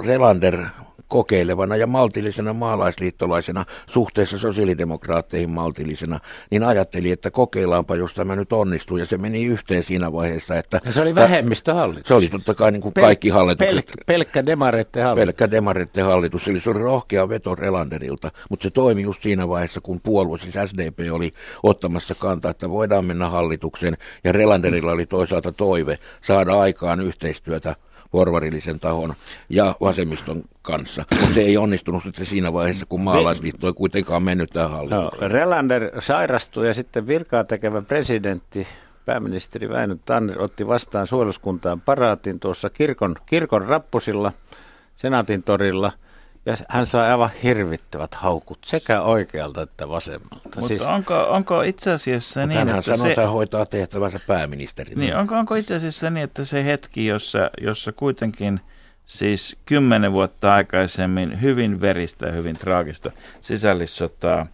Relander 0.05 0.65
kokeilevana 1.13 1.75
ja 1.75 1.87
maltillisena 1.87 2.53
maalaisliittolaisena 2.53 3.65
suhteessa 3.85 4.37
sosiaalidemokraatteihin 4.37 5.49
maltillisena, 5.49 6.19
niin 6.51 6.63
ajatteli, 6.63 7.11
että 7.11 7.31
kokeillaanpa, 7.31 7.95
jos 7.95 8.13
tämä 8.13 8.35
nyt 8.35 8.53
onnistuu. 8.53 8.97
Ja 8.97 9.05
se 9.05 9.17
meni 9.17 9.45
yhteen 9.45 9.83
siinä 9.83 10.11
vaiheessa, 10.11 10.57
että... 10.57 10.79
Ja 10.85 10.91
se 10.91 11.01
oli 11.01 11.15
vähemmistöhallitus. 11.15 12.07
Se 12.07 12.13
oli 12.13 12.27
totta 12.27 12.53
kai 12.53 12.71
niin 12.71 12.81
kuin 12.81 12.93
Pel- 12.99 13.01
kaikki 13.01 13.29
hallitukset. 13.29 13.75
Pelk, 13.75 14.05
pelkkä 14.05 14.45
demareiden 14.45 15.03
hallitus. 15.03 15.25
Pelkkä 15.25 15.51
demareiden 15.51 16.05
hallitus. 16.05 16.47
Eli 16.47 16.59
se 16.59 16.69
oli 16.69 16.79
rohkea 16.79 17.29
veto 17.29 17.55
Relanderilta, 17.55 18.31
mutta 18.49 18.63
se 18.63 18.69
toimi 18.69 19.01
just 19.01 19.23
siinä 19.23 19.47
vaiheessa, 19.47 19.81
kun 19.81 19.99
puolue, 20.03 20.37
siis 20.37 20.55
SDP 20.65 20.99
oli 21.11 21.33
ottamassa 21.63 22.15
kantaa, 22.15 22.51
että 22.51 22.69
voidaan 22.69 23.05
mennä 23.05 23.29
hallitukseen. 23.29 23.97
Ja 24.23 24.31
Relanderilla 24.31 24.91
oli 24.91 25.05
toisaalta 25.05 25.51
toive 25.51 25.99
saada 26.21 26.59
aikaan 26.59 27.01
yhteistyötä 27.01 27.75
porvarillisen 28.13 28.79
tahon 28.79 29.13
ja 29.49 29.75
vasemmiston 29.81 30.43
kanssa. 30.61 31.05
Se 31.33 31.41
ei 31.41 31.57
onnistunut 31.57 32.03
sitten 32.03 32.25
siinä 32.25 32.53
vaiheessa, 32.53 32.85
kun 32.85 33.01
maalaisliitto 33.01 33.67
ei 33.67 33.73
kuitenkaan 33.73 34.23
mennyt 34.23 34.49
tähän 34.49 34.71
hallitukseen. 34.71 35.21
No, 35.21 35.27
Relander 35.27 36.01
sairastui 36.01 36.67
ja 36.67 36.73
sitten 36.73 37.07
virkaa 37.07 37.43
tekevä 37.43 37.81
presidentti 37.81 38.67
pääministeri 39.05 39.69
Väinö 39.69 39.95
Tanner 40.05 40.41
otti 40.41 40.67
vastaan 40.67 41.07
suojeluskuntaan 41.07 41.81
paraatin 41.81 42.39
tuossa 42.39 42.69
kirkon, 42.69 43.15
kirkon 43.25 43.65
rappusilla, 43.65 44.31
senaatin 44.95 45.43
torilla– 45.43 45.91
ja 46.45 46.55
hän 46.69 46.85
sai 46.85 47.11
aivan 47.11 47.31
hirvittävät 47.43 48.15
haukut 48.15 48.59
sekä 48.65 49.01
oikealta 49.01 49.61
että 49.61 49.89
vasemmalta. 49.89 50.35
Mutta 50.43 50.61
siis, 50.61 50.81
onko, 50.81 51.23
onko 51.29 51.61
itse 51.61 51.91
asiassa 51.91 52.41
mutta 52.41 52.65
niin, 52.65 52.69
että 52.69 52.81
sanoo, 52.81 53.05
se... 53.05 53.09
että 53.09 53.27
hoitaa 53.27 53.65
tehtävänsä 53.65 54.19
pääministeri. 54.27 54.95
Niin, 54.95 55.15
onko, 55.15 55.35
onko 55.35 55.55
itse 55.55 55.75
asiassa 55.75 56.09
niin, 56.09 56.23
että 56.23 56.45
se 56.45 56.65
hetki, 56.65 57.05
jossa, 57.05 57.51
jossa 57.61 57.91
kuitenkin 57.91 58.59
siis 59.05 59.55
kymmenen 59.65 60.13
vuotta 60.13 60.53
aikaisemmin 60.53 61.41
hyvin 61.41 61.81
veristä 61.81 62.25
ja 62.25 62.31
hyvin 62.31 62.57
traagista 62.57 63.11
sisällissotaa 63.41 64.47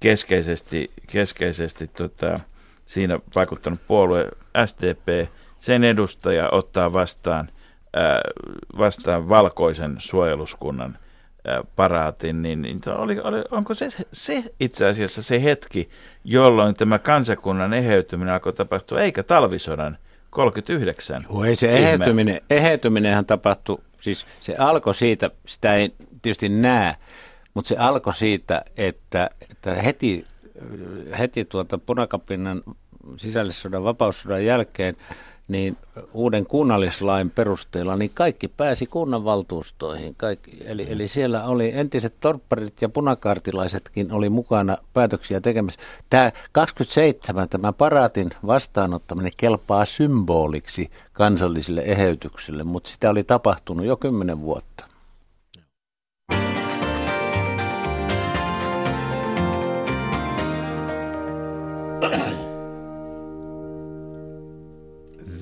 keskeisesti, 0.00 0.90
keskeisesti 1.12 1.86
tota, 1.86 2.40
siinä 2.86 3.18
vaikuttanut 3.34 3.80
puolue 3.86 4.28
SDP, 4.64 5.28
sen 5.58 5.84
edustaja 5.84 6.48
ottaa 6.52 6.92
vastaan, 6.92 7.48
ää, 7.94 8.20
vastaan 8.78 9.28
valkoisen 9.28 9.96
suojeluskunnan 9.98 10.98
paraatin, 11.76 12.42
niin, 12.42 12.62
niin 12.62 12.80
oli, 12.96 13.20
oli, 13.20 13.44
onko 13.50 13.74
se, 13.74 13.88
se 14.12 14.44
itse 14.60 14.86
asiassa 14.86 15.22
se 15.22 15.42
hetki, 15.42 15.88
jolloin 16.24 16.74
tämä 16.74 16.98
kansakunnan 16.98 17.74
eheytyminen 17.74 18.34
alkoi 18.34 18.52
tapahtua, 18.52 19.00
eikä 19.00 19.22
talvisodan 19.22 19.98
39? 20.30 21.26
Joo, 21.30 21.44
ei 21.44 21.56
se 21.56 21.72
eheytyminen, 21.72 22.40
eheytyminenhän 22.50 23.26
tapahtui, 23.26 23.78
siis 24.00 24.26
se 24.40 24.56
alkoi 24.58 24.94
siitä, 24.94 25.30
sitä 25.46 25.74
ei 25.74 25.94
tietysti 26.22 26.48
näe, 26.48 26.96
mutta 27.54 27.68
se 27.68 27.76
alkoi 27.76 28.14
siitä, 28.14 28.64
että, 28.76 29.30
että 29.50 29.74
heti, 29.74 30.26
heti 31.18 31.44
tuota 31.44 31.78
punakapinnan 31.78 32.62
sisällissodan, 33.16 33.84
vapaussodan 33.84 34.44
jälkeen– 34.44 34.94
niin 35.48 35.76
uuden 36.12 36.46
kunnallislain 36.46 37.30
perusteella 37.30 37.96
niin 37.96 38.10
kaikki 38.14 38.48
pääsi 38.48 38.86
kunnanvaltuustoihin. 38.86 40.14
Kaikki, 40.16 40.58
eli, 40.64 40.86
eli 40.90 41.08
siellä 41.08 41.44
oli 41.44 41.72
entiset 41.74 42.14
torpparit 42.20 42.82
ja 42.82 42.88
punakaartilaisetkin 42.88 44.12
oli 44.12 44.28
mukana 44.28 44.76
päätöksiä 44.94 45.40
tekemässä. 45.40 45.80
Tämä 46.10 46.32
27, 46.52 47.48
tämä 47.48 47.72
paraatin 47.72 48.30
vastaanottaminen 48.46 49.32
kelpaa 49.36 49.84
symboliksi 49.84 50.90
kansallisille 51.12 51.80
eheytyksille, 51.80 52.62
mutta 52.62 52.90
sitä 52.90 53.10
oli 53.10 53.24
tapahtunut 53.24 53.86
jo 53.86 53.96
kymmenen 53.96 54.40
vuotta. 54.40 54.91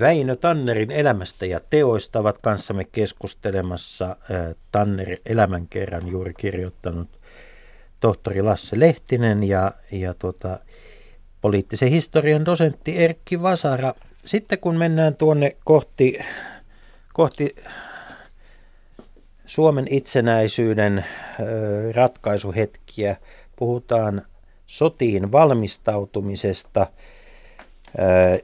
Väinö 0.01 0.37
Tannerin 0.37 0.91
elämästä 0.91 1.47
ja 1.47 1.61
teoista 1.71 2.19
ovat 2.19 2.39
kanssamme 2.39 2.85
keskustelemassa. 2.85 4.17
Tanner 4.73 5.17
elämänkerran 5.27 6.09
juuri 6.09 6.35
kirjoittanut 6.35 7.09
tohtori 8.01 8.43
Lasse 8.43 8.81
Lehtinen 8.81 9.43
ja, 9.43 9.73
ja 9.93 10.15
tuota, 10.15 10.59
poliittisen 11.41 11.89
historian 11.89 12.45
dosentti 12.45 12.99
Erkki 12.99 13.43
Vasara. 13.43 13.95
Sitten 14.25 14.59
kun 14.59 14.77
mennään 14.77 15.17
tuonne 15.17 15.57
kohti, 15.65 16.19
kohti 17.13 17.57
Suomen 19.47 19.87
itsenäisyyden 19.91 21.05
ratkaisuhetkiä, 21.95 23.17
puhutaan 23.57 24.23
sotiin 24.67 25.33
valmistautumisesta– 25.33 26.87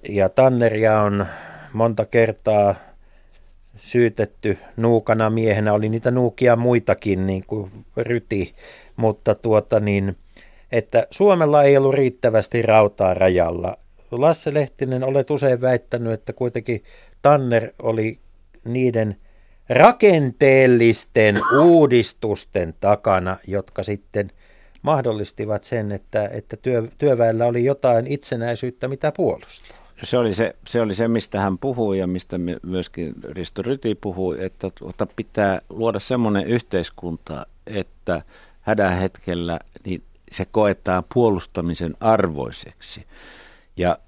ja 0.09 0.29
Tanneria 0.29 1.01
on 1.01 1.27
monta 1.73 2.07
kertaa 2.07 2.75
syytetty 3.77 4.59
nuukana 4.77 5.31
miehenä, 5.31 5.73
oli 5.73 5.89
niitä 5.89 6.11
nuukia 6.11 6.57
muitakin 6.57 7.27
niin 7.27 7.45
kuin 7.47 7.71
ryti, 7.97 8.55
mutta 8.97 9.35
tuota 9.35 9.81
niin, 9.81 10.17
että 10.73 11.07
Suomella 11.11 11.63
ei 11.63 11.77
ollut 11.77 11.95
riittävästi 11.95 12.63
rautaa 12.63 13.15
rajalla. 13.15 13.77
Lasse 14.11 14.55
Lehtinen, 14.55 15.05
olet 15.05 15.31
usein 15.31 15.61
väittänyt, 15.61 16.13
että 16.13 16.33
kuitenkin 16.33 16.85
Tanner 17.23 17.73
oli 17.83 18.19
niiden 18.65 19.17
rakenteellisten 19.69 21.41
uudistusten 21.63 22.75
takana, 22.81 23.37
jotka 23.47 23.83
sitten– 23.83 24.31
mahdollistivat 24.87 25.65
sen, 25.65 25.93
että, 25.93 26.29
että 26.29 26.57
työ, 26.57 26.89
työväellä 26.99 27.45
oli 27.45 27.65
jotain 27.65 28.07
itsenäisyyttä, 28.07 28.89
mitä 28.89 29.13
puolustaa. 29.13 29.77
Se 30.03 30.19
oli 30.19 30.35
se, 30.35 30.57
se 30.69 30.81
oli 30.81 30.95
se, 30.95 31.09
mistä 31.09 31.41
hän 31.41 31.59
puhui 31.59 31.99
ja 31.99 32.07
mistä 32.07 32.37
myöskin 32.63 33.15
Risto 33.25 33.63
Ryti 33.63 33.95
puhui, 33.95 34.45
että 34.45 34.71
tuota 34.79 35.07
pitää 35.17 35.61
luoda 35.69 35.99
semmoinen 35.99 36.47
yhteiskunta, 36.47 37.47
että 37.67 38.23
hädän 38.61 38.97
hetkellä 38.97 39.59
niin 39.85 40.03
se 40.33 40.45
koetaan 40.51 41.05
puolustamisen 41.15 41.95
arvoiseksi. 42.01 43.07
Ja 43.77 43.99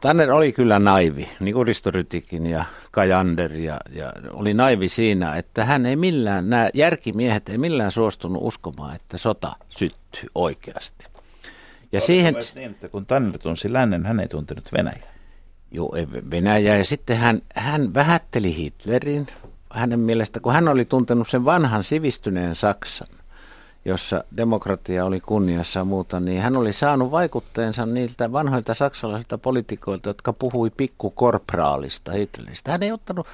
Tanner 0.00 0.32
oli 0.32 0.52
kyllä 0.52 0.78
naivi, 0.78 1.28
niin 1.40 1.54
kuin 1.54 1.66
Risto 1.66 1.90
Rytikin 1.90 2.46
ja 2.46 2.64
Kajander, 2.90 3.52
ja, 3.52 3.80
ja 3.90 4.12
oli 4.30 4.54
naivi 4.54 4.88
siinä, 4.88 5.36
että 5.36 5.64
hän 5.64 5.86
ei 5.86 5.96
millään, 5.96 6.50
nämä 6.50 6.68
järkimiehet 6.74 7.48
ei 7.48 7.58
millään 7.58 7.90
suostunut 7.90 8.42
uskomaan, 8.42 8.96
että 8.96 9.18
sota 9.18 9.52
syttyy 9.68 10.28
oikeasti. 10.34 11.06
Ja 11.92 12.00
siihen... 12.00 12.34
Niin, 12.54 12.70
että 12.70 12.88
kun 12.88 13.06
Tanner 13.06 13.38
tunsi 13.38 13.72
lännen, 13.72 14.06
hän 14.06 14.20
ei 14.20 14.28
tuntenut 14.28 14.72
Venäjää. 14.72 15.14
Joo, 15.70 15.92
Venäjä. 16.30 16.76
Ja 16.76 16.84
sitten 16.84 17.16
hän, 17.16 17.42
hän 17.54 17.94
vähätteli 17.94 18.56
Hitlerin 18.56 19.26
hänen 19.70 20.00
mielestä, 20.00 20.40
kun 20.40 20.52
hän 20.52 20.68
oli 20.68 20.84
tuntenut 20.84 21.28
sen 21.28 21.44
vanhan 21.44 21.84
sivistyneen 21.84 22.56
Saksan 22.56 23.08
jossa 23.88 24.24
demokratia 24.36 25.04
oli 25.04 25.20
kunniassa 25.20 25.80
ja 25.80 25.84
muuta, 25.84 26.20
niin 26.20 26.42
hän 26.42 26.56
oli 26.56 26.72
saanut 26.72 27.10
vaikutteensa 27.10 27.86
niiltä 27.86 28.32
vanhoilta 28.32 28.74
saksalaisilta 28.74 29.38
poliitikoilta, 29.38 30.08
jotka 30.08 30.32
puhui 30.32 30.70
pikkukorpraalista 30.70 32.12
Hitleristä. 32.12 32.70
Hän 32.70 32.82
ei 32.82 32.92
ottanut, 32.92 33.26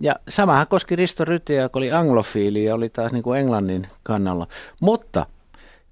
ja 0.00 0.16
samahan 0.28 0.66
koski 0.66 0.96
Risto 0.96 1.24
Rytiä, 1.24 1.62
joka 1.62 1.78
oli 1.78 1.92
anglofiili 1.92 2.64
ja 2.64 2.74
oli 2.74 2.88
taas 2.88 3.12
niin 3.12 3.22
kuin 3.22 3.40
Englannin 3.40 3.88
kannalla. 4.02 4.46
Mutta 4.80 5.26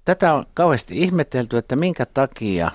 tätä 0.05 0.33
on 0.33 0.45
kauheasti 0.53 0.99
ihmetelty, 1.01 1.57
että 1.57 1.75
minkä 1.75 2.05
takia 2.05 2.71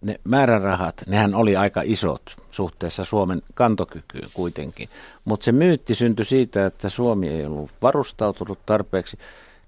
ne 0.00 0.20
määrärahat, 0.24 1.02
nehän 1.06 1.34
oli 1.34 1.56
aika 1.56 1.82
isot 1.84 2.22
suhteessa 2.50 3.04
Suomen 3.04 3.42
kantokykyyn 3.54 4.28
kuitenkin, 4.34 4.88
mutta 5.24 5.44
se 5.44 5.52
myytti 5.52 5.94
syntyi 5.94 6.24
siitä, 6.24 6.66
että 6.66 6.88
Suomi 6.88 7.28
ei 7.28 7.46
ollut 7.46 7.70
varustautunut 7.82 8.58
tarpeeksi. 8.66 9.18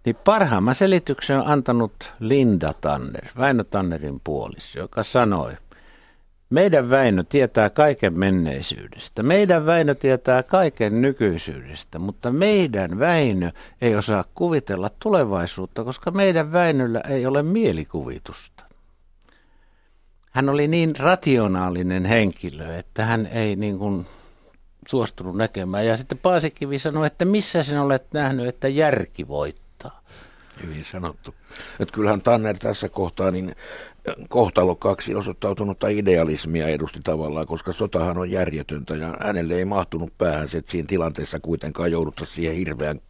Niin 0.05 0.17
parhaamman 0.25 0.75
selityksen 0.75 1.41
on 1.41 1.47
antanut 1.47 2.13
Linda 2.21 2.73
Tanner, 2.81 3.27
Väinö 3.39 3.65
Tannerin 3.65 4.21
puolis, 4.25 4.75
joka 4.75 5.03
sanoi, 5.03 5.53
meidän 6.51 6.91
Väinö 6.91 7.25
tietää 7.29 7.71
kaiken 7.71 8.19
menneisyydestä. 8.19 9.23
Meidän 9.23 9.67
Väinö 9.67 9.95
tietää 9.95 10.43
kaiken 10.43 11.03
nykyisyydestä, 11.03 11.99
mutta 11.99 12.33
meidän 12.33 12.99
Väinö 12.99 13.51
ei 13.81 13.97
osaa 13.97 14.25
kuvitella 14.35 14.91
tulevaisuutta, 14.99 15.85
koska 15.85 16.11
meidän 16.11 16.53
Väinöllä 16.53 17.01
ei 17.09 17.27
ole 17.27 17.43
mielikuvitusta. 17.43 18.65
Hän 20.31 20.49
oli 20.49 20.69
niin 20.69 20.97
rationaalinen 20.99 22.05
henkilö, 22.05 22.77
että 22.77 23.05
hän 23.05 23.27
ei 23.27 23.57
niin 23.57 23.79
kuin 23.79 24.07
suostunut 24.89 25.37
näkemään. 25.37 25.87
Ja 25.87 25.97
sitten 25.97 26.19
Paasikivi 26.19 26.79
sanoi, 26.79 27.07
että 27.07 27.25
missä 27.25 27.63
sinä 27.63 27.83
olet 27.83 28.13
nähnyt, 28.13 28.47
että 28.47 28.69
järki 28.69 29.29
voittaa. 29.29 29.64
Hyvin 30.63 30.85
sanottu. 30.85 31.35
Että 31.81 31.95
kyllähän 31.95 32.23
Tanner 32.23 32.59
tässä 32.59 32.89
kohtaa 32.89 33.31
niin 33.31 33.57
kohtalokkaaksi 34.29 35.15
osoittautunutta 35.15 35.89
idealismia 35.89 36.69
edusti 36.69 37.01
tavallaan, 37.05 37.47
koska 37.47 37.73
sotahan 37.73 38.19
on 38.19 38.31
järjetöntä 38.31 38.97
ja 38.97 39.17
hänelle 39.21 39.55
ei 39.55 39.65
mahtunut 39.65 40.19
päähän 40.19 40.49
se, 40.49 40.59
että 40.59 40.71
siinä 40.71 40.87
tilanteessa 40.87 41.41
kuitenkaan 41.41 41.91
joudutta 41.91 42.25
siihen 42.25 42.57
hirveän 42.57 43.01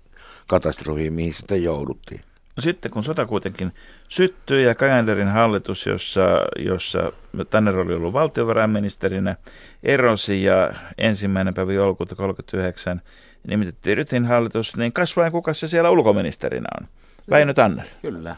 katastrofiin, 0.49 1.13
mihin 1.13 1.35
sitten 1.35 1.63
jouduttiin. 1.63 2.21
No 2.57 2.61
sitten 2.61 2.91
kun 2.91 3.03
sota 3.03 3.27
kuitenkin 3.27 3.73
syttyi 4.09 4.65
ja 4.65 4.75
Kajanderin 4.75 5.29
hallitus, 5.29 5.87
jossa, 5.87 6.21
jossa 6.59 7.13
Tanner 7.51 7.79
oli 7.79 7.95
ollut 7.95 8.13
valtiovarainministerinä, 8.13 9.37
erosi 9.83 10.43
ja 10.43 10.71
ensimmäinen 10.99 11.55
päivä 11.55 11.73
joulukuuta 11.73 12.15
39 12.15 13.03
nimitettiin 13.47 13.97
Rytin 13.97 14.25
hallitus, 14.25 14.77
niin 14.77 14.93
kasvain 14.93 15.33
kuka 15.33 15.55
se 15.55 15.69
siellä 15.69 15.91
ulkoministerinä 15.91 16.67
on? 16.81 16.89
Väinö 17.31 17.55
Tanner. 17.55 17.87
Kyllä. 18.03 18.37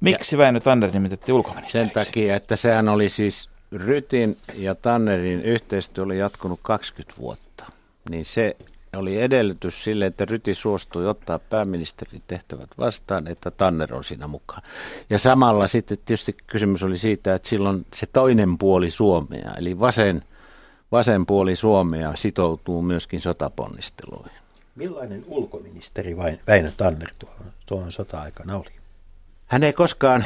Miksi 0.00 0.34
ja 0.34 0.38
Väinö 0.38 0.60
Tanner 0.60 0.90
nimitettiin 0.92 1.34
ulkoministeriksi? 1.34 1.94
Sen 1.94 2.04
takia, 2.04 2.36
että 2.36 2.56
sehän 2.56 2.88
oli 2.88 3.08
siis 3.08 3.50
Rytin 3.72 4.36
ja 4.54 4.74
Tannerin 4.74 5.42
yhteistyö 5.42 6.04
oli 6.04 6.18
jatkunut 6.18 6.60
20 6.62 7.20
vuotta. 7.20 7.66
Niin 8.10 8.24
se 8.24 8.56
oli 8.96 9.22
edellytys 9.22 9.84
sille, 9.84 10.06
että 10.06 10.24
Ryti 10.24 10.54
suostui 10.54 11.08
ottaa 11.08 11.38
pääministerin 11.38 12.22
tehtävät 12.26 12.70
vastaan, 12.78 13.28
että 13.28 13.50
Tanner 13.50 13.94
on 13.94 14.04
siinä 14.04 14.26
mukaan. 14.26 14.62
Ja 15.10 15.18
samalla 15.18 15.66
sitten 15.66 15.98
tietysti 16.04 16.36
kysymys 16.46 16.82
oli 16.82 16.98
siitä, 16.98 17.34
että 17.34 17.48
silloin 17.48 17.86
se 17.94 18.06
toinen 18.06 18.58
puoli 18.58 18.90
Suomea, 18.90 19.54
eli 19.58 19.80
vasen, 19.80 20.24
vasen 20.92 21.26
puoli 21.26 21.56
Suomea 21.56 22.16
sitoutuu 22.16 22.82
myöskin 22.82 23.20
sotaponnisteluihin. 23.20 24.38
Millainen 24.74 25.24
ulkoministeri 25.26 26.16
Väinö 26.46 26.70
Tanner 26.76 27.08
tuon, 27.18 27.32
tuon 27.66 27.92
sota-aikana 27.92 28.56
oli? 28.56 28.70
Hän 29.46 29.62
ei 29.62 29.72
koskaan 29.72 30.24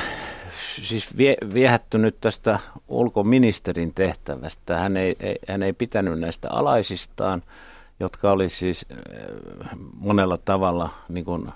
siis 0.82 1.16
vie, 1.16 1.36
viehättynyt 1.54 2.20
tästä 2.20 2.58
ulkoministerin 2.88 3.94
tehtävästä. 3.94 4.76
Hän 4.76 4.96
ei, 4.96 5.16
ei, 5.20 5.38
hän 5.48 5.62
ei 5.62 5.72
pitänyt 5.72 6.20
näistä 6.20 6.50
alaisistaan, 6.50 7.42
jotka 8.02 8.32
oli 8.32 8.48
siis 8.48 8.86
äh, 8.92 9.78
monella 9.94 10.38
tavalla 10.38 10.90
niin 11.08 11.24
kuin 11.24 11.52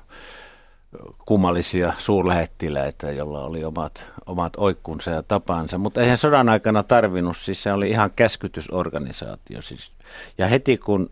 kummallisia 1.27 1.93
suurlähettiläitä, 1.99 3.11
joilla 3.11 3.45
oli 3.45 3.65
omat, 3.65 4.13
omat 4.27 4.53
oikkunsa 4.57 5.11
ja 5.11 5.23
tapansa. 5.23 5.79
Mutta 5.79 6.01
eihän 6.01 6.19
sodan 6.19 6.49
aikana 6.49 6.83
tarvinnut, 6.83 7.37
siis 7.37 7.63
se 7.63 7.73
oli 7.73 7.91
ihan 7.91 8.11
käskytysorganisaatio. 8.17 9.63
Siis. 9.63 9.93
Ja 10.39 10.47
heti 10.47 10.79
kun 10.79 11.11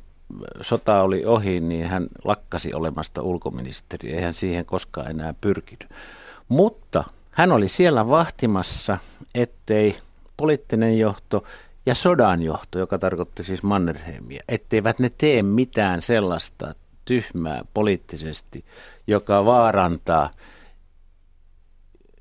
sota 0.60 1.02
oli 1.02 1.24
ohi, 1.24 1.60
niin 1.60 1.88
hän 1.88 2.06
lakkasi 2.24 2.74
olemasta 2.74 3.22
ulkoministeri. 3.22 4.12
Eihän 4.12 4.34
siihen 4.34 4.64
koskaan 4.64 5.10
enää 5.10 5.34
pyrkinyt. 5.40 5.90
Mutta 6.48 7.04
hän 7.30 7.52
oli 7.52 7.68
siellä 7.68 8.08
vahtimassa, 8.08 8.98
ettei 9.34 9.96
poliittinen 10.36 10.98
johto 10.98 11.44
ja 11.86 11.94
sodan 11.94 12.42
johto, 12.42 12.78
joka 12.78 12.98
tarkoitti 12.98 13.44
siis 13.44 13.62
Mannerheimia, 13.62 14.42
etteivät 14.48 14.98
ne 14.98 15.10
tee 15.18 15.42
mitään 15.42 16.02
sellaista 16.02 16.74
tyhmää 17.04 17.64
poliittisesti, 17.74 18.64
joka 19.06 19.44
vaarantaa, 19.44 20.30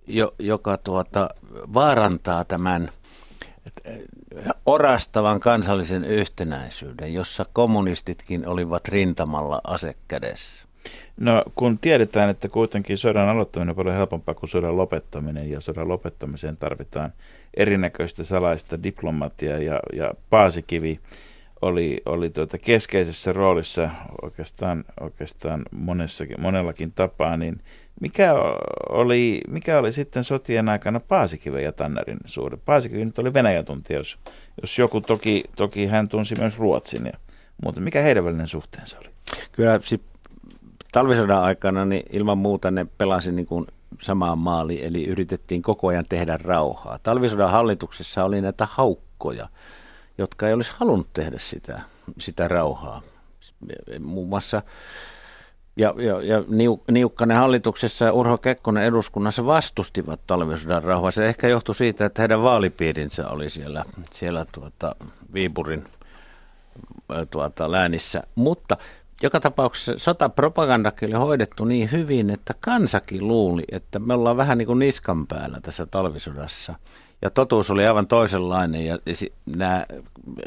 jo, 0.08 0.36
joka 0.40 0.78
tuota, 0.78 1.30
vaarantaa 1.74 2.46
tämän 2.46 2.90
orastavan 4.66 5.40
kansallisen 5.40 6.04
yhtenäisyyden, 6.04 7.14
jossa 7.14 7.46
kommunistitkin 7.54 8.48
olivat 8.48 8.88
rintamalla 8.88 9.62
asekädessä. 9.64 10.66
No 11.20 11.44
kun 11.56 11.80
tiedetään, 11.80 12.30
että 12.30 12.50
kuitenkin 12.50 12.98
sodan 12.98 13.30
aloittaminen 13.30 13.70
on 13.70 13.76
paljon 13.76 13.96
helpompaa 13.96 14.36
kuin 14.36 14.50
sodan 14.50 14.78
lopettaminen 14.78 15.50
ja 15.50 15.62
sodan 15.62 15.88
lopettamiseen 15.88 16.58
tarvitaan 16.58 17.14
erinäköistä 17.58 18.24
salaista 18.24 18.84
diplomatiaa 18.84 19.58
ja, 19.58 19.80
ja 19.94 20.14
Paasikivi 20.30 21.00
oli, 21.62 22.02
oli 22.06 22.30
tuota 22.30 22.58
keskeisessä 22.58 23.34
roolissa 23.34 23.90
oikeastaan, 24.22 24.86
oikeastaan 25.00 25.64
monessakin, 25.72 26.42
monellakin 26.42 26.92
tapaa, 26.92 27.38
niin 27.38 27.62
mikä 28.02 28.34
oli, 28.90 29.42
mikä 29.48 29.78
oli 29.78 29.92
sitten 29.92 30.24
sotien 30.24 30.70
aikana 30.70 31.00
Paasikiven 31.00 31.64
ja 31.64 31.72
Tannerin 31.72 32.18
suhde? 32.26 32.58
Paasikivi 32.66 33.06
nyt 33.06 33.20
oli 33.20 33.34
Venäjän 33.34 33.66
tuntija, 33.66 34.00
jos, 34.00 34.18
jos 34.62 34.80
joku 34.80 35.02
toki, 35.02 35.44
toki 35.56 35.86
hän 35.86 36.08
tunsi 36.08 36.36
myös 36.40 36.60
Ruotsin, 36.60 37.06
ja, 37.06 37.14
mutta 37.64 37.82
mikä 37.82 38.02
heidän 38.02 38.26
välinen 38.26 38.48
suhteensa 38.48 38.98
oli? 38.98 39.08
Kyllä 39.52 39.80
talvisodan 40.94 41.44
aikana 41.44 41.86
niin 41.86 42.04
ilman 42.10 42.38
muuta 42.38 42.72
ne 42.72 42.86
pelasi 42.98 43.32
niin 43.32 43.46
kuin 43.46 43.68
samaan 44.02 44.38
maaliin, 44.38 44.86
eli 44.86 45.06
yritettiin 45.06 45.62
koko 45.62 45.88
ajan 45.88 46.06
tehdä 46.10 46.38
rauhaa. 46.44 47.00
Talvisodan 47.04 47.52
hallituksessa 47.52 48.24
oli 48.24 48.42
näitä 48.42 48.68
haukkoja, 48.72 49.50
jotka 50.18 50.48
ei 50.48 50.54
olisi 50.54 50.72
halunnut 50.78 51.08
tehdä 51.14 51.38
sitä, 51.40 51.82
sitä 52.20 52.48
rauhaa. 52.48 53.02
Muun 54.00 54.30
muassa 54.30 54.62
ja, 55.76 55.94
ja, 55.98 56.22
ja 56.22 56.44
Niukkanen 56.92 57.38
hallituksessa 57.38 58.06
ja 58.06 58.14
Urho 58.14 58.38
Kekkonen 58.38 58.84
eduskunnassa 58.84 59.46
vastustivat 59.46 60.20
talvisodan 60.28 60.84
rauhaa. 60.84 61.12
Se 61.12 61.26
ehkä 61.26 61.48
johtui 61.48 61.76
siitä, 61.76 62.06
että 62.06 62.22
heidän 62.22 62.44
vaalipiirinsä 62.44 63.30
oli 63.30 63.50
siellä, 63.50 63.84
siellä 64.12 64.46
tuota, 64.52 64.96
Viipurin 65.34 65.84
tuota, 67.32 67.72
läänissä. 67.72 68.24
Mutta 68.36 68.78
joka 69.24 69.40
tapauksessa 69.40 69.94
sotapropagandakin 69.98 71.10
oli 71.10 71.26
hoidettu 71.26 71.66
niin 71.66 71.92
hyvin, 71.92 72.30
että 72.30 72.54
kansakin 72.60 73.28
luuli, 73.28 73.64
että 73.72 74.00
me 74.00 74.14
ollaan 74.14 74.38
vähän 74.38 74.58
niin 74.58 74.66
kuin 74.66 74.80
niskan 74.80 75.28
päällä 75.28 75.60
tässä 75.62 75.86
talvisodassa. 75.86 76.76
Ja 77.22 77.30
totuus 77.30 77.72
oli 77.72 77.88
aivan 77.88 78.08
toisenlainen 78.08 78.86
ja 78.86 79.00
nämä 79.46 79.86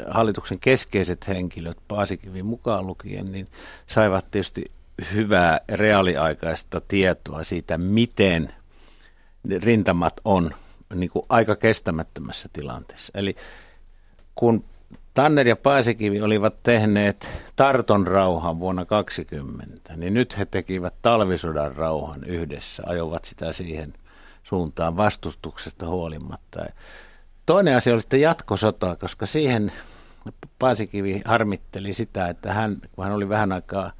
hallituksen 0.07 0.59
keskeiset 0.59 1.27
henkilöt, 1.27 1.77
Paasikivi 1.87 2.43
mukaan 2.43 2.87
lukien, 2.87 3.25
niin 3.25 3.47
saivat 3.87 4.31
tietysti 4.31 4.65
hyvää 5.13 5.59
reaaliaikaista 5.69 6.81
tietoa 6.87 7.43
siitä, 7.43 7.77
miten 7.77 8.53
rintamat 9.63 10.21
on 10.25 10.51
niin 10.95 11.09
kuin 11.09 11.25
aika 11.29 11.55
kestämättömässä 11.55 12.49
tilanteessa. 12.53 13.11
Eli 13.15 13.35
kun 14.35 14.63
Tanner 15.17 15.47
ja 15.47 15.55
Paasikivi 15.55 16.21
olivat 16.21 16.63
tehneet 16.63 17.29
Tarton 17.55 18.07
rauhan 18.07 18.59
vuonna 18.59 18.85
2020, 18.85 19.93
niin 19.95 20.13
nyt 20.13 20.37
he 20.37 20.45
tekivät 20.45 20.93
talvisodan 21.01 21.75
rauhan 21.75 22.23
yhdessä, 22.23 22.83
ajoivat 22.85 23.25
sitä 23.25 23.51
siihen 23.51 23.93
suuntaan 24.43 24.97
vastustuksesta 24.97 25.87
huolimatta. 25.87 26.65
Toinen 27.45 27.75
asia 27.75 27.93
oli 27.93 28.01
sitten 28.01 28.21
jatkosota, 28.21 28.95
koska 28.95 29.25
siihen 29.25 29.71
Paasikivi 30.59 31.21
harmitteli 31.25 31.93
sitä, 31.93 32.27
että 32.27 32.53
hän, 32.53 32.77
kun 32.91 33.03
hän 33.03 33.13
oli 33.13 33.29
vähän 33.29 33.51
aikaa 33.51 33.91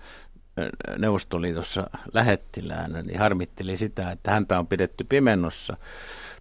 Neuvostoliitossa 0.97 1.89
lähettiläänä, 2.13 3.01
niin 3.01 3.19
harmitteli 3.19 3.77
sitä, 3.77 4.11
että 4.11 4.31
häntä 4.31 4.59
on 4.59 4.67
pidetty 4.67 5.03
pimennossa 5.03 5.77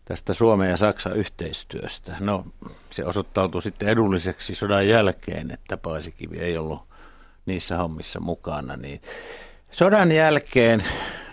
tästä 0.08 0.34
Suomen 0.34 0.70
ja 0.70 0.76
Saksan 0.76 1.16
yhteistyöstä. 1.16 2.16
No, 2.20 2.44
se 2.90 3.04
osoittautui 3.04 3.62
sitten 3.62 3.88
edulliseksi 3.88 4.54
sodan 4.54 4.88
jälkeen, 4.88 5.50
että 5.50 5.76
Paasikivi 5.76 6.38
ei 6.38 6.58
ollut 6.58 6.82
niissä 7.46 7.76
hommissa 7.76 8.20
mukana. 8.20 8.76
Niin 8.76 9.00
sodan 9.70 10.12
jälkeen 10.12 10.84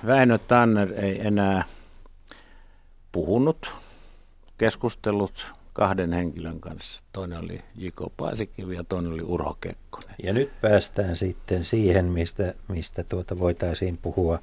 Väinö 0.06 0.38
Tanner 0.38 0.94
ei 0.98 1.28
enää 1.28 1.64
puhunut, 3.12 3.72
keskustellut 4.58 5.54
kahden 5.74 6.14
henkilön 6.14 6.60
kanssa. 6.60 7.04
Toinen 7.12 7.40
oli 7.40 7.62
J.K. 7.76 8.02
Paasikivi 8.18 8.76
ja 8.76 8.84
toinen 8.84 9.14
oli 9.14 9.22
Urho 9.22 9.58
Kekkonen. 9.62 10.16
Ja 10.24 10.34
nyt 10.34 10.62
päästään 10.62 11.16
sitten 11.16 11.64
siihen, 11.64 12.06
mistä, 12.06 12.54
mistä 12.68 13.04
tuota 13.04 13.40
voitaisiin 13.40 13.98
puhua 13.98 14.40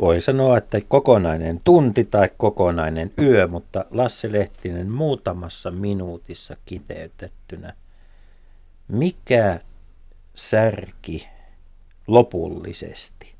voi 0.00 0.20
sanoa, 0.20 0.58
että 0.58 0.78
kokonainen 0.88 1.60
tunti 1.64 2.04
tai 2.04 2.30
kokonainen 2.36 3.12
yö, 3.18 3.46
mutta 3.46 3.84
Lasse 3.90 4.32
Lehtinen 4.32 4.90
muutamassa 4.90 5.70
minuutissa 5.70 6.56
kiteytettynä. 6.66 7.72
Mikä 8.88 9.60
särki 10.34 11.28
lopullisesti 12.06 13.34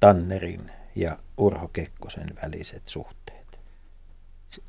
Tannerin 0.00 0.70
ja 0.94 1.18
Urho 1.36 1.68
Kekkosen 1.68 2.26
väliset 2.42 2.82
suhteet? 2.86 3.58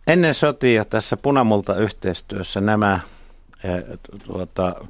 Ennen 0.07 0.33
sotia 0.33 0.85
tässä 0.85 1.17
punamulta 1.17 1.75
yhteistyössä 1.75 2.61
nämä 2.61 2.99
eh, 3.63 3.83
tuota, 4.25 4.85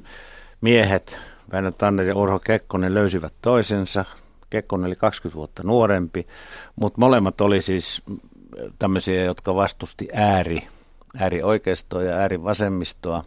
miehet, 0.60 1.18
Väinö 1.52 1.72
Tanner 1.72 2.06
ja 2.06 2.16
Urho 2.16 2.38
Kekkonen, 2.38 2.94
löysivät 2.94 3.32
toisensa. 3.42 4.04
Kekkonen 4.50 4.86
oli 4.86 4.96
20 4.96 5.36
vuotta 5.36 5.62
nuorempi, 5.62 6.26
mutta 6.76 7.00
molemmat 7.00 7.40
oli 7.40 7.62
siis 7.62 8.02
tämmöisiä, 8.78 9.24
jotka 9.24 9.54
vastusti 9.54 10.08
ääri, 10.14 10.68
äärioikeistoa 11.18 12.02
ja 12.02 12.16
äärivasemmistoa. 12.16 13.22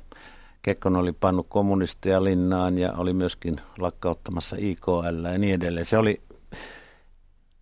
Kekkonen 0.61 1.01
oli 1.01 1.11
pannut 1.11 1.47
kommunisteja 1.49 2.24
linnaan 2.24 2.78
ja 2.78 2.93
oli 2.97 3.13
myöskin 3.13 3.55
lakkauttamassa 3.80 4.55
IKL 4.59 5.26
ja 5.32 5.38
niin 5.38 5.55
edelleen. 5.55 5.86
Se 5.86 5.97
oli, 5.97 6.21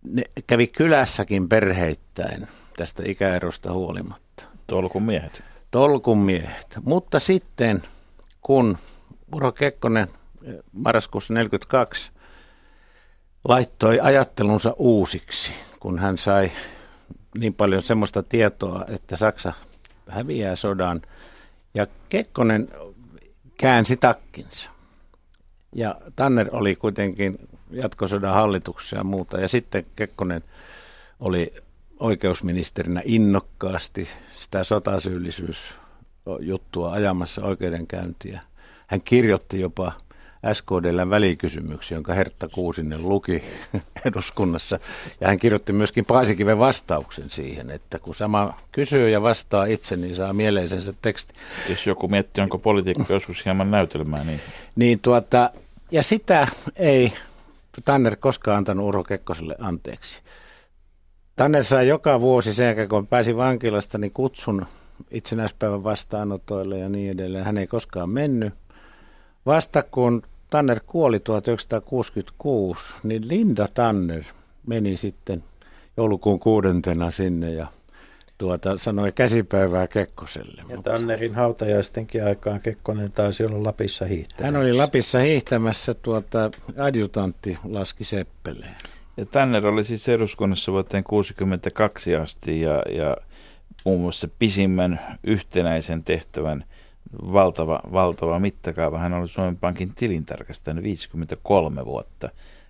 ne 0.02 0.22
kävi 0.46 0.66
kylässäkin 0.66 1.48
perheittäin 1.48 2.48
tästä 2.76 3.02
ikäerosta 3.06 3.72
huolimatta. 3.72 4.44
Tolkun 4.66 5.02
miehet. 5.02 5.42
Tolkun 5.70 6.18
miehet. 6.18 6.78
Mutta 6.84 7.18
sitten, 7.18 7.82
kun 8.42 8.78
Uro 9.34 9.52
Kekkonen 9.52 10.08
marraskuussa 10.72 11.34
1942 11.34 12.11
laittoi 13.48 14.00
ajattelunsa 14.00 14.74
uusiksi, 14.78 15.52
kun 15.80 15.98
hän 15.98 16.18
sai 16.18 16.52
niin 17.38 17.54
paljon 17.54 17.82
semmoista 17.82 18.22
tietoa, 18.22 18.84
että 18.88 19.16
Saksa 19.16 19.52
häviää 20.08 20.56
sodan. 20.56 21.02
Ja 21.74 21.86
Kekkonen 22.08 22.68
käänsi 23.56 23.96
takkinsa. 23.96 24.70
Ja 25.74 25.94
Tanner 26.16 26.48
oli 26.52 26.76
kuitenkin 26.76 27.38
jatkosodan 27.70 28.34
hallituksessa 28.34 28.96
ja 28.96 29.04
muuta. 29.04 29.40
Ja 29.40 29.48
sitten 29.48 29.86
Kekkonen 29.96 30.44
oli 31.20 31.54
oikeusministerinä 32.00 33.02
innokkaasti 33.04 34.08
sitä 34.36 34.64
sotasyyllisyysjuttua 34.64 36.92
ajamassa 36.92 37.42
oikeudenkäyntiä. 37.42 38.40
Hän 38.86 39.02
kirjoitti 39.02 39.60
jopa 39.60 39.92
SKDllä 40.52 41.10
välikysymyksiä, 41.10 41.96
jonka 41.96 42.14
Hertta 42.14 42.48
Kuusinen 42.48 43.08
luki 43.08 43.42
eduskunnassa. 44.08 44.78
Ja 45.20 45.28
hän 45.28 45.38
kirjoitti 45.38 45.72
myöskin 45.72 46.04
Paasikiven 46.04 46.58
vastauksen 46.58 47.30
siihen, 47.30 47.70
että 47.70 47.98
kun 47.98 48.14
sama 48.14 48.54
kysyy 48.72 49.10
ja 49.10 49.22
vastaa 49.22 49.64
itse, 49.64 49.96
niin 49.96 50.14
saa 50.14 50.32
mieleisensä 50.32 50.94
teksti. 51.02 51.34
Jos 51.68 51.86
joku 51.86 52.08
miettii, 52.08 52.42
onko 52.42 52.58
politiikka 52.58 53.12
joskus 53.12 53.44
hieman 53.44 53.70
näytelmää, 53.70 54.24
niin... 54.24 54.40
niin 54.76 55.00
tuota, 55.00 55.50
ja 55.90 56.02
sitä 56.02 56.48
ei 56.76 57.12
Tanner 57.84 58.16
koskaan 58.16 58.56
antanut 58.56 58.86
Urho 58.86 59.04
Kekkoselle 59.04 59.56
anteeksi. 59.58 60.20
Tanner 61.36 61.64
sai 61.64 61.88
joka 61.88 62.20
vuosi 62.20 62.54
sen 62.54 62.66
jälkeen, 62.66 62.88
kun 62.88 63.06
pääsi 63.06 63.36
vankilasta, 63.36 63.98
niin 63.98 64.12
kutsun 64.12 64.66
itsenäispäivän 65.10 65.84
vastaanotoille 65.84 66.78
ja 66.78 66.88
niin 66.88 67.12
edelleen. 67.12 67.44
Hän 67.44 67.58
ei 67.58 67.66
koskaan 67.66 68.10
mennyt. 68.10 68.54
Vasta 69.46 69.82
kun 69.82 70.22
Tanner 70.52 70.80
kuoli 70.86 71.20
1966, 71.20 72.94
niin 73.02 73.28
Linda 73.28 73.68
Tanner 73.74 74.22
meni 74.66 74.96
sitten 74.96 75.44
joulukuun 75.96 76.40
kuudentena 76.40 77.10
sinne 77.10 77.50
ja 77.50 77.66
tuota, 78.38 78.78
sanoi 78.78 79.12
käsipäivää 79.12 79.86
Kekkoselle. 79.86 80.62
Ja 80.68 80.82
Tannerin 80.82 81.34
hautajaistenkin 81.34 82.24
aikaan 82.24 82.60
Kekkonen 82.60 83.12
taisi 83.12 83.44
olla 83.44 83.62
Lapissa 83.62 84.04
hiihtämässä. 84.04 84.44
Hän 84.44 84.56
oli 84.56 84.72
Lapissa 84.72 85.18
hiihtämässä, 85.18 85.94
tuota, 85.94 86.50
adjutantti 86.78 87.58
laski 87.64 88.04
Seppeleen. 88.04 88.74
Ja 89.16 89.26
Tanner 89.26 89.66
oli 89.66 89.84
siis 89.84 90.08
eduskunnassa 90.08 90.72
vuoteen 90.72 91.04
1962 91.04 92.16
asti 92.16 92.60
ja, 92.60 92.82
ja 92.88 93.16
muun 93.84 94.00
muassa 94.00 94.28
pisimmän 94.38 95.00
yhtenäisen 95.24 96.04
tehtävän 96.04 96.64
valtava, 97.32 97.80
valtava 97.92 98.38
mittakaava. 98.38 98.98
Hän 98.98 99.14
oli 99.14 99.28
Suomen 99.28 99.56
Pankin 99.56 99.94
tilintarkastajan 99.94 100.82
53 100.82 101.84
vuotta 101.84 102.28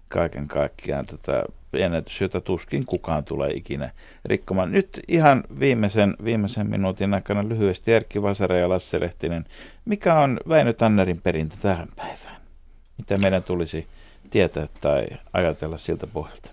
kaiken 0.08 0.48
kaikkiaan 0.48 1.06
tätä 1.06 1.44
ennätys, 1.72 2.20
jota 2.20 2.40
tuskin 2.40 2.86
kukaan 2.86 3.24
tulee 3.24 3.50
ikinä 3.50 3.90
rikkomaan. 4.24 4.72
Nyt 4.72 5.00
ihan 5.08 5.44
viimeisen, 5.60 6.14
viimeisen 6.24 6.70
minuutin 6.70 7.14
aikana 7.14 7.48
lyhyesti 7.48 7.92
Erkki 7.92 8.22
Vasara 8.22 8.56
ja 8.56 8.68
Lasse 8.68 9.00
Lehtinen. 9.00 9.44
Mikä 9.84 10.18
on 10.18 10.40
Väinö 10.48 10.72
Tannerin 10.72 11.20
perintö 11.20 11.56
tähän 11.62 11.88
päivään? 11.96 12.42
Mitä 12.98 13.16
meidän 13.16 13.42
tulisi 13.42 13.86
tietää 14.30 14.66
tai 14.80 15.06
ajatella 15.32 15.78
siltä 15.78 16.06
pohjalta? 16.06 16.50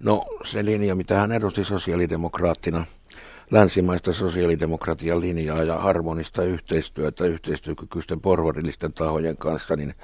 No 0.00 0.26
se 0.44 0.64
linja, 0.64 0.94
mitä 0.94 1.18
hän 1.18 1.32
edusti 1.32 1.64
sosiaalidemokraattina– 1.64 2.84
länsimaista 3.50 4.12
sosiaalidemokratian 4.12 5.20
linjaa 5.20 5.62
ja 5.62 5.78
harmonista 5.78 6.42
yhteistyötä 6.42 7.24
yhteistyökykyisten 7.24 8.20
porvarillisten 8.20 8.92
tahojen 8.92 9.36
kanssa, 9.36 9.76
niin 9.76 9.94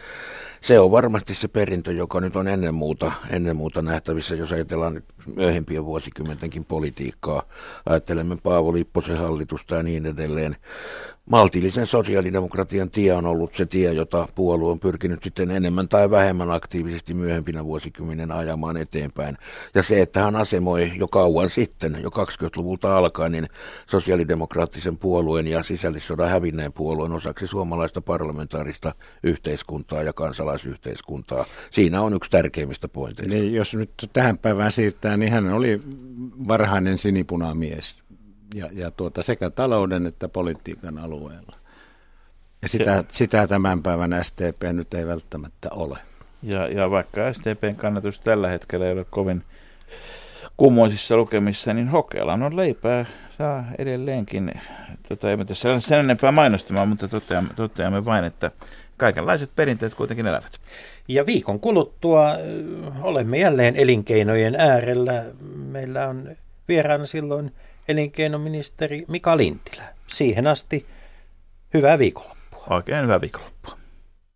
se 0.64 0.80
on 0.80 0.90
varmasti 0.90 1.34
se 1.34 1.48
perintö, 1.48 1.92
joka 1.92 2.20
nyt 2.20 2.36
on 2.36 2.48
ennen 2.48 2.74
muuta, 2.74 3.12
ennen 3.30 3.56
muuta 3.56 3.82
nähtävissä, 3.82 4.34
jos 4.34 4.52
ajatellaan 4.52 4.94
nyt 4.94 5.04
myöhempien 5.36 5.84
vuosikymmentenkin 5.84 6.64
politiikkaa. 6.64 7.42
Ajattelemme 7.86 8.36
Paavo 8.42 8.72
Lipposen 8.72 9.18
hallitusta 9.18 9.74
ja 9.74 9.82
niin 9.82 10.06
edelleen. 10.06 10.56
Maltillisen 11.30 11.86
sosiaalidemokratian 11.86 12.90
tie 12.90 13.12
on 13.12 13.26
ollut 13.26 13.54
se 13.54 13.66
tie, 13.66 13.92
jota 13.92 14.28
puolue 14.34 14.70
on 14.70 14.80
pyrkinyt 14.80 15.22
sitten 15.22 15.50
enemmän 15.50 15.88
tai 15.88 16.10
vähemmän 16.10 16.50
aktiivisesti 16.50 17.14
myöhempinä 17.14 17.64
vuosikymmenen 17.64 18.32
ajamaan 18.32 18.76
eteenpäin. 18.76 19.38
Ja 19.74 19.82
se, 19.82 20.02
että 20.02 20.22
hän 20.22 20.36
asemoi 20.36 20.92
jo 20.96 21.08
kauan 21.08 21.50
sitten, 21.50 21.98
jo 22.02 22.10
20-luvulta 22.10 22.96
alkaen, 22.96 23.32
niin 23.32 23.48
sosiaalidemokraattisen 23.90 24.98
puolueen 24.98 25.46
ja 25.46 25.62
sisällissodan 25.62 26.28
hävinneen 26.28 26.72
puolueen 26.72 27.12
osaksi 27.12 27.46
suomalaista 27.46 28.00
parlamentaarista 28.00 28.94
yhteiskuntaa 29.22 30.02
ja 30.02 30.12
kansalaisyhteiskuntaa. 30.54 31.44
Siinä 31.70 32.02
on 32.02 32.14
yksi 32.14 32.30
tärkeimmistä 32.30 32.88
pointeista. 32.88 33.34
Niin, 33.34 33.54
jos 33.54 33.74
nyt 33.74 33.90
tähän 34.12 34.38
päivään 34.38 34.72
siirtää, 34.72 35.16
niin 35.16 35.32
hän 35.32 35.52
oli 35.52 35.80
varhainen 36.48 36.98
sinipunamies 36.98 37.96
ja, 38.54 38.68
ja 38.72 38.90
tuota, 38.90 39.22
sekä 39.22 39.50
talouden 39.50 40.06
että 40.06 40.28
politiikan 40.28 40.98
alueella. 40.98 41.56
Ja 42.62 42.68
sitä, 42.68 43.04
sitä 43.08 43.46
tämän 43.46 43.82
päivän 43.82 44.24
SDP 44.24 44.62
nyt 44.72 44.94
ei 44.94 45.06
välttämättä 45.06 45.68
ole. 45.70 45.98
Ja, 46.42 46.68
ja 46.68 46.90
vaikka 46.90 47.32
SDPn 47.32 47.76
kannatus 47.76 48.20
tällä 48.20 48.48
hetkellä 48.48 48.86
ei 48.86 48.92
ole 48.92 49.06
kovin 49.10 49.42
kummoisissa 50.56 51.16
lukemissa, 51.16 51.74
niin 51.74 51.88
Hokelan 51.88 52.42
on 52.42 52.56
leipää, 52.56 53.06
saa 53.38 53.64
edelleenkin, 53.78 54.52
tota, 55.08 55.30
ei 55.30 55.44
tässä 55.44 55.80
sen 55.80 56.00
enempää 56.00 56.32
mainostamaan, 56.32 56.88
mutta 56.88 57.08
toteamme, 57.08 57.50
toteamme 57.56 58.04
vain, 58.04 58.24
että 58.24 58.50
kaikenlaiset 58.96 59.50
perinteet 59.56 59.94
kuitenkin 59.94 60.26
elävät. 60.26 60.60
Ja 61.08 61.26
viikon 61.26 61.60
kuluttua 61.60 62.36
olemme 63.02 63.38
jälleen 63.38 63.76
elinkeinojen 63.76 64.54
äärellä. 64.54 65.24
Meillä 65.56 66.08
on 66.08 66.36
vieraana 66.68 67.06
silloin 67.06 67.52
elinkeinoministeri 67.88 69.04
Mika 69.08 69.36
Lintilä. 69.36 69.82
Siihen 70.06 70.46
asti 70.46 70.86
hyvää 71.74 71.98
viikonloppua. 71.98 72.66
Oikein 72.70 73.02
hyvää 73.02 73.20
viikonloppua. 73.20 73.78